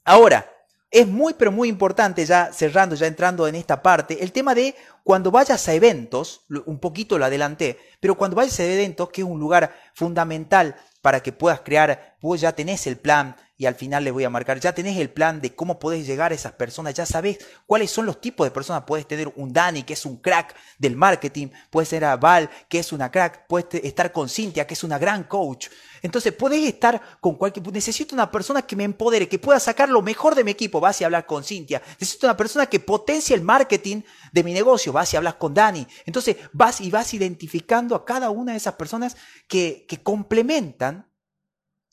Ahora, 0.07 0.49
es 0.97 1.07
muy, 1.07 1.35
pero 1.35 1.53
muy 1.53 1.69
importante, 1.69 2.25
ya 2.25 2.51
cerrando, 2.55 2.95
ya 2.95 3.07
entrando 3.07 3.47
en 3.47 3.55
esta 3.55 3.83
parte, 3.83 4.25
el 4.25 4.33
tema 4.33 4.55
de 4.55 4.75
cuando 5.05 5.31
vayas 5.31 5.69
a 5.69 5.75
eventos, 5.75 6.47
un 6.65 6.79
poquito 6.79 7.19
lo 7.19 7.27
adelanté, 7.27 7.79
pero 8.01 8.15
cuando 8.15 8.35
vayas 8.35 8.59
a 8.61 8.65
eventos, 8.65 9.11
que 9.11 9.21
es 9.21 9.27
un 9.27 9.39
lugar 9.39 9.77
fundamental 9.93 10.75
para 11.03 11.23
que 11.23 11.33
puedas 11.33 11.61
crear, 11.61 12.17
vos 12.23 12.41
ya 12.41 12.53
tenés 12.53 12.87
el 12.87 12.97
plan, 12.97 13.37
y 13.59 13.64
al 13.64 13.75
final 13.75 14.05
les 14.05 14.12
voy 14.12 14.25
a 14.25 14.31
marcar, 14.31 14.61
ya 14.61 14.75
tenés 14.75 14.99
el 14.99 15.11
plan 15.11 15.40
de 15.40 15.55
cómo 15.55 15.79
podés 15.79 16.07
llegar 16.07 16.31
a 16.31 16.35
esas 16.35 16.53
personas, 16.53 16.92
ya 16.92 17.07
sabés 17.07 17.38
cuáles 17.64 17.90
son 17.90 18.05
los 18.05 18.21
tipos 18.21 18.47
de 18.47 18.51
personas, 18.51 18.85
puedes 18.87 19.09
tener 19.09 19.33
un 19.37 19.53
Dani 19.53 19.83
que 19.83 19.95
es 19.95 20.05
un 20.05 20.19
crack 20.19 20.55
del 20.79 20.95
marketing, 20.95 21.49
puedes 21.71 21.88
ser 21.88 22.05
a 22.05 22.16
Val 22.16 22.51
que 22.69 22.79
es 22.79 22.92
una 22.92 23.11
crack, 23.11 23.47
puedes 23.47 23.83
estar 23.83 24.12
con 24.12 24.29
Cintia 24.29 24.66
que 24.66 24.75
es 24.75 24.85
una 24.85 24.99
gran 24.99 25.25
coach. 25.25 25.69
Entonces 26.03 26.35
podés 26.35 26.69
estar 26.69 27.01
con 27.21 27.37
cualquier, 27.37 27.66
necesito 27.73 28.14
una 28.14 28.31
persona 28.31 28.62
que 28.62 28.77
me 28.77 28.85
empodere, 28.85 29.27
que 29.29 29.38
pueda 29.38 29.59
sacar 29.59 29.88
lo 29.88 30.03
mejor 30.03 30.35
de 30.35 30.45
mi 30.45 30.51
equipo, 30.51 30.79
vas 30.79 31.01
y 31.01 31.05
hablar 31.05 31.25
con 31.25 31.42
Cintia, 31.42 31.81
necesito 31.99 32.27
una 32.27 32.37
persona 32.37 32.66
que 32.66 32.81
potencie 32.81 33.35
el 33.35 33.42
marketing 33.42 34.03
de 34.33 34.45
mi 34.45 34.53
negocio, 34.53 34.92
vas 34.92 35.12
y 35.14 35.16
hablas 35.16 35.37
con 35.37 35.55
Dani. 35.55 35.87
Entonces 36.05 36.37
vas 36.53 36.83
y 36.83 36.90
vas 36.90 37.14
identificando 37.14 37.95
a 37.95 38.05
cada 38.05 38.29
una 38.29 38.53
de 38.53 38.59
esas 38.59 38.75
personas 38.75 39.16
que, 39.49 39.87
que 39.88 40.03
complementan 40.03 41.11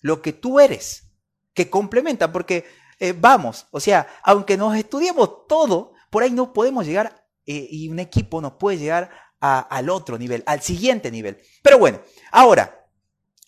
lo 0.02 0.22
que 0.22 0.34
tú 0.34 0.60
eres 0.60 1.13
que 1.54 1.70
complementan, 1.70 2.32
porque 2.32 2.66
eh, 3.00 3.14
vamos, 3.18 3.68
o 3.72 3.80
sea, 3.80 4.08
aunque 4.24 4.58
nos 4.58 4.76
estudiemos 4.76 5.48
todo, 5.48 5.94
por 6.10 6.24
ahí 6.24 6.32
no 6.32 6.54
podemos 6.54 6.86
llegar 6.86 7.26
eh, 7.46 7.68
y 7.70 7.90
un 7.90 8.00
equipo 8.00 8.42
nos 8.42 8.54
puede 8.54 8.78
llegar 8.78 9.10
a, 9.40 9.60
al 9.60 9.90
otro 9.90 10.18
nivel, 10.18 10.44
al 10.46 10.62
siguiente 10.62 11.12
nivel. 11.12 11.38
Pero 11.62 11.78
bueno, 11.80 12.00
ahora, 12.32 12.88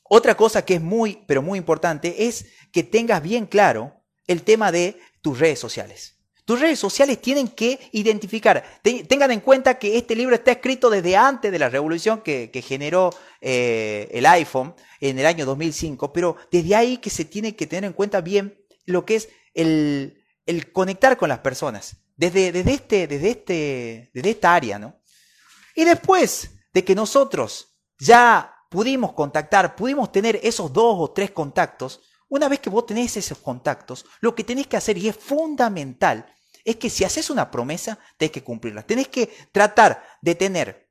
otra 0.03 0.35
cosa 0.35 0.63
que 0.63 0.75
es 0.75 0.81
muy, 0.81 1.23
pero 1.27 1.41
muy 1.41 1.57
importante 1.57 2.27
es 2.27 2.47
que 2.71 2.83
tengas 2.83 3.21
bien 3.21 3.45
claro 3.45 4.03
el 4.27 4.43
tema 4.43 4.71
de 4.71 4.99
tus 5.21 5.39
redes 5.39 5.59
sociales. 5.59 6.14
Tus 6.45 6.59
redes 6.59 6.77
sociales 6.77 7.19
tienen 7.19 7.47
que 7.47 7.89
identificar, 7.91 8.63
tengan 8.83 9.31
en 9.31 9.39
cuenta 9.39 9.79
que 9.79 9.97
este 9.97 10.15
libro 10.15 10.35
está 10.35 10.51
escrito 10.51 10.91
desde 10.91 11.17
antes 11.17 11.51
de 11.51 11.57
la 11.57 11.69
revolución 11.69 12.21
que, 12.21 12.63
generó 12.65 13.09
eh, 13.41 14.07
el 14.11 14.27
iPhone 14.27 14.75
en 14.99 15.17
el 15.17 15.25
año 15.25 15.47
2005, 15.47 16.13
pero 16.13 16.37
desde 16.51 16.75
ahí 16.75 16.97
que 16.97 17.09
se 17.09 17.25
tiene 17.25 17.55
que 17.55 17.65
tener 17.65 17.85
en 17.85 17.93
cuenta 17.93 18.21
bien 18.21 18.63
lo 18.85 19.05
que 19.05 19.15
es 19.15 19.29
el, 19.55 20.23
el 20.45 20.71
conectar 20.71 21.17
con 21.17 21.29
las 21.29 21.39
personas, 21.39 21.97
desde, 22.15 22.51
desde, 22.51 22.73
este, 22.73 23.07
desde, 23.07 23.29
este, 23.29 24.11
desde 24.13 24.29
esta 24.29 24.53
área, 24.53 24.77
¿no? 24.77 24.99
Y 25.75 25.83
después 25.83 26.51
de 26.71 26.83
que 26.83 26.93
nosotros 26.93 27.75
ya 27.97 28.53
pudimos 28.69 29.13
contactar, 29.13 29.75
pudimos 29.75 30.11
tener 30.11 30.39
esos 30.43 30.71
dos 30.71 30.95
o 30.99 31.11
tres 31.11 31.31
contactos, 31.31 32.01
una 32.27 32.49
vez 32.49 32.59
que 32.59 32.69
vos 32.69 32.85
tenés 32.85 33.17
esos 33.17 33.37
contactos, 33.37 34.05
lo 34.19 34.35
que 34.35 34.43
tenés 34.43 34.67
que 34.67 34.77
hacer, 34.77 34.97
y 34.97 35.07
es 35.07 35.15
fundamental, 35.15 36.25
es 36.63 36.77
que 36.77 36.89
si 36.89 37.03
haces 37.03 37.29
una 37.29 37.51
promesa, 37.51 37.99
tenés 38.17 38.31
que 38.31 38.43
cumplirla. 38.43 38.81
Tenés 38.81 39.07
que 39.07 39.31
tratar 39.51 40.03
de 40.21 40.35
tener, 40.35 40.89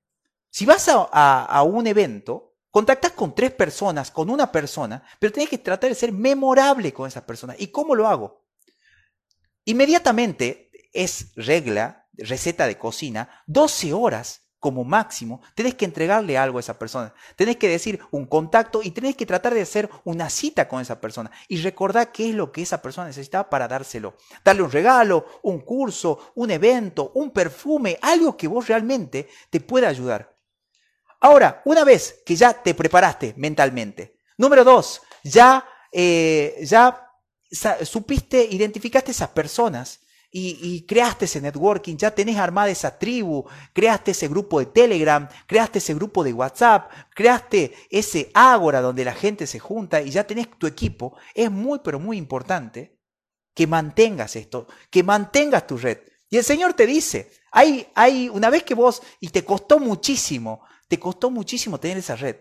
si 0.50 0.64
vas 0.64 0.88
a, 0.88 1.44
a, 1.44 1.62
un 1.64 1.86
evento, 1.88 2.54
contactas 2.70 3.12
con 3.12 3.34
tres 3.34 3.52
personas, 3.52 4.12
con 4.12 4.30
una 4.30 4.52
persona, 4.52 5.02
pero 5.18 5.32
tenés 5.32 5.48
que 5.48 5.58
tratar 5.58 5.90
de 5.90 5.96
ser 5.96 6.12
memorable 6.12 6.92
con 6.92 7.08
esa 7.08 7.26
persona. 7.26 7.56
¿Y 7.58 7.68
cómo 7.68 7.96
lo 7.96 8.06
hago? 8.06 8.46
Inmediatamente 9.64 10.70
es 10.92 11.32
regla, 11.34 12.06
receta 12.12 12.68
de 12.68 12.78
cocina, 12.78 13.42
12 13.46 13.92
horas 13.92 14.43
como 14.64 14.82
máximo, 14.82 15.42
tenés 15.54 15.74
que 15.74 15.84
entregarle 15.84 16.38
algo 16.38 16.56
a 16.56 16.60
esa 16.60 16.78
persona. 16.78 17.12
Tenés 17.36 17.58
que 17.58 17.68
decir 17.68 18.00
un 18.10 18.24
contacto 18.24 18.80
y 18.82 18.92
tenés 18.92 19.14
que 19.14 19.26
tratar 19.26 19.52
de 19.52 19.60
hacer 19.60 19.90
una 20.04 20.30
cita 20.30 20.68
con 20.68 20.80
esa 20.80 21.02
persona 21.02 21.30
y 21.48 21.58
recordar 21.58 22.12
qué 22.12 22.30
es 22.30 22.34
lo 22.34 22.50
que 22.50 22.62
esa 22.62 22.80
persona 22.80 23.08
necesitaba 23.08 23.50
para 23.50 23.68
dárselo. 23.68 24.16
Darle 24.42 24.62
un 24.62 24.70
regalo, 24.70 25.26
un 25.42 25.60
curso, 25.60 26.32
un 26.36 26.50
evento, 26.50 27.12
un 27.14 27.30
perfume, 27.30 27.98
algo 28.00 28.38
que 28.38 28.48
vos 28.48 28.66
realmente 28.66 29.28
te 29.50 29.60
pueda 29.60 29.86
ayudar. 29.86 30.34
Ahora, 31.20 31.60
una 31.66 31.84
vez 31.84 32.22
que 32.24 32.34
ya 32.34 32.54
te 32.54 32.72
preparaste 32.72 33.34
mentalmente, 33.36 34.16
número 34.38 34.64
dos, 34.64 35.02
ya, 35.22 35.62
eh, 35.92 36.56
ya 36.62 37.06
supiste, 37.82 38.42
identificaste 38.50 39.10
esas 39.10 39.28
personas 39.28 40.00
y, 40.36 40.84
creaste 40.84 41.26
ese 41.26 41.40
networking, 41.40 41.96
ya 41.96 42.10
tenés 42.10 42.38
armada 42.38 42.68
esa 42.68 42.98
tribu, 42.98 43.44
creaste 43.72 44.10
ese 44.10 44.26
grupo 44.26 44.58
de 44.58 44.66
Telegram, 44.66 45.28
creaste 45.46 45.78
ese 45.78 45.94
grupo 45.94 46.24
de 46.24 46.32
WhatsApp, 46.32 46.90
creaste 47.14 47.72
ese 47.88 48.32
ágora 48.34 48.80
donde 48.80 49.04
la 49.04 49.14
gente 49.14 49.46
se 49.46 49.60
junta 49.60 50.02
y 50.02 50.10
ya 50.10 50.26
tenés 50.26 50.48
tu 50.58 50.66
equipo, 50.66 51.16
es 51.34 51.52
muy 51.52 51.78
pero 51.84 52.00
muy 52.00 52.16
importante 52.16 52.98
que 53.54 53.68
mantengas 53.68 54.34
esto, 54.34 54.66
que 54.90 55.04
mantengas 55.04 55.68
tu 55.68 55.78
red. 55.78 55.98
Y 56.28 56.36
el 56.36 56.42
Señor 56.42 56.74
te 56.74 56.86
dice, 56.86 57.30
hay, 57.52 57.86
hay 57.94 58.28
una 58.28 58.50
vez 58.50 58.64
que 58.64 58.74
vos, 58.74 59.02
y 59.20 59.28
te 59.28 59.44
costó 59.44 59.78
muchísimo, 59.78 60.66
te 60.88 60.98
costó 60.98 61.30
muchísimo 61.30 61.78
tener 61.78 61.98
esa 61.98 62.16
red, 62.16 62.38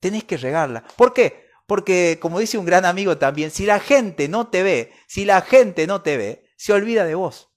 tenés 0.00 0.24
que 0.24 0.38
regarla. 0.38 0.82
¿Por 0.96 1.12
qué? 1.12 1.48
Porque, 1.66 2.18
como 2.18 2.38
dice 2.38 2.56
un 2.56 2.64
gran 2.64 2.86
amigo 2.86 3.18
también, 3.18 3.50
si 3.50 3.66
la 3.66 3.78
gente 3.78 4.26
no 4.26 4.46
te 4.46 4.62
ve, 4.62 4.92
si 5.06 5.26
la 5.26 5.42
gente 5.42 5.86
no 5.86 6.00
te 6.00 6.16
ve, 6.16 6.43
se 6.64 6.72
olvida 6.72 7.04
de 7.04 7.14
vos. 7.14 7.50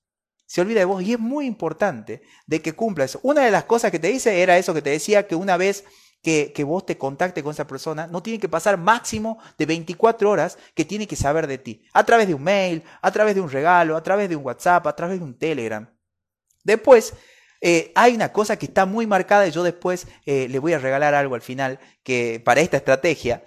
Se 0.47 0.59
olvida 0.59 0.79
de 0.79 0.85
vos 0.85 1.01
y 1.01 1.13
es 1.13 1.19
muy 1.19 1.45
importante 1.45 2.23
de 2.45 2.61
que 2.61 2.73
cumpla 2.73 3.05
eso. 3.05 3.21
Una 3.23 3.45
de 3.45 3.51
las 3.51 3.63
cosas 3.63 3.89
que 3.89 3.99
te 3.99 4.09
dice 4.09 4.41
era 4.41 4.57
eso 4.57 4.73
que 4.73 4.81
te 4.81 4.89
decía, 4.89 5.27
que 5.27 5.35
una 5.35 5.55
vez 5.55 5.85
que, 6.21 6.51
vos 6.65 6.85
te 6.85 6.97
contacte 6.97 7.41
con 7.41 7.53
esa 7.53 7.65
persona, 7.65 8.07
no 8.07 8.21
tiene 8.21 8.37
que 8.37 8.49
pasar 8.49 8.77
máximo 8.77 9.37
de 9.57 9.65
24 9.65 10.29
horas 10.29 10.57
que 10.73 10.83
tiene 10.83 11.07
que 11.07 11.15
saber 11.15 11.47
de 11.47 11.57
ti. 11.57 11.85
A 11.93 12.03
través 12.03 12.27
de 12.27 12.33
un 12.33 12.43
mail, 12.43 12.83
a 13.01 13.09
través 13.09 13.33
de 13.33 13.39
un 13.39 13.49
regalo, 13.49 13.95
a 13.95 14.03
través 14.03 14.27
de 14.27 14.35
un 14.35 14.43
WhatsApp, 14.43 14.85
a 14.85 14.93
través 14.93 15.19
de 15.19 15.23
un 15.23 15.39
Telegram. 15.39 15.89
Después, 16.65 17.13
eh, 17.61 17.93
hay 17.95 18.13
una 18.13 18.33
cosa 18.33 18.59
que 18.59 18.65
está 18.65 18.85
muy 18.85 19.07
marcada 19.07 19.47
y 19.47 19.51
yo 19.51 19.63
después 19.63 20.05
eh, 20.25 20.49
le 20.49 20.59
voy 20.59 20.73
a 20.73 20.79
regalar 20.79 21.13
algo 21.13 21.35
al 21.35 21.41
final 21.41 21.79
que, 22.03 22.41
para 22.43 22.59
esta 22.59 22.75
estrategia, 22.75 23.45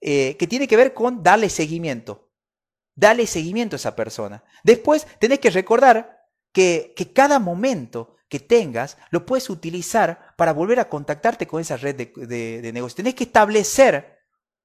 eh, 0.00 0.36
que 0.38 0.46
tiene 0.46 0.68
que 0.68 0.76
ver 0.76 0.94
con 0.94 1.20
darle 1.24 1.50
seguimiento. 1.50 2.30
Dale 2.96 3.26
seguimiento 3.26 3.76
a 3.76 3.78
esa 3.78 3.96
persona. 3.96 4.44
Después 4.62 5.06
tenés 5.18 5.40
que 5.40 5.50
recordar 5.50 6.24
que, 6.52 6.94
cada 7.12 7.38
momento 7.38 8.16
que 8.28 8.40
tengas 8.40 8.96
lo 9.10 9.26
puedes 9.26 9.50
utilizar 9.50 10.34
para 10.36 10.52
volver 10.52 10.80
a 10.80 10.88
contactarte 10.88 11.46
con 11.46 11.60
esa 11.60 11.76
red 11.76 11.96
de, 11.96 12.60
de, 12.62 12.72
negocios. 12.72 12.96
Tenés 12.96 13.14
que 13.14 13.24
establecer 13.24 14.18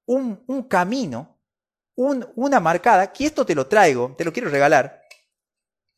un, 0.06 0.64
camino, 0.70 1.40
una 1.96 2.60
marcada, 2.60 3.12
que 3.12 3.26
esto 3.26 3.46
te 3.46 3.56
lo 3.56 3.68
traigo, 3.68 4.16
te 4.18 4.24
lo 4.24 4.32
quiero 4.32 4.50
regalar, 4.50 5.02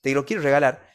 te 0.02 0.14
lo 0.14 0.26
quiero 0.26 0.42
regalar. 0.42 0.90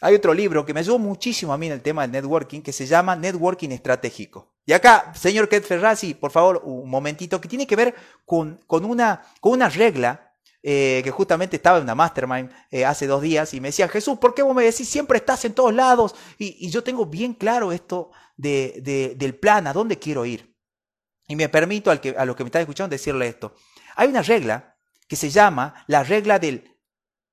Hay 0.00 0.14
otro 0.14 0.34
libro 0.34 0.66
que 0.66 0.74
me 0.74 0.80
ayudó 0.80 0.98
muchísimo 0.98 1.52
a 1.52 1.58
mí 1.58 1.66
en 1.66 1.74
el 1.74 1.82
tema 1.82 2.02
del 2.02 2.10
networking 2.10 2.60
que 2.60 2.72
se 2.72 2.86
llama 2.86 3.14
Networking 3.14 3.70
Estratégico. 3.70 4.52
Y 4.64 4.72
acá, 4.72 5.12
señor 5.14 5.48
Ket 5.48 5.64
Ferrazzi, 5.64 6.14
por 6.14 6.30
favor, 6.30 6.62
un 6.64 6.88
momentito, 6.88 7.40
que 7.40 7.48
tiene 7.48 7.66
que 7.66 7.76
ver 7.76 7.94
con, 8.24 8.60
con, 8.66 8.84
una, 8.84 9.22
con 9.40 9.52
una 9.52 9.68
regla 9.68 10.31
eh, 10.64 11.00
que 11.02 11.10
justamente 11.10 11.56
estaba 11.56 11.78
en 11.78 11.84
una 11.84 11.96
mastermind 11.96 12.50
eh, 12.70 12.84
hace 12.84 13.08
dos 13.08 13.20
días 13.20 13.52
y 13.52 13.60
me 13.60 13.68
decía, 13.68 13.88
Jesús, 13.88 14.18
¿por 14.18 14.32
qué 14.32 14.42
vos 14.42 14.54
me 14.54 14.62
decís 14.62 14.88
siempre 14.88 15.18
estás 15.18 15.44
en 15.44 15.54
todos 15.54 15.74
lados? 15.74 16.14
Y, 16.38 16.70
yo 16.70 16.84
tengo 16.84 17.06
bien 17.06 17.34
claro 17.34 17.72
esto 17.72 18.12
de, 18.36 19.14
del 19.16 19.34
plan, 19.34 19.66
a 19.66 19.72
dónde 19.72 19.98
quiero 19.98 20.24
ir. 20.24 20.56
Y 21.26 21.34
me 21.34 21.48
permito 21.48 21.90
al 21.90 22.00
que, 22.00 22.10
a 22.16 22.24
los 22.24 22.36
que 22.36 22.44
me 22.44 22.48
están 22.48 22.62
escuchando 22.62 22.94
decirle 22.94 23.26
esto. 23.26 23.54
Hay 23.96 24.08
una 24.08 24.22
regla 24.22 24.78
que 25.08 25.16
se 25.16 25.30
llama 25.30 25.84
la 25.88 26.04
regla 26.04 26.38
del 26.38 26.78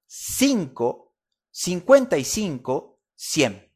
5, 0.08 1.16
55, 1.52 3.00
100. 3.16 3.74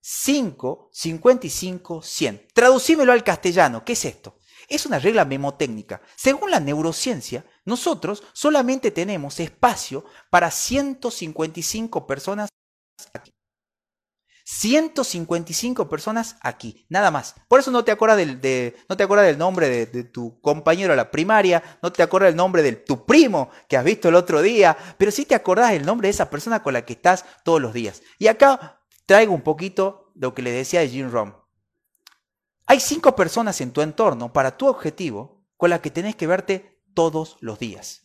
5, 0.00 0.90
55, 0.92 2.02
100. 2.02 2.48
Traducímelo 2.54 3.12
al 3.12 3.24
castellano. 3.24 3.84
¿Qué 3.84 3.94
es 3.94 4.04
esto? 4.04 4.38
Es 4.68 4.86
una 4.86 4.98
regla 4.98 5.24
memotécnica. 5.24 6.00
Según 6.14 6.50
la 6.50 6.60
neurociencia, 6.60 7.44
nosotros 7.64 8.22
solamente 8.32 8.90
tenemos 8.90 9.40
espacio 9.40 10.04
para 10.30 10.50
155 10.50 12.06
personas 12.06 12.50
aquí. 13.12 13.32
155 14.46 15.88
personas 15.88 16.36
aquí, 16.42 16.84
nada 16.90 17.10
más. 17.10 17.34
Por 17.48 17.60
eso 17.60 17.70
no 17.70 17.82
te 17.82 17.92
acuerdas 17.92 18.18
del, 18.18 18.42
de, 18.42 18.76
no 18.90 18.96
te 18.96 19.02
acuerdas 19.02 19.26
del 19.26 19.38
nombre 19.38 19.86
de, 19.86 20.04
tu 20.04 20.38
compañero 20.42 20.92
de 20.92 20.98
la 20.98 21.10
primaria, 21.10 21.62
no 21.82 21.90
te 21.90 22.02
acuerdas 22.02 22.28
del 22.28 22.36
nombre 22.36 22.62
de 22.62 22.72
tu 22.72 23.06
primo 23.06 23.48
que 23.68 23.78
has 23.78 23.84
visto 23.84 24.10
el 24.10 24.14
otro 24.14 24.42
día, 24.42 24.76
pero 24.98 25.10
sí 25.10 25.24
te 25.24 25.34
acordás 25.34 25.72
del 25.72 25.86
nombre 25.86 26.08
de 26.08 26.10
esa 26.10 26.28
persona 26.28 26.62
con 26.62 26.74
la 26.74 26.84
que 26.84 26.92
estás 26.92 27.24
todos 27.42 27.60
los 27.60 27.72
días. 27.72 28.02
Y 28.18 28.26
acá 28.26 28.82
traigo 29.06 29.32
un 29.32 29.40
poquito 29.40 30.12
lo 30.14 30.34
que 30.34 30.42
le 30.42 30.52
decía 30.52 30.80
de 30.80 30.88
Jim 30.90 31.10
Rom. 31.10 31.32
Hay 32.66 32.80
cinco 32.80 33.16
personas 33.16 33.60
en 33.62 33.72
tu 33.72 33.80
entorno 33.80 34.32
para 34.32 34.58
tu 34.58 34.66
objetivo 34.66 35.46
con 35.56 35.70
las 35.70 35.80
que 35.80 35.90
tenés 35.90 36.16
que 36.16 36.26
verte 36.26 36.73
todos 36.94 37.36
los 37.40 37.58
días. 37.58 38.02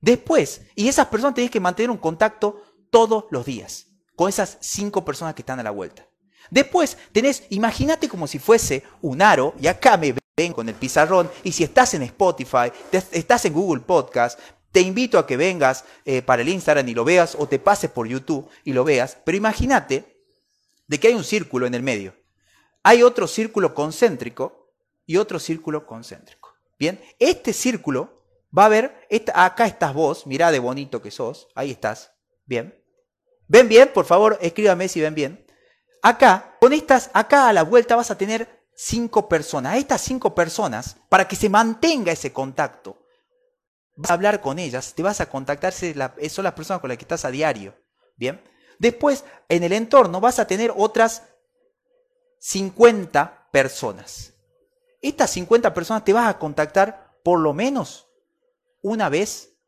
Después, 0.00 0.62
y 0.74 0.88
esas 0.88 1.06
personas 1.06 1.34
tenés 1.34 1.50
que 1.50 1.60
mantener 1.60 1.90
un 1.90 1.98
contacto 1.98 2.62
todos 2.90 3.24
los 3.30 3.44
días 3.46 3.86
con 4.16 4.28
esas 4.28 4.58
cinco 4.60 5.04
personas 5.04 5.34
que 5.34 5.42
están 5.42 5.58
a 5.60 5.62
la 5.62 5.70
vuelta. 5.70 6.06
Después 6.50 6.98
tenés, 7.12 7.44
imagínate 7.50 8.08
como 8.08 8.26
si 8.26 8.38
fuese 8.38 8.82
un 9.00 9.22
aro, 9.22 9.54
y 9.60 9.66
acá 9.66 9.96
me 9.96 10.14
ven 10.36 10.52
con 10.52 10.68
el 10.68 10.74
pizarrón, 10.74 11.30
y 11.42 11.52
si 11.52 11.64
estás 11.64 11.94
en 11.94 12.02
Spotify, 12.02 12.70
estás 12.90 13.44
en 13.44 13.52
Google 13.54 13.82
Podcast, 13.82 14.38
te 14.70 14.80
invito 14.80 15.18
a 15.18 15.26
que 15.26 15.36
vengas 15.36 15.84
eh, 16.04 16.22
para 16.22 16.42
el 16.42 16.48
Instagram 16.48 16.88
y 16.88 16.94
lo 16.94 17.04
veas, 17.04 17.36
o 17.38 17.46
te 17.46 17.58
pases 17.58 17.90
por 17.90 18.06
YouTube 18.06 18.48
y 18.64 18.72
lo 18.72 18.84
veas, 18.84 19.18
pero 19.24 19.36
imagínate 19.36 20.24
de 20.86 21.00
que 21.00 21.08
hay 21.08 21.14
un 21.14 21.24
círculo 21.24 21.66
en 21.66 21.74
el 21.74 21.82
medio. 21.82 22.14
Hay 22.82 23.02
otro 23.02 23.28
círculo 23.28 23.74
concéntrico 23.74 24.74
y 25.06 25.16
otro 25.16 25.38
círculo 25.38 25.86
concéntrico. 25.86 26.41
Bien, 26.82 27.00
este 27.20 27.52
círculo 27.52 28.24
va 28.58 28.64
a 28.64 28.68
ver, 28.68 29.06
acá 29.34 29.66
estás 29.66 29.94
vos, 29.94 30.26
mirá 30.26 30.50
de 30.50 30.58
bonito 30.58 31.00
que 31.00 31.12
sos, 31.12 31.46
ahí 31.54 31.70
estás, 31.70 32.12
bien. 32.44 32.76
¿Ven 33.46 33.68
bien? 33.68 33.92
Por 33.94 34.04
favor, 34.04 34.36
escríbame 34.40 34.88
si 34.88 35.00
ven 35.00 35.14
bien. 35.14 35.46
Acá, 36.02 36.56
con 36.58 36.72
estas, 36.72 37.08
acá 37.14 37.48
a 37.48 37.52
la 37.52 37.62
vuelta 37.62 37.94
vas 37.94 38.10
a 38.10 38.18
tener 38.18 38.66
cinco 38.74 39.28
personas. 39.28 39.76
Estas 39.76 40.00
cinco 40.00 40.34
personas, 40.34 40.96
para 41.08 41.28
que 41.28 41.36
se 41.36 41.48
mantenga 41.48 42.10
ese 42.10 42.32
contacto, 42.32 43.06
vas 43.94 44.10
a 44.10 44.14
hablar 44.14 44.40
con 44.40 44.58
ellas, 44.58 44.92
te 44.92 45.04
vas 45.04 45.20
a 45.20 45.26
contactar, 45.26 45.72
son 45.72 45.94
las 45.94 46.54
personas 46.54 46.80
con 46.80 46.88
las 46.88 46.98
que 46.98 47.04
estás 47.04 47.24
a 47.24 47.30
diario. 47.30 47.76
Bien. 48.16 48.42
Después, 48.80 49.24
en 49.48 49.62
el 49.62 49.72
entorno 49.72 50.20
vas 50.20 50.40
a 50.40 50.48
tener 50.48 50.72
otras 50.76 51.22
50 52.40 53.50
personas. 53.52 54.31
Estas 55.02 55.30
50 55.30 55.74
personas 55.74 56.04
te 56.04 56.12
vas 56.12 56.28
a 56.28 56.38
contactar 56.38 57.18
por 57.24 57.40
lo 57.40 57.52
menos 57.52 58.08
una 58.82 59.08
vez 59.08 59.58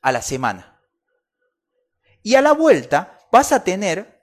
a 0.00 0.12
la 0.12 0.22
semana. 0.22 0.80
Y 2.22 2.36
a 2.36 2.42
la 2.42 2.52
vuelta 2.52 3.18
vas 3.32 3.52
a 3.52 3.64
tener 3.64 4.22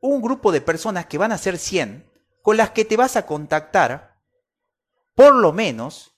un 0.00 0.20
grupo 0.20 0.52
de 0.52 0.60
personas 0.60 1.06
que 1.06 1.18
van 1.18 1.32
a 1.32 1.38
ser 1.38 1.58
100 1.58 2.10
con 2.42 2.56
las 2.56 2.70
que 2.70 2.84
te 2.84 2.96
vas 2.96 3.16
a 3.16 3.26
contactar 3.26 4.20
por 5.14 5.34
lo 5.34 5.52
menos 5.52 6.12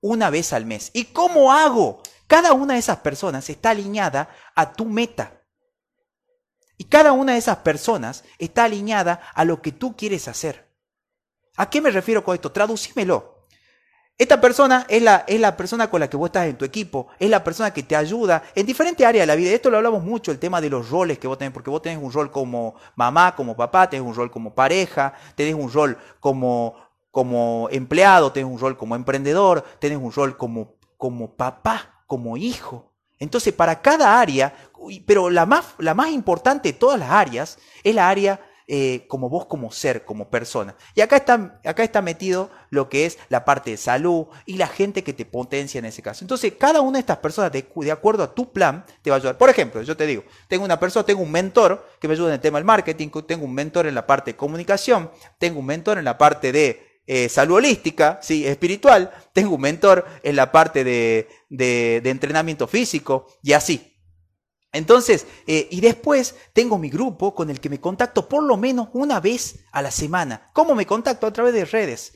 una 0.00 0.30
vez 0.30 0.52
al 0.52 0.66
mes. 0.66 0.90
¿Y 0.94 1.06
cómo 1.06 1.52
hago? 1.52 2.00
Cada 2.26 2.52
una 2.52 2.74
de 2.74 2.80
esas 2.80 2.98
personas 2.98 3.50
está 3.50 3.70
alineada 3.70 4.30
a 4.54 4.72
tu 4.72 4.84
meta. 4.84 5.42
Y 6.78 6.84
cada 6.84 7.12
una 7.12 7.32
de 7.32 7.38
esas 7.38 7.58
personas 7.58 8.24
está 8.38 8.64
alineada 8.64 9.20
a 9.34 9.44
lo 9.44 9.60
que 9.60 9.72
tú 9.72 9.96
quieres 9.96 10.28
hacer. 10.28 10.71
¿A 11.56 11.68
qué 11.68 11.80
me 11.80 11.90
refiero 11.90 12.24
con 12.24 12.34
esto? 12.34 12.50
Traducímelo. 12.50 13.42
Esta 14.18 14.40
persona 14.40 14.86
es 14.88 15.02
la, 15.02 15.24
es 15.26 15.40
la 15.40 15.56
persona 15.56 15.90
con 15.90 15.98
la 15.98 16.08
que 16.08 16.16
vos 16.16 16.28
estás 16.28 16.46
en 16.46 16.56
tu 16.56 16.64
equipo, 16.64 17.08
es 17.18 17.28
la 17.28 17.42
persona 17.42 17.72
que 17.72 17.82
te 17.82 17.96
ayuda 17.96 18.42
en 18.54 18.66
diferentes 18.66 19.04
áreas 19.04 19.22
de 19.22 19.26
la 19.26 19.34
vida. 19.34 19.50
Esto 19.50 19.70
lo 19.70 19.78
hablamos 19.78 20.04
mucho, 20.04 20.30
el 20.30 20.38
tema 20.38 20.60
de 20.60 20.70
los 20.70 20.90
roles 20.90 21.18
que 21.18 21.26
vos 21.26 21.38
tenés, 21.38 21.52
porque 21.52 21.70
vos 21.70 21.82
tenés 21.82 22.00
un 22.00 22.12
rol 22.12 22.30
como 22.30 22.76
mamá, 22.94 23.34
como 23.34 23.56
papá, 23.56 23.90
tenés 23.90 24.06
un 24.06 24.14
rol 24.14 24.30
como 24.30 24.54
pareja, 24.54 25.14
tenés 25.34 25.54
un 25.54 25.72
rol 25.72 25.98
como, 26.20 26.76
como 27.10 27.68
empleado, 27.72 28.30
tenés 28.30 28.52
un 28.52 28.60
rol 28.60 28.76
como 28.76 28.94
emprendedor, 28.94 29.64
tenés 29.80 29.98
un 29.98 30.12
rol 30.12 30.36
como, 30.36 30.76
como 30.96 31.34
papá, 31.34 32.04
como 32.06 32.36
hijo. 32.36 32.92
Entonces, 33.18 33.52
para 33.52 33.80
cada 33.80 34.20
área, 34.20 34.54
pero 35.06 35.30
la 35.30 35.46
más, 35.46 35.74
la 35.78 35.94
más 35.94 36.10
importante 36.10 36.72
de 36.72 36.78
todas 36.78 37.00
las 37.00 37.10
áreas 37.10 37.58
es 37.82 37.94
la 37.94 38.08
área 38.08 38.40
eh, 38.68 39.06
como 39.08 39.28
vos 39.28 39.46
como 39.46 39.70
ser, 39.72 40.04
como 40.04 40.30
persona. 40.30 40.74
Y 40.94 41.00
acá 41.00 41.16
está, 41.16 41.60
acá 41.64 41.82
está 41.82 42.02
metido 42.02 42.50
lo 42.70 42.88
que 42.88 43.06
es 43.06 43.18
la 43.28 43.44
parte 43.44 43.70
de 43.70 43.76
salud 43.76 44.26
y 44.46 44.56
la 44.56 44.66
gente 44.66 45.02
que 45.02 45.12
te 45.12 45.24
potencia 45.24 45.78
en 45.78 45.84
ese 45.84 46.02
caso. 46.02 46.24
Entonces, 46.24 46.54
cada 46.58 46.80
una 46.80 46.92
de 46.92 47.00
estas 47.00 47.18
personas, 47.18 47.52
de, 47.52 47.66
de 47.74 47.92
acuerdo 47.92 48.22
a 48.22 48.34
tu 48.34 48.52
plan, 48.52 48.84
te 49.02 49.10
va 49.10 49.16
a 49.16 49.18
ayudar. 49.18 49.38
Por 49.38 49.50
ejemplo, 49.50 49.82
yo 49.82 49.96
te 49.96 50.06
digo, 50.06 50.24
tengo 50.48 50.64
una 50.64 50.80
persona, 50.80 51.04
tengo 51.04 51.22
un 51.22 51.30
mentor 51.30 51.86
que 52.00 52.08
me 52.08 52.14
ayuda 52.14 52.28
en 52.28 52.34
el 52.34 52.40
tema 52.40 52.58
del 52.58 52.64
marketing, 52.64 53.08
tengo 53.26 53.44
un 53.44 53.54
mentor 53.54 53.86
en 53.86 53.94
la 53.94 54.06
parte 54.06 54.32
de 54.32 54.36
comunicación, 54.36 55.10
tengo 55.38 55.60
un 55.60 55.66
mentor 55.66 55.98
en 55.98 56.04
la 56.04 56.18
parte 56.18 56.52
de 56.52 56.92
eh, 57.04 57.28
salud 57.28 57.56
holística, 57.56 58.20
¿sí? 58.22 58.46
espiritual, 58.46 59.10
tengo 59.32 59.56
un 59.56 59.60
mentor 59.60 60.06
en 60.22 60.36
la 60.36 60.52
parte 60.52 60.84
de, 60.84 61.28
de, 61.48 62.00
entrenamiento 62.04 62.68
físico 62.68 63.26
y 63.42 63.52
así. 63.54 63.91
Entonces, 64.72 65.26
eh, 65.46 65.68
y 65.70 65.80
después 65.80 66.34
tengo 66.52 66.78
mi 66.78 66.88
grupo 66.88 67.34
con 67.34 67.50
el 67.50 67.60
que 67.60 67.68
me 67.68 67.80
contacto 67.80 68.28
por 68.28 68.42
lo 68.42 68.56
menos 68.56 68.88
una 68.94 69.20
vez 69.20 69.60
a 69.70 69.82
la 69.82 69.90
semana. 69.90 70.50
¿Cómo 70.52 70.74
me 70.74 70.86
contacto? 70.86 71.26
A 71.26 71.32
través 71.32 71.52
de 71.52 71.64
redes. 71.64 72.14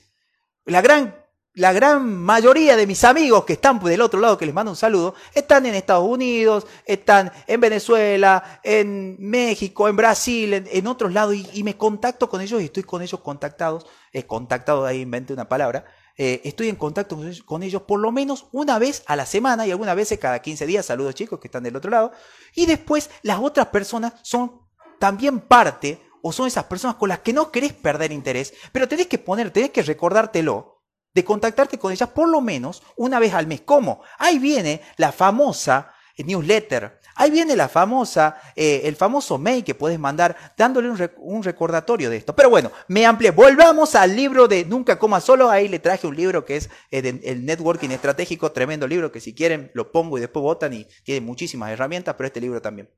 La 0.64 0.80
gran 0.80 1.14
la 1.57 1.72
gran 1.72 2.07
mayoría 2.07 2.76
de 2.76 2.86
mis 2.86 3.02
amigos 3.02 3.46
que 3.46 3.54
están 3.54 3.82
del 3.82 4.02
otro 4.02 4.20
lado, 4.20 4.36
que 4.36 4.44
les 4.44 4.54
mando 4.54 4.72
un 4.72 4.76
saludo, 4.76 5.14
están 5.32 5.64
en 5.64 5.74
Estados 5.74 6.07
Unidos, 6.07 6.66
están 6.84 7.32
en 7.46 7.61
Venezuela, 7.61 8.61
en 8.62 9.16
México, 9.18 9.88
en 9.88 9.96
Brasil, 9.96 10.52
en, 10.52 10.86
otros 10.86 11.14
lados, 11.14 11.34
y, 11.34 11.62
me 11.62 11.74
contacto 11.78 12.28
con 12.28 12.42
ellos 12.42 12.61
y 12.61 12.66
estoy 12.66 12.82
con 12.82 13.00
ellos 13.00 13.20
contactados, 13.20 13.86
eh, 14.12 14.24
contactado, 14.24 14.84
ahí 14.84 15.00
inventé 15.00 15.32
una 15.32 15.48
palabra, 15.48 15.86
eh, 16.16 16.40
estoy 16.44 16.68
en 16.68 16.76
contacto 16.76 17.18
con 17.44 17.62
ellos, 17.62 17.82
por 17.82 18.00
lo 18.00 18.10
menos 18.10 18.46
una 18.52 18.78
vez 18.78 19.02
a 19.06 19.16
la 19.16 19.26
semana 19.26 19.66
y 19.66 19.70
algunas 19.70 19.96
veces 19.96 20.18
cada 20.18 20.40
15 20.40 20.66
días, 20.66 20.86
saludos 20.86 21.14
chicos 21.14 21.38
que 21.40 21.48
están 21.48 21.62
del 21.62 21.76
otro 21.76 21.90
lado, 21.90 22.12
y 22.54 22.66
después 22.66 23.10
las 23.22 23.38
otras 23.38 23.66
personas 23.66 24.14
son 24.22 24.62
también 24.98 25.40
parte 25.40 26.00
o 26.22 26.32
son 26.32 26.46
esas 26.46 26.64
personas 26.64 26.96
con 26.96 27.08
las 27.08 27.20
que 27.20 27.32
no 27.32 27.50
querés 27.50 27.72
perder 27.72 28.12
interés, 28.12 28.54
pero 28.72 28.88
tenés 28.88 29.06
que 29.06 29.18
poner, 29.18 29.50
tenés 29.50 29.70
que 29.70 29.82
recordártelo 29.82 30.82
de 31.12 31.24
contactarte 31.24 31.78
con 31.78 31.92
ellas 31.92 32.10
por 32.10 32.28
lo 32.28 32.40
menos 32.40 32.82
una 32.96 33.18
vez 33.18 33.32
al 33.32 33.46
mes. 33.46 33.62
¿Cómo? 33.62 34.02
Ahí 34.18 34.38
viene 34.38 34.82
la 34.96 35.12
famosa 35.12 35.92
newsletter. 36.18 37.00
Ahí 37.18 37.30
viene 37.30 37.56
la 37.56 37.68
famosa, 37.68 38.36
eh, 38.54 38.82
el 38.84 38.94
famoso 38.94 39.38
mail 39.38 39.64
que 39.64 39.74
puedes 39.74 39.98
mandar 39.98 40.36
dándole 40.54 40.90
un, 41.16 41.42
recordatorio 41.42 42.10
de 42.10 42.18
esto. 42.18 42.36
Pero 42.36 42.50
bueno, 42.50 42.70
me 42.88 43.06
amplié. 43.06 43.30
Volvamos 43.30 43.94
al 43.94 44.14
libro 44.14 44.46
de 44.46 44.66
Nunca 44.66 44.98
Coma 44.98 45.22
Solo. 45.22 45.48
Ahí 45.48 45.66
le 45.68 45.78
traje 45.78 46.06
un 46.06 46.14
libro 46.14 46.44
que 46.44 46.56
es 46.56 46.68
eh, 46.90 47.20
el 47.24 47.46
Networking 47.46 47.88
Estratégico, 47.88 48.52
tremendo 48.52 48.86
libro 48.86 49.10
que 49.10 49.20
si 49.20 49.34
quieren 49.34 49.70
lo 49.72 49.90
pongo 49.92 50.18
y 50.18 50.20
después 50.20 50.42
votan 50.42 50.74
y 50.74 50.86
tiene 51.04 51.22
muchísimas 51.22 51.70
herramientas, 51.70 52.14
pero 52.18 52.26
este 52.26 52.40
libro 52.42 52.60
también. 52.60 52.90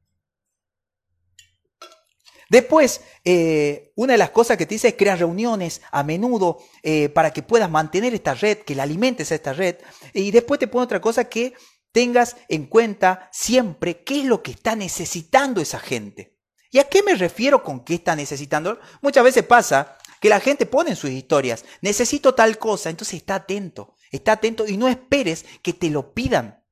Después, 2.50 3.02
eh, 3.24 3.92
una 3.94 4.14
de 4.14 4.18
las 4.18 4.30
cosas 4.30 4.56
que 4.56 4.66
te 4.66 4.74
dice 4.74 4.88
es 4.88 4.94
crear 4.94 5.16
reuniones 5.18 5.80
a 5.92 6.02
menudo 6.02 6.58
para 7.14 7.30
que 7.30 7.42
puedas 7.42 7.70
mantener 7.70 8.14
esta 8.14 8.34
red, 8.34 8.58
que 8.58 8.74
la 8.74 8.82
alimentes 8.82 9.30
a 9.30 9.36
esta 9.36 9.52
red. 9.52 9.76
Y 10.12 10.32
después 10.32 10.58
te 10.58 10.66
pone 10.66 10.84
otra 10.84 11.00
cosa 11.00 11.24
que 11.24 11.54
tengas 11.92 12.36
en 12.48 12.66
cuenta 12.66 13.28
siempre 13.32 14.02
qué 14.04 14.20
es 14.20 14.26
lo 14.26 14.42
que 14.42 14.52
está 14.52 14.76
necesitando 14.76 15.60
esa 15.60 15.78
gente. 15.78 16.38
¿Y 16.70 16.78
a 16.78 16.88
qué 16.88 17.02
me 17.02 17.14
refiero 17.14 17.62
con 17.62 17.84
qué 17.84 17.94
está 17.94 18.14
necesitando? 18.14 18.78
Muchas 19.00 19.24
veces 19.24 19.44
pasa 19.44 19.96
que 20.20 20.28
la 20.28 20.40
gente 20.40 20.66
pone 20.66 20.90
en 20.90 20.96
sus 20.96 21.10
historias, 21.10 21.64
necesito 21.80 22.34
tal 22.34 22.58
cosa, 22.58 22.90
entonces 22.90 23.14
está 23.14 23.36
atento, 23.36 23.94
está 24.10 24.32
atento 24.32 24.66
y 24.66 24.76
no 24.76 24.88
esperes 24.88 25.46
que 25.62 25.72
te 25.72 25.90
lo 25.90 26.12
pidan. 26.12 26.64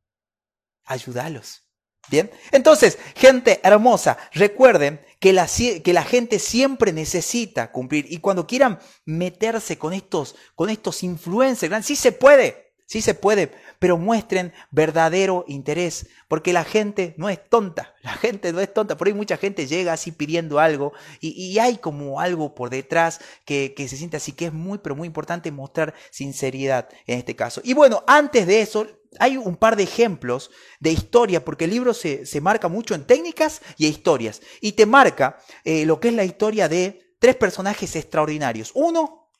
Ayúdalos. 0.84 1.62
Bien, 2.08 2.30
entonces, 2.52 2.98
gente 3.16 3.60
hermosa, 3.64 4.16
recuerden 4.32 5.04
que 5.18 5.32
la, 5.32 5.48
que 5.48 5.92
la, 5.92 6.04
gente 6.04 6.38
siempre 6.38 6.92
necesita 6.92 7.72
cumplir 7.72 8.06
y 8.08 8.18
cuando 8.18 8.46
quieran 8.46 8.78
meterse 9.04 9.76
con 9.76 9.92
estos, 9.92 10.36
con 10.54 10.70
estos 10.70 11.02
influencers, 11.02 11.84
sí 11.84 11.96
se 11.96 12.12
puede, 12.12 12.65
sí 12.86 13.02
se 13.02 13.14
puede, 13.14 13.52
pero 13.78 13.98
muestren 13.98 14.52
verdadero 14.70 15.44
interés, 15.48 16.08
porque 16.28 16.52
la 16.52 16.64
gente 16.64 17.14
no 17.18 17.28
es 17.28 17.38
tonta, 17.48 17.94
la 18.02 18.14
gente 18.14 18.52
no 18.52 18.60
es 18.60 18.72
tonta, 18.72 18.96
por 18.96 19.06
ahí 19.06 19.14
mucha 19.14 19.36
gente 19.36 19.66
llega 19.66 19.92
así 19.92 20.12
pidiendo 20.12 20.58
algo 20.58 20.92
y, 21.20 21.58
hay 21.58 21.78
como 21.78 22.20
algo 22.20 22.54
por 22.54 22.70
detrás 22.70 23.20
que, 23.44 23.74
que 23.74 23.88
se 23.88 23.96
siente 23.96 24.16
así, 24.16 24.32
que 24.32 24.46
es 24.46 24.52
muy, 24.52 24.78
pero 24.78 24.94
muy 24.94 25.06
importante 25.06 25.50
mostrar 25.50 25.94
sinceridad 26.10 26.88
en 27.06 27.18
este 27.18 27.34
caso. 27.34 27.60
Y 27.64 27.74
bueno, 27.74 28.04
antes 28.06 28.46
de 28.46 28.60
eso, 28.60 28.86
hay 29.18 29.36
un 29.36 29.56
par 29.56 29.76
de 29.76 29.84
ejemplos 29.84 30.50
de 30.80 30.92
historia, 30.92 31.44
porque 31.44 31.64
el 31.64 31.70
libro 31.70 31.94
se, 31.94 32.26
marca 32.40 32.68
mucho 32.68 32.94
en 32.94 33.06
técnicas 33.06 33.62
y 33.76 33.86
historias. 33.86 34.42
Y 34.60 34.72
te 34.72 34.86
marca 34.86 35.38
eh, 35.64 35.86
lo 35.86 36.00
que 36.00 36.08
es 36.08 36.14
la 36.14 36.24
historia 36.24 36.68
de 36.68 37.14
tres 37.18 37.36
personajes 37.36 37.96
extraordinarios. 37.96 38.70
Uno 38.74 39.30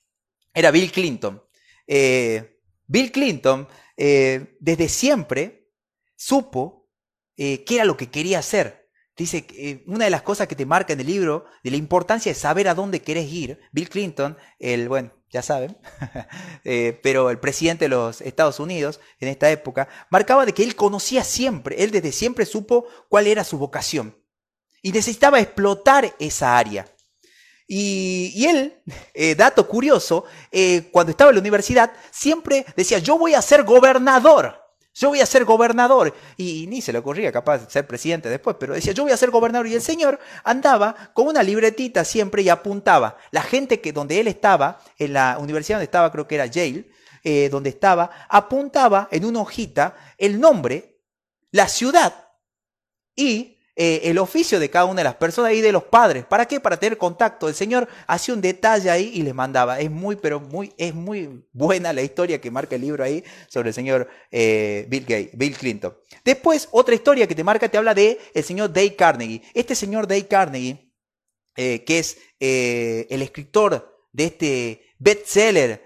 era 0.55 0.71
Bill 0.71 0.91
Clinton. 0.91 1.43
Eh, 1.87 2.56
Bill 2.87 3.13
Clinton 3.13 3.69
eh, 3.97 4.57
desde 4.61 4.89
siempre 4.89 5.71
supo 6.15 6.89
qué 7.37 7.65
era 7.69 7.85
lo 7.85 7.99
que 7.99 8.09
quería 8.09 8.39
hacer. 8.39 8.89
Dice 9.17 9.47
que 9.47 9.83
una 9.87 10.05
de 10.07 10.11
las 10.11 10.23
cosas 10.23 10.47
que 10.47 10.57
te 10.57 10.65
marca 10.65 10.93
en 10.95 11.01
el 11.01 11.07
libro 11.07 11.45
de 11.63 11.71
la 11.71 11.77
importancia 11.77 12.31
de 12.31 12.39
saber 12.39 12.69
a 12.69 12.75
dónde 12.75 13.03
querés 13.03 13.31
ir. 13.31 13.61
Bill 13.73 13.91
Clinton, 13.91 14.37
el, 14.59 14.89
bueno, 14.89 15.13
ya 15.31 15.43
saben, 15.43 15.77
eh, 16.65 16.99
pero 17.03 17.31
el 17.31 17.39
presidente 17.39 17.87
de 17.87 17.89
los 17.91 18.21
Estados 18.21 18.61
Unidos 18.61 19.01
en 19.19 19.29
esta 19.29 19.51
época 19.51 19.89
marcaba 20.11 20.47
de 20.47 20.53
que 20.53 20.63
él 20.63 20.77
conocía 20.77 21.25
siempre, 21.25 21.83
él 21.83 21.91
desde 21.91 22.13
siempre 22.13 22.47
supo 22.47 22.87
cuál 23.09 23.27
era 23.27 23.45
su 23.45 23.59
vocación 23.59 24.17
y 24.83 24.93
necesitaba 24.93 25.41
explotar 25.41 26.15
esa 26.19 26.57
área. 26.57 26.87
Y, 27.69 28.47
él, 28.47 28.81
eh, 29.13 29.35
dato 29.35 29.67
curioso, 29.67 30.25
eh, 30.53 30.89
cuando 30.93 31.11
estaba 31.11 31.31
en 31.31 31.37
la 31.37 31.41
universidad, 31.41 31.93
siempre 32.11 32.65
decía, 32.77 32.99
yo 32.99 33.19
voy 33.19 33.35
a 33.35 33.43
ser 33.43 33.65
gobernador. 33.65 34.63
Yo 34.95 35.11
voy 35.11 35.21
a 35.21 35.27
ser 35.27 35.45
gobernador. 35.45 36.15
Y, 36.37 36.67
ni 36.69 36.81
se 36.81 36.93
le 36.93 37.01
ocurría 37.01 37.31
capaz 37.31 37.59
de 37.59 37.71
ser 37.71 37.87
presidente 37.87 38.31
después, 38.31 38.57
pero 38.59 38.75
decía, 38.75 38.93
yo 38.93 39.03
voy 39.03 39.13
a 39.13 39.17
ser 39.17 39.31
gobernador. 39.31 39.67
Y 39.67 39.75
el 39.75 39.83
señor 39.83 40.19
andaba 40.45 41.11
con 41.13 41.27
una 41.27 41.43
libretita 41.43 42.05
siempre 42.05 42.43
y 42.43 42.49
apuntaba. 42.49 43.19
La 43.31 43.43
gente 43.43 43.81
que 43.81 43.93
donde 43.93 44.21
él 44.21 44.29
estaba, 44.29 44.81
en 44.99 45.13
la 45.13 45.37
universidad 45.39 45.79
donde 45.79 45.85
estaba, 45.85 46.13
creo 46.13 46.27
que 46.27 46.37
era 46.37 46.47
Yale, 46.47 46.89
eh, 47.25 47.49
donde 47.51 47.71
estaba, 47.71 48.11
apuntaba 48.29 49.09
en 49.11 49.25
una 49.25 49.41
hojita 49.41 49.97
el 50.17 50.39
nombre, 50.39 51.01
la 51.51 51.69
ciudad 51.69 52.29
y 53.17 53.56
eh, 53.79 54.09
el 54.09 54.17
oficio 54.17 54.59
de 54.59 54.71
cada 54.71 54.87
una 54.87 55.01
de 55.01 55.05
las 55.05 55.17
personas 55.17 55.53
y 55.53 55.61
de 55.61 55.71
los 55.71 55.85
padres. 55.85 56.25
¿Para 56.25 56.47
qué? 56.47 56.61
Para 56.61 56.79
tener 56.79 56.97
contacto. 56.97 57.47
El 57.47 57.55
Señor 57.55 57.87
hacía 58.07 58.35
un 58.35 58.41
detalle 58.41 58.89
ahí 58.89 59.11
y 59.13 59.21
les 59.21 59.35
mandaba. 59.35 59.79
Es 59.81 59.91
muy, 59.91 60.17
pero 60.17 60.41
muy, 60.41 60.73
es 60.79 60.95
muy 60.95 61.45
buena 61.53 61.93
la 61.93 62.01
historia 62.01 62.41
que 62.41 62.51
marca 62.51 62.77
el 62.77 62.81
libro 62.81 63.05
ahí 63.05 63.23
sobre 63.49 63.69
el 63.69 63.75
señor 63.75 64.09
eh, 64.31 64.87
Bill, 64.89 65.03
Gates, 65.03 65.31
Bill 65.37 65.55
Clinton. 65.59 65.95
Después, 66.25 66.69
otra 66.71 66.95
historia 66.95 67.27
que 67.27 67.35
te 67.35 67.45
marca 67.45 67.69
te 67.69 67.77
habla 67.77 67.93
de 67.93 68.19
el 68.33 68.45
señor 68.45 68.73
Dave 68.73 68.97
Carnegie. 68.97 69.43
Este 69.53 69.75
señor 69.75 70.07
Dave 70.07 70.27
Carnegie, 70.27 70.91
eh, 71.55 71.85
que 71.85 71.99
es 71.99 72.17
el 72.41 73.21
escritor 73.21 74.07
de 74.11 74.25
este 74.25 74.95
bestseller 74.99 75.83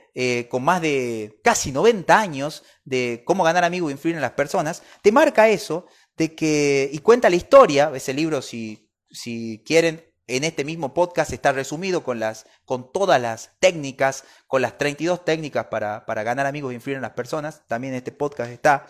con 0.49 0.62
más 0.62 0.80
de 0.80 1.41
casi 1.43 1.72
90 1.72 2.20
años 2.20 2.62
de 2.84 3.22
cómo 3.24 3.43
ganar 3.43 3.64
amigos 3.64 3.91
e 3.91 3.93
influir 3.93 4.14
en 4.14 4.22
las 4.22 4.32
personas, 4.32 4.82
te 5.03 5.11
marca 5.11 5.49
eso 5.49 5.86
de 6.20 6.34
que, 6.34 6.90
y 6.92 6.98
cuenta 6.98 7.30
la 7.30 7.36
historia, 7.36 7.90
ese 7.94 8.12
libro 8.12 8.42
si, 8.42 8.92
si 9.10 9.62
quieren, 9.64 10.04
en 10.26 10.44
este 10.44 10.66
mismo 10.66 10.92
podcast 10.92 11.32
está 11.32 11.50
resumido 11.50 12.04
con, 12.04 12.20
las, 12.20 12.44
con 12.66 12.92
todas 12.92 13.18
las 13.18 13.52
técnicas, 13.58 14.24
con 14.46 14.60
las 14.60 14.76
32 14.76 15.24
técnicas 15.24 15.68
para, 15.70 16.04
para 16.04 16.22
ganar 16.22 16.44
amigos 16.44 16.72
e 16.72 16.74
influir 16.74 16.96
en 16.96 17.02
las 17.02 17.12
personas, 17.12 17.66
también 17.66 17.94
este 17.94 18.12
podcast 18.12 18.50
está, 18.50 18.86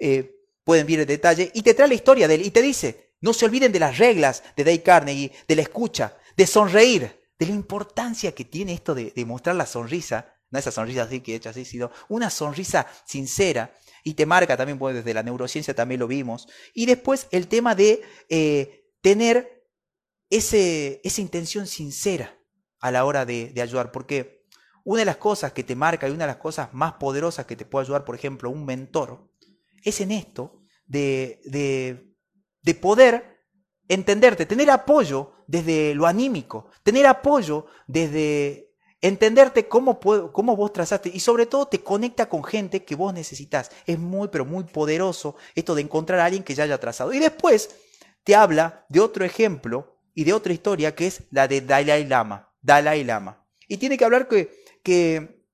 eh, 0.00 0.34
pueden 0.64 0.88
ver 0.88 0.98
el 0.98 1.06
detalle, 1.06 1.52
y 1.54 1.62
te 1.62 1.74
trae 1.74 1.86
la 1.86 1.94
historia 1.94 2.26
de 2.26 2.34
él, 2.34 2.46
y 2.46 2.50
te 2.50 2.62
dice, 2.62 3.12
no 3.20 3.32
se 3.32 3.44
olviden 3.44 3.70
de 3.70 3.78
las 3.78 3.98
reglas 3.98 4.42
de 4.56 4.64
Dave 4.64 4.82
Carnegie, 4.82 5.30
de 5.46 5.54
la 5.54 5.62
escucha, 5.62 6.16
de 6.36 6.48
sonreír, 6.48 7.28
de 7.38 7.46
la 7.46 7.52
importancia 7.52 8.34
que 8.34 8.44
tiene 8.44 8.72
esto 8.72 8.92
de, 8.92 9.12
de 9.14 9.24
mostrar 9.24 9.54
la 9.54 9.66
sonrisa, 9.66 10.34
no 10.50 10.58
esa 10.58 10.72
sonrisa 10.72 11.04
así 11.04 11.20
que 11.20 11.36
hecha 11.36 11.50
así, 11.50 11.64
sino 11.64 11.92
una 12.08 12.28
sonrisa 12.28 12.88
sincera, 13.04 13.72
y 14.02 14.14
te 14.14 14.26
marca 14.26 14.56
también, 14.56 14.78
pues 14.78 14.94
desde 14.94 15.14
la 15.14 15.22
neurociencia 15.22 15.74
también 15.74 16.00
lo 16.00 16.08
vimos. 16.08 16.48
Y 16.74 16.86
después 16.86 17.28
el 17.30 17.48
tema 17.48 17.74
de 17.74 18.02
eh, 18.28 18.90
tener 19.00 19.66
ese, 20.30 21.00
esa 21.04 21.20
intención 21.20 21.66
sincera 21.66 22.38
a 22.80 22.90
la 22.90 23.04
hora 23.04 23.24
de, 23.24 23.52
ayudar, 23.62 23.92
porque 23.92 24.44
una 24.84 25.00
de 25.00 25.04
las 25.04 25.18
cosas 25.18 25.52
que 25.52 25.62
te 25.62 25.76
marca 25.76 26.08
y 26.08 26.10
una 26.10 26.24
de 26.24 26.32
las 26.32 26.40
cosas 26.40 26.72
más 26.72 26.94
poderosas 26.94 27.46
que 27.46 27.54
te 27.54 27.64
puede 27.64 27.84
ayudar, 27.84 28.04
por 28.04 28.16
ejemplo, 28.16 28.50
un 28.50 28.64
mentor, 28.64 29.30
es 29.84 30.00
en 30.00 30.10
esto 30.10 30.62
de, 30.86 31.40
de, 31.44 32.12
de 32.62 32.74
poder 32.74 33.44
entenderte, 33.88 34.46
tener 34.46 34.70
apoyo 34.70 35.32
desde 35.46 35.94
lo 35.94 36.06
anímico, 36.06 36.70
tener 36.82 37.06
apoyo 37.06 37.66
desde 37.86 38.71
entenderte 39.02 39.66
cómo, 39.68 39.98
cómo 40.00 40.56
vos 40.56 40.72
trazaste 40.72 41.10
y 41.12 41.20
sobre 41.20 41.46
todo 41.46 41.66
te 41.66 41.82
conecta 41.82 42.28
con 42.28 42.44
gente 42.44 42.84
que 42.84 42.94
vos 42.94 43.12
necesitas. 43.12 43.70
Es 43.84 43.98
muy, 43.98 44.28
pero 44.28 44.44
muy 44.44 44.64
poderoso 44.64 45.36
esto 45.54 45.74
de 45.74 45.82
encontrar 45.82 46.20
a 46.20 46.26
alguien 46.26 46.44
que 46.44 46.54
ya 46.54 46.64
haya 46.64 46.78
trazado. 46.78 47.12
Y 47.12 47.18
después 47.18 47.74
te 48.24 48.34
habla 48.34 48.86
de 48.88 49.00
otro 49.00 49.24
ejemplo 49.24 49.98
y 50.14 50.24
de 50.24 50.32
otra 50.32 50.52
historia 50.52 50.94
que 50.94 51.08
es 51.08 51.24
la 51.30 51.48
de 51.48 51.60
Dalai 51.60 52.06
Lama. 52.06 52.54
Dalai 52.62 53.02
Lama. 53.02 53.44
Y 53.66 53.76
tiene 53.76 53.98
que 53.98 54.04
hablar 54.04 54.28
que, 54.28 54.54
que 54.84 55.44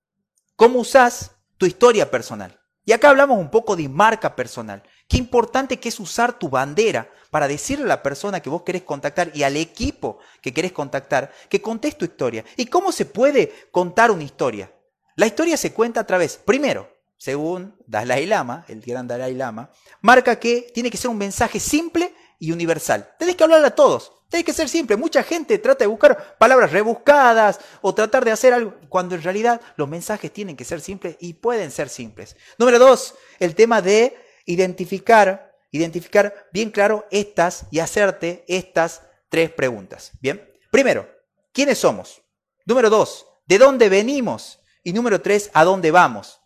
cómo 0.54 0.80
usás 0.80 1.32
tu 1.56 1.64
historia 1.64 2.10
personal. 2.10 2.57
Y 2.88 2.92
acá 2.92 3.10
hablamos 3.10 3.38
un 3.38 3.50
poco 3.50 3.76
de 3.76 3.86
marca 3.86 4.34
personal. 4.34 4.82
Qué 5.06 5.18
importante 5.18 5.78
que 5.78 5.90
es 5.90 6.00
usar 6.00 6.38
tu 6.38 6.48
bandera 6.48 7.10
para 7.30 7.46
decirle 7.46 7.84
a 7.84 7.88
la 7.88 8.02
persona 8.02 8.40
que 8.40 8.48
vos 8.48 8.62
querés 8.62 8.82
contactar 8.82 9.30
y 9.34 9.42
al 9.42 9.58
equipo 9.58 10.20
que 10.40 10.54
querés 10.54 10.72
contactar 10.72 11.30
que 11.50 11.60
contés 11.60 11.98
tu 11.98 12.06
historia. 12.06 12.46
¿Y 12.56 12.64
cómo 12.64 12.90
se 12.90 13.04
puede 13.04 13.52
contar 13.70 14.10
una 14.10 14.24
historia? 14.24 14.72
La 15.16 15.26
historia 15.26 15.58
se 15.58 15.74
cuenta 15.74 16.00
a 16.00 16.06
través, 16.06 16.38
primero, 16.38 16.90
según 17.18 17.76
Dalai 17.86 18.24
Lama, 18.24 18.64
el 18.68 18.80
gran 18.80 19.06
Dalai 19.06 19.34
Lama, 19.34 19.70
marca 20.00 20.40
que 20.40 20.70
tiene 20.72 20.90
que 20.90 20.96
ser 20.96 21.10
un 21.10 21.18
mensaje 21.18 21.60
simple 21.60 22.14
y 22.38 22.52
universal. 22.52 23.16
Tenés 23.18 23.36
que 23.36 23.44
hablar 23.44 23.62
a 23.66 23.74
todos. 23.74 24.12
Tiene 24.28 24.44
que 24.44 24.52
ser 24.52 24.68
simple. 24.68 24.96
Mucha 24.96 25.22
gente 25.22 25.58
trata 25.58 25.84
de 25.84 25.88
buscar 25.88 26.36
palabras 26.36 26.70
rebuscadas 26.70 27.60
o 27.80 27.94
tratar 27.94 28.24
de 28.24 28.30
hacer 28.30 28.52
algo, 28.52 28.74
cuando 28.88 29.14
en 29.14 29.22
realidad 29.22 29.60
los 29.76 29.88
mensajes 29.88 30.32
tienen 30.32 30.56
que 30.56 30.66
ser 30.66 30.80
simples 30.82 31.16
y 31.18 31.32
pueden 31.34 31.70
ser 31.70 31.88
simples. 31.88 32.36
Número 32.58 32.78
dos, 32.78 33.14
el 33.38 33.54
tema 33.54 33.80
de 33.80 34.16
identificar, 34.44 35.54
identificar 35.70 36.48
bien 36.52 36.70
claro 36.70 37.06
estas 37.10 37.66
y 37.70 37.78
hacerte 37.78 38.44
estas 38.48 39.02
tres 39.30 39.50
preguntas. 39.50 40.12
Bien, 40.20 40.46
primero, 40.70 41.08
¿quiénes 41.52 41.78
somos? 41.78 42.22
Número 42.66 42.90
dos, 42.90 43.26
¿de 43.46 43.56
dónde 43.56 43.88
venimos? 43.88 44.60
Y 44.84 44.92
número 44.92 45.22
tres, 45.22 45.50
¿a 45.54 45.64
dónde 45.64 45.90
vamos? 45.90 46.40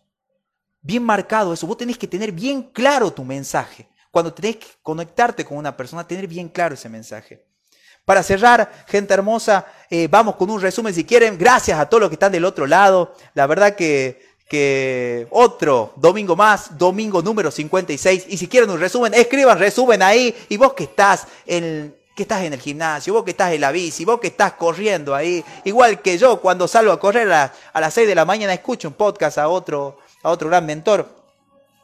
Bien 0.80 1.02
marcado 1.02 1.52
eso, 1.52 1.66
vos 1.66 1.76
tenés 1.76 1.98
que 1.98 2.06
tener 2.06 2.30
bien 2.30 2.62
claro 2.70 3.12
tu 3.12 3.24
mensaje. 3.24 3.88
Cuando 4.12 4.32
tenés 4.32 4.56
que 4.56 4.66
conectarte 4.82 5.44
con 5.44 5.58
una 5.58 5.76
persona, 5.76 6.06
tener 6.06 6.28
bien 6.28 6.48
claro 6.48 6.74
ese 6.74 6.88
mensaje. 6.88 7.51
Para 8.04 8.22
cerrar, 8.22 8.84
gente 8.88 9.14
hermosa, 9.14 9.64
eh, 9.88 10.08
vamos 10.10 10.34
con 10.36 10.50
un 10.50 10.60
resumen 10.60 10.92
si 10.92 11.04
quieren. 11.04 11.38
Gracias 11.38 11.78
a 11.78 11.88
todos 11.88 12.00
los 12.00 12.10
que 12.10 12.16
están 12.16 12.32
del 12.32 12.44
otro 12.44 12.66
lado. 12.66 13.14
La 13.34 13.46
verdad 13.46 13.76
que, 13.76 14.34
que 14.48 15.28
otro 15.30 15.92
domingo 15.96 16.34
más, 16.34 16.76
domingo 16.76 17.22
número 17.22 17.50
56. 17.50 18.26
Y 18.28 18.36
si 18.38 18.48
quieren 18.48 18.70
un 18.70 18.80
resumen, 18.80 19.14
escriban 19.14 19.58
resumen 19.58 20.02
ahí. 20.02 20.34
Y 20.48 20.56
vos 20.56 20.72
que 20.72 20.84
estás 20.84 21.28
en, 21.46 21.94
que 22.16 22.22
estás 22.24 22.42
en 22.42 22.52
el 22.52 22.60
gimnasio, 22.60 23.14
vos 23.14 23.22
que 23.22 23.30
estás 23.30 23.52
en 23.52 23.60
la 23.60 23.70
bici, 23.70 24.04
vos 24.04 24.18
que 24.18 24.26
estás 24.26 24.54
corriendo 24.54 25.14
ahí, 25.14 25.44
igual 25.64 26.02
que 26.02 26.18
yo 26.18 26.40
cuando 26.40 26.66
salgo 26.66 26.90
a 26.90 26.98
correr 26.98 27.32
a, 27.32 27.52
a 27.72 27.80
las 27.80 27.94
6 27.94 28.08
de 28.08 28.14
la 28.16 28.24
mañana 28.24 28.52
escucho 28.52 28.88
un 28.88 28.94
podcast 28.94 29.38
a 29.38 29.48
otro, 29.48 29.98
a 30.24 30.30
otro 30.30 30.48
gran 30.48 30.66
mentor. 30.66 31.08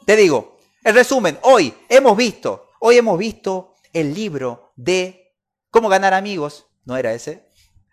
Te 0.04 0.16
digo, 0.16 0.58
el 0.82 0.94
resumen, 0.94 1.38
hoy 1.42 1.72
hemos 1.88 2.16
visto, 2.16 2.70
hoy 2.80 2.96
hemos 2.96 3.18
visto 3.18 3.74
el 3.92 4.12
libro 4.12 4.72
de 4.74 5.27
¿Cómo 5.70 5.88
ganar 5.88 6.14
amigos? 6.14 6.66
No 6.84 6.96
era 6.96 7.12
ese. 7.12 7.44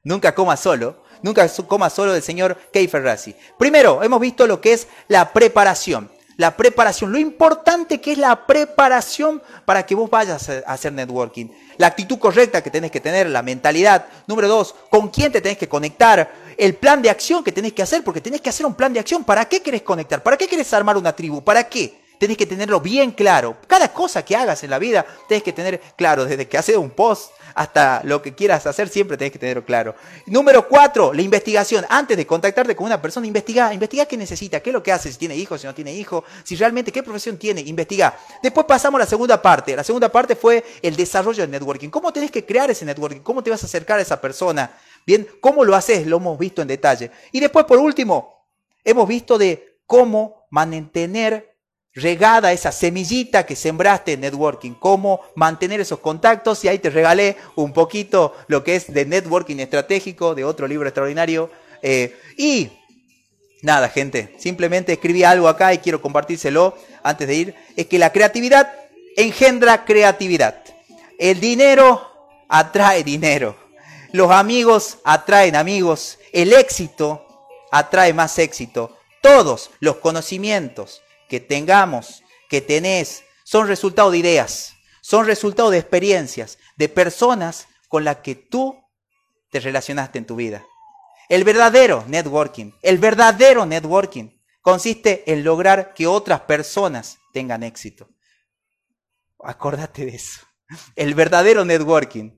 Nunca 0.04 0.34
coma 0.34 0.56
solo. 0.56 1.04
Nunca 1.22 1.48
coma 1.68 1.90
solo 1.90 2.14
del 2.14 2.22
señor 2.22 2.58
Kei 2.72 2.88
Ferrazzi. 2.88 3.36
Primero, 3.58 4.04
hemos 4.04 4.20
visto 4.22 4.48
lo 4.48 4.62
que 4.62 4.74
es 4.74 4.88
la 5.08 5.34
preparación. 5.34 6.10
La 6.38 6.58
preparación, 6.58 7.14
lo 7.14 7.18
importante 7.18 8.02
que 8.02 8.12
es 8.12 8.18
la 8.18 8.46
preparación 8.46 9.42
para 9.66 9.86
que 9.86 9.96
vos 9.96 10.10
vayas 10.10 10.50
a 10.50 10.60
hacer 10.68 10.92
networking. 10.92 11.48
La 11.78 11.88
actitud 11.88 12.20
correcta 12.20 12.62
que 12.62 12.70
tenés 12.70 12.92
que 12.92 13.00
tener, 13.00 13.28
la 13.28 13.42
mentalidad. 13.42 14.06
Número 14.28 14.50
dos, 14.50 14.76
con 14.90 15.10
quién 15.10 15.32
te 15.32 15.42
tenés 15.42 15.58
que 15.58 15.70
conectar. 15.70 16.34
El 16.58 16.76
plan 16.76 17.02
de 17.02 17.10
acción 17.10 17.44
que 17.44 17.54
tenés 17.54 17.74
que 17.74 17.84
hacer, 17.84 18.04
porque 18.04 18.22
tenés 18.22 18.42
que 18.42 18.50
hacer 18.50 18.66
un 18.66 18.76
plan 18.76 18.92
de 18.94 19.00
acción. 19.00 19.24
¿Para 19.24 19.46
qué 19.46 19.62
querés 19.62 19.82
conectar? 19.82 20.22
¿Para 20.22 20.38
qué 20.38 20.48
querés 20.48 20.74
armar 20.74 20.98
una 20.98 21.16
tribu? 21.16 21.42
¿Para 21.42 21.64
qué? 21.68 22.05
Tenés 22.20 22.38
que 22.38 22.45
tenerlo 22.45 22.80
bien 22.80 23.11
claro. 23.11 23.57
Cada 23.68 23.91
cosa 23.91 24.24
que 24.24 24.36
hagas 24.36 24.63
en 24.63 24.70
la 24.70 24.80
vida 24.80 25.05
tenés 25.28 25.43
que 25.43 25.53
tener 25.53 25.80
claro. 25.95 26.26
Desde 26.26 26.47
que 26.47 26.57
haces 26.57 26.78
un 26.78 26.91
post 26.91 27.32
hasta 27.55 28.01
lo 28.03 28.22
que 28.22 28.36
quieras 28.36 28.66
hacer, 28.68 28.89
siempre 28.89 29.18
tenés 29.18 29.32
que 29.32 29.39
tenerlo 29.39 29.63
claro. 29.63 29.95
Número 30.26 30.68
cuatro, 30.68 31.13
la 31.13 31.22
investigación. 31.22 31.86
Antes 31.89 32.18
de 32.18 32.28
contactarte 32.28 32.76
con 32.76 32.86
una 32.86 33.01
persona, 33.01 33.26
investiga, 33.26 33.74
investiga 33.74 34.05
qué 34.05 34.18
necesita, 34.18 34.59
qué 34.59 34.72
es 34.72 34.74
lo 34.74 34.84
que 34.84 34.91
hace, 34.91 35.11
si 35.11 35.18
tiene 35.18 35.36
hijos, 35.36 35.61
si 35.61 35.68
no 35.68 35.74
tiene 35.74 35.93
hijos, 35.93 36.24
si 36.43 36.55
realmente 36.55 36.91
qué 36.91 37.01
profesión 37.01 37.38
tiene, 37.38 37.61
investiga. 37.61 38.18
Después 38.43 38.66
pasamos 38.66 38.99
a 38.99 39.03
la 39.03 39.09
segunda 39.09 39.41
parte. 39.41 39.76
La 39.76 39.84
segunda 39.84 40.11
parte 40.11 40.36
fue 40.36 40.63
el 40.82 40.95
desarrollo 40.95 41.41
del 41.41 41.51
networking. 41.51 41.89
¿Cómo 41.89 42.11
tenés 42.11 42.30
que 42.30 42.45
crear 42.45 42.70
ese 42.70 42.86
networking? 42.86 43.22
¿Cómo 43.22 43.41
te 43.41 43.49
vas 43.49 43.63
a 43.63 43.68
acercar 43.68 43.99
a 43.99 44.01
esa 44.01 44.20
persona? 44.20 44.78
Bien, 45.05 45.28
¿cómo 45.39 45.63
lo 45.63 45.76
haces? 45.76 46.05
Lo 46.05 46.18
hemos 46.18 46.38
visto 46.38 46.61
en 46.61 46.68
detalle. 46.68 47.11
Y 47.32 47.39
después, 47.39 47.66
por 47.66 47.78
último, 47.78 48.49
hemos 48.84 49.07
visto 49.07 49.38
de 49.38 49.80
cómo 49.86 50.47
mantener 50.49 51.55
regada 51.96 52.52
esa 52.52 52.72
semillita 52.72 53.46
que 53.46 53.56
sembraste 53.56 54.14
en 54.14 54.22
networking, 54.22 54.74
cómo 54.74 55.22
mantener 55.36 55.80
esos 55.80 56.00
contactos 56.00 56.64
y 56.64 56.68
ahí 56.68 56.80
te 56.80 56.89
regalé 56.89 57.38
un 57.56 57.72
poquito 57.72 58.36
lo 58.48 58.64
que 58.64 58.76
es 58.76 58.93
de 58.93 59.06
networking 59.06 59.58
estratégico 59.58 60.36
de 60.36 60.43
otro 60.43 60.68
libro 60.68 60.88
extraordinario. 60.88 61.50
Eh, 61.82 62.16
y 62.38 62.70
nada, 63.62 63.89
gente, 63.89 64.36
simplemente 64.38 64.93
escribí 64.93 65.24
algo 65.24 65.48
acá 65.48 65.74
y 65.74 65.78
quiero 65.78 66.02
compartírselo 66.02 66.78
antes 67.02 67.28
de 67.28 67.36
ir, 67.36 67.56
es 67.76 67.88
que 67.88 67.98
la 67.98 68.12
creatividad 68.12 68.74
engendra 69.16 69.86
creatividad. 69.86 70.62
El 71.18 71.39
dinero 71.39 72.46
atrae 72.50 73.04
dinero. 73.04 73.56
Los 74.12 74.32
amigos 74.32 74.98
atraen 75.04 75.56
amigos. 75.56 76.20
El 76.34 76.54
éxito 76.54 77.26
atrae 77.72 78.14
más 78.14 78.38
éxito. 78.39 78.98
Todos 79.22 79.72
los 79.80 79.98
conocimientos, 79.98 81.02
que 81.28 81.40
tengamos, 81.40 82.24
que 82.50 82.62
tenés, 82.62 83.24
son 83.44 83.68
resultado 83.68 84.12
de 84.12 84.18
ideas, 84.18 84.74
son 85.02 85.26
resultado 85.26 85.70
de 85.70 85.78
experiencias, 85.78 86.58
de 86.78 86.90
personas 86.90 87.68
con 87.88 88.04
las 88.04 88.18
que 88.18 88.36
tú 88.36 88.84
te 89.50 89.60
relacionaste 89.60 90.18
en 90.18 90.26
tu 90.26 90.36
vida. 90.36 90.66
El 91.30 91.44
verdadero 91.44 92.04
networking, 92.08 92.72
el 92.82 92.98
verdadero 92.98 93.66
networking 93.66 94.30
consiste 94.62 95.24
en 95.32 95.44
lograr 95.44 95.94
que 95.94 96.08
otras 96.08 96.42
personas 96.42 97.20
tengan 97.34 97.64
éxito. 97.64 98.10
Acordate 99.40 100.06
de 100.06 100.16
eso. 100.16 100.42
El 100.96 101.14
verdadero 101.14 101.66
networking 101.66 102.32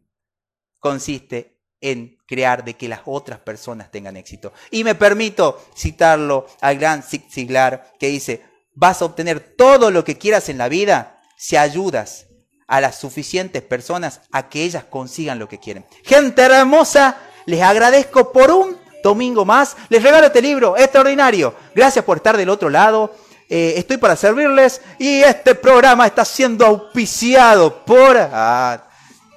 consiste 0.80 1.58
en 1.80 2.18
crear 2.28 2.64
de 2.64 2.74
que 2.74 2.90
las 2.90 3.02
otras 3.06 3.40
personas 3.40 3.92
tengan 3.92 4.18
éxito. 4.18 4.52
Y 4.72 4.84
me 4.84 4.96
permito 4.96 5.66
citarlo 5.76 6.48
al 6.62 6.78
gran 6.78 7.04
Zig 7.04 7.32
Ziglar 7.32 7.94
que 8.00 8.08
dice, 8.08 8.44
vas 8.78 9.02
a 9.02 9.06
obtener 9.06 9.40
todo 9.58 9.90
lo 9.90 10.04
que 10.04 10.18
quieras 10.18 10.50
en 10.50 10.60
la 10.60 10.70
vida 10.70 11.20
si 11.36 11.58
ayudas 11.58 12.28
a 12.68 12.80
las 12.80 13.00
suficientes 13.00 13.64
personas 13.64 14.22
a 14.32 14.50
que 14.50 14.64
ellas 14.64 14.86
consigan 14.88 15.40
lo 15.40 15.50
que 15.50 15.60
quieren. 15.60 15.86
Gente 16.04 16.44
hermosa, 16.44 17.18
les 17.46 17.62
agradezco 17.62 18.32
por 18.32 18.52
un 18.52 18.78
domingo 19.04 19.46
más. 19.46 19.76
Les 19.90 20.04
regalo 20.04 20.28
este 20.28 20.42
libro 20.42 20.78
extraordinario. 20.78 21.56
Gracias 21.74 22.06
por 22.06 22.18
estar 22.18 22.38
del 22.38 22.50
otro 22.50 22.70
lado. 22.70 23.16
Eh, 23.50 23.74
estoy 23.78 23.98
para 23.98 24.16
servirles 24.16 24.82
y 25.00 25.22
este 25.22 25.56
programa 25.56 26.06
está 26.06 26.24
siendo 26.24 26.66
auspiciado 26.66 27.84
por... 27.84 28.16
Ah, 28.18 28.84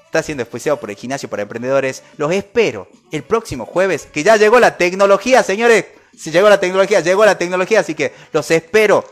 está 0.05 0.23
siendo 0.23 0.43
auspiciado 0.43 0.79
por 0.79 0.91
el 0.91 0.97
gimnasio 0.97 1.31
para 1.31 1.43
emprendedores. 1.43 2.03
Los 2.19 2.33
espero 2.33 2.89
el 3.11 3.23
próximo 3.23 3.65
jueves, 3.65 4.07
que 4.13 4.23
ya 4.23 4.37
llegó 4.37 4.61
la 4.61 4.77
tecnología, 4.77 5.43
señores. 5.43 5.87
Si 6.19 6.31
llegó 6.31 6.51
la 6.51 6.61
tecnología, 6.61 7.01
llegó 7.01 7.25
la 7.25 7.39
tecnología, 7.39 7.81
así 7.81 7.95
que 7.95 8.13
los 8.33 8.51
espero 8.51 9.05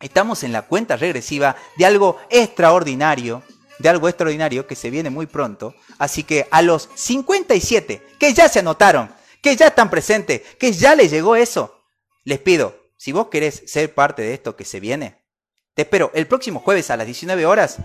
Estamos 0.00 0.42
en 0.42 0.52
la 0.52 0.62
cuenta 0.62 0.96
regresiva 0.96 1.56
de 1.78 1.86
algo 1.86 2.18
extraordinario, 2.28 3.42
de 3.78 3.88
algo 3.88 4.08
extraordinario 4.08 4.66
que 4.66 4.74
se 4.74 4.90
viene 4.90 5.08
muy 5.08 5.26
pronto. 5.26 5.74
Así 5.98 6.22
que 6.22 6.46
a 6.50 6.60
los 6.60 6.90
57 6.94 8.02
que 8.18 8.34
ya 8.34 8.48
se 8.48 8.58
anotaron, 8.58 9.10
que 9.40 9.56
ya 9.56 9.68
están 9.68 9.88
presentes, 9.88 10.42
que 10.58 10.72
ya 10.72 10.94
les 10.94 11.10
llegó 11.10 11.34
eso, 11.34 11.82
les 12.24 12.38
pido, 12.38 12.76
si 12.98 13.12
vos 13.12 13.28
querés 13.28 13.62
ser 13.66 13.94
parte 13.94 14.22
de 14.22 14.34
esto 14.34 14.54
que 14.54 14.64
se 14.64 14.80
viene, 14.80 15.22
te 15.74 15.82
espero 15.82 16.10
el 16.14 16.26
próximo 16.26 16.60
jueves 16.60 16.90
a 16.90 16.96
las 16.96 17.06
19 17.06 17.46
horas 17.46 17.78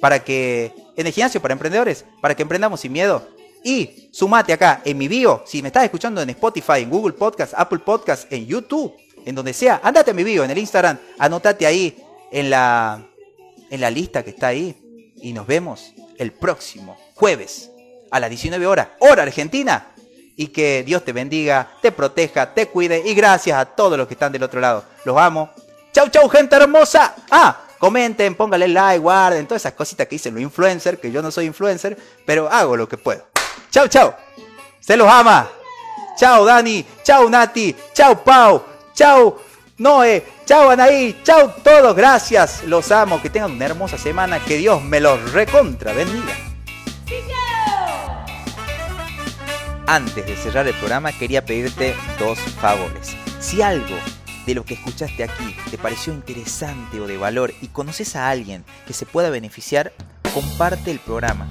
para 0.00 0.24
que 0.24 0.74
en 0.96 1.06
el 1.06 1.12
gimnasio 1.12 1.42
para 1.42 1.52
emprendedores, 1.52 2.04
para 2.22 2.34
que 2.34 2.42
emprendamos 2.42 2.80
sin 2.80 2.92
miedo. 2.92 3.28
Y 3.62 4.10
sumate 4.12 4.52
acá 4.52 4.82
en 4.84 4.98
mi 4.98 5.08
bio, 5.08 5.42
si 5.46 5.62
me 5.62 5.68
estás 5.68 5.84
escuchando 5.84 6.20
en 6.20 6.30
Spotify, 6.30 6.80
en 6.80 6.90
Google 6.90 7.14
Podcast, 7.14 7.54
Apple 7.56 7.78
Podcast, 7.78 8.30
en 8.32 8.46
YouTube 8.46 8.94
en 9.24 9.34
donde 9.34 9.52
sea, 9.52 9.80
andate 9.82 10.10
a 10.10 10.14
mi 10.14 10.24
video, 10.24 10.44
en 10.44 10.50
el 10.50 10.58
Instagram, 10.58 10.98
anotate 11.18 11.66
ahí 11.66 11.96
en 12.30 12.50
la, 12.50 13.02
en 13.70 13.80
la 13.80 13.90
lista 13.90 14.22
que 14.22 14.30
está 14.30 14.48
ahí 14.48 15.12
y 15.16 15.32
nos 15.32 15.46
vemos 15.46 15.92
el 16.18 16.32
próximo 16.32 16.96
jueves 17.14 17.70
a 18.10 18.20
las 18.20 18.30
19 18.30 18.66
horas, 18.66 18.88
hora 19.00 19.22
argentina. 19.22 19.88
Y 20.36 20.48
que 20.48 20.82
Dios 20.84 21.04
te 21.04 21.12
bendiga, 21.12 21.76
te 21.80 21.92
proteja, 21.92 22.52
te 22.52 22.66
cuide 22.66 23.02
y 23.04 23.14
gracias 23.14 23.56
a 23.56 23.64
todos 23.66 23.96
los 23.96 24.08
que 24.08 24.14
están 24.14 24.32
del 24.32 24.42
otro 24.42 24.60
lado. 24.60 24.84
Los 25.04 25.16
amo. 25.16 25.50
Chau, 25.92 26.08
chau, 26.08 26.28
gente 26.28 26.56
hermosa. 26.56 27.14
Ah, 27.30 27.60
comenten, 27.78 28.34
pónganle 28.34 28.66
like, 28.66 28.98
guarden, 28.98 29.46
todas 29.46 29.62
esas 29.62 29.74
cositas 29.74 30.08
que 30.08 30.16
dicen 30.16 30.34
los 30.34 30.42
influencers, 30.42 30.98
que 30.98 31.12
yo 31.12 31.22
no 31.22 31.30
soy 31.30 31.46
influencer, 31.46 31.96
pero 32.26 32.48
hago 32.50 32.76
lo 32.76 32.88
que 32.88 32.98
puedo. 32.98 33.24
Chau, 33.70 33.86
chau. 33.86 34.12
Se 34.80 34.96
los 34.96 35.08
ama. 35.08 35.48
Chau, 36.16 36.44
Dani. 36.44 36.84
Chau, 37.04 37.30
Nati. 37.30 37.74
Chau, 37.92 38.22
Pau. 38.24 38.73
Chau, 38.94 39.36
Noé. 39.78 40.24
Chau, 40.46 40.70
Anaí. 40.70 41.20
Chau, 41.24 41.52
todos. 41.62 41.96
Gracias. 41.96 42.62
Los 42.64 42.92
amo. 42.92 43.20
Que 43.20 43.28
tengan 43.28 43.52
una 43.52 43.66
hermosa 43.66 43.98
semana. 43.98 44.38
Que 44.38 44.56
Dios 44.56 44.82
me 44.82 45.00
los 45.00 45.32
recontra 45.32 45.92
bendiga. 45.92 46.34
Antes 49.86 50.26
de 50.26 50.36
cerrar 50.36 50.66
el 50.66 50.74
programa 50.74 51.12
quería 51.12 51.44
pedirte 51.44 51.94
dos 52.18 52.38
favores. 52.38 53.14
Si 53.40 53.60
algo 53.60 53.96
de 54.46 54.54
lo 54.54 54.64
que 54.64 54.74
escuchaste 54.74 55.24
aquí 55.24 55.56
te 55.70 55.76
pareció 55.76 56.12
interesante 56.12 57.00
o 57.00 57.06
de 57.06 57.18
valor 57.18 57.52
y 57.60 57.68
conoces 57.68 58.16
a 58.16 58.30
alguien 58.30 58.64
que 58.86 58.94
se 58.94 59.04
pueda 59.04 59.28
beneficiar, 59.28 59.92
comparte 60.32 60.90
el 60.90 61.00
programa. 61.00 61.46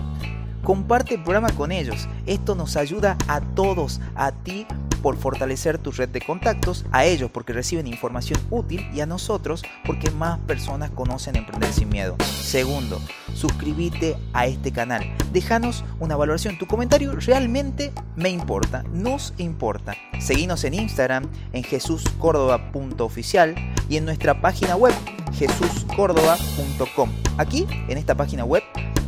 Comparte 0.64 1.16
el 1.16 1.24
programa 1.24 1.52
con 1.52 1.72
ellos. 1.72 2.08
Esto 2.26 2.56
nos 2.56 2.76
ayuda 2.76 3.18
a 3.28 3.42
todos, 3.42 4.00
a 4.16 4.32
ti 4.32 4.66
por 5.04 5.18
fortalecer 5.18 5.78
tu 5.78 5.92
red 5.92 6.10
de 6.10 6.22
contactos, 6.22 6.86
a 6.92 7.06
ellos 7.06 7.30
porque 7.30 7.54
reciben 7.54 7.86
información 7.86 8.40
útil 8.50 8.90
y 8.94 9.02
a 9.02 9.06
nosotros 9.06 9.62
porque 9.86 10.10
más 10.10 10.40
personas 10.40 10.90
conocen 10.90 11.36
Emprender 11.36 11.72
sin 11.72 11.90
Miedo. 11.90 12.16
Segundo, 12.24 13.00
suscríbete 13.36 14.16
a 14.34 14.48
este 14.48 14.72
canal. 14.72 15.04
Déjanos 15.32 15.84
una 16.00 16.16
valoración. 16.16 16.58
Tu 16.58 16.66
comentario 16.66 17.12
realmente 17.12 17.92
me 18.16 18.30
importa, 18.30 18.84
nos 18.94 19.34
importa. 19.38 19.96
Seguinos 20.20 20.64
en 20.64 20.74
Instagram 20.74 21.30
en 21.52 21.64
jesuscórdoba.oficial 21.64 23.56
y 23.90 23.98
en 23.98 24.06
nuestra 24.06 24.40
página 24.42 24.78
web 24.78 24.94
jesuscórdoba.com. 25.34 27.10
Aquí, 27.38 27.68
en 27.90 27.98
esta 27.98 28.16
página 28.16 28.46
web, 28.46 28.64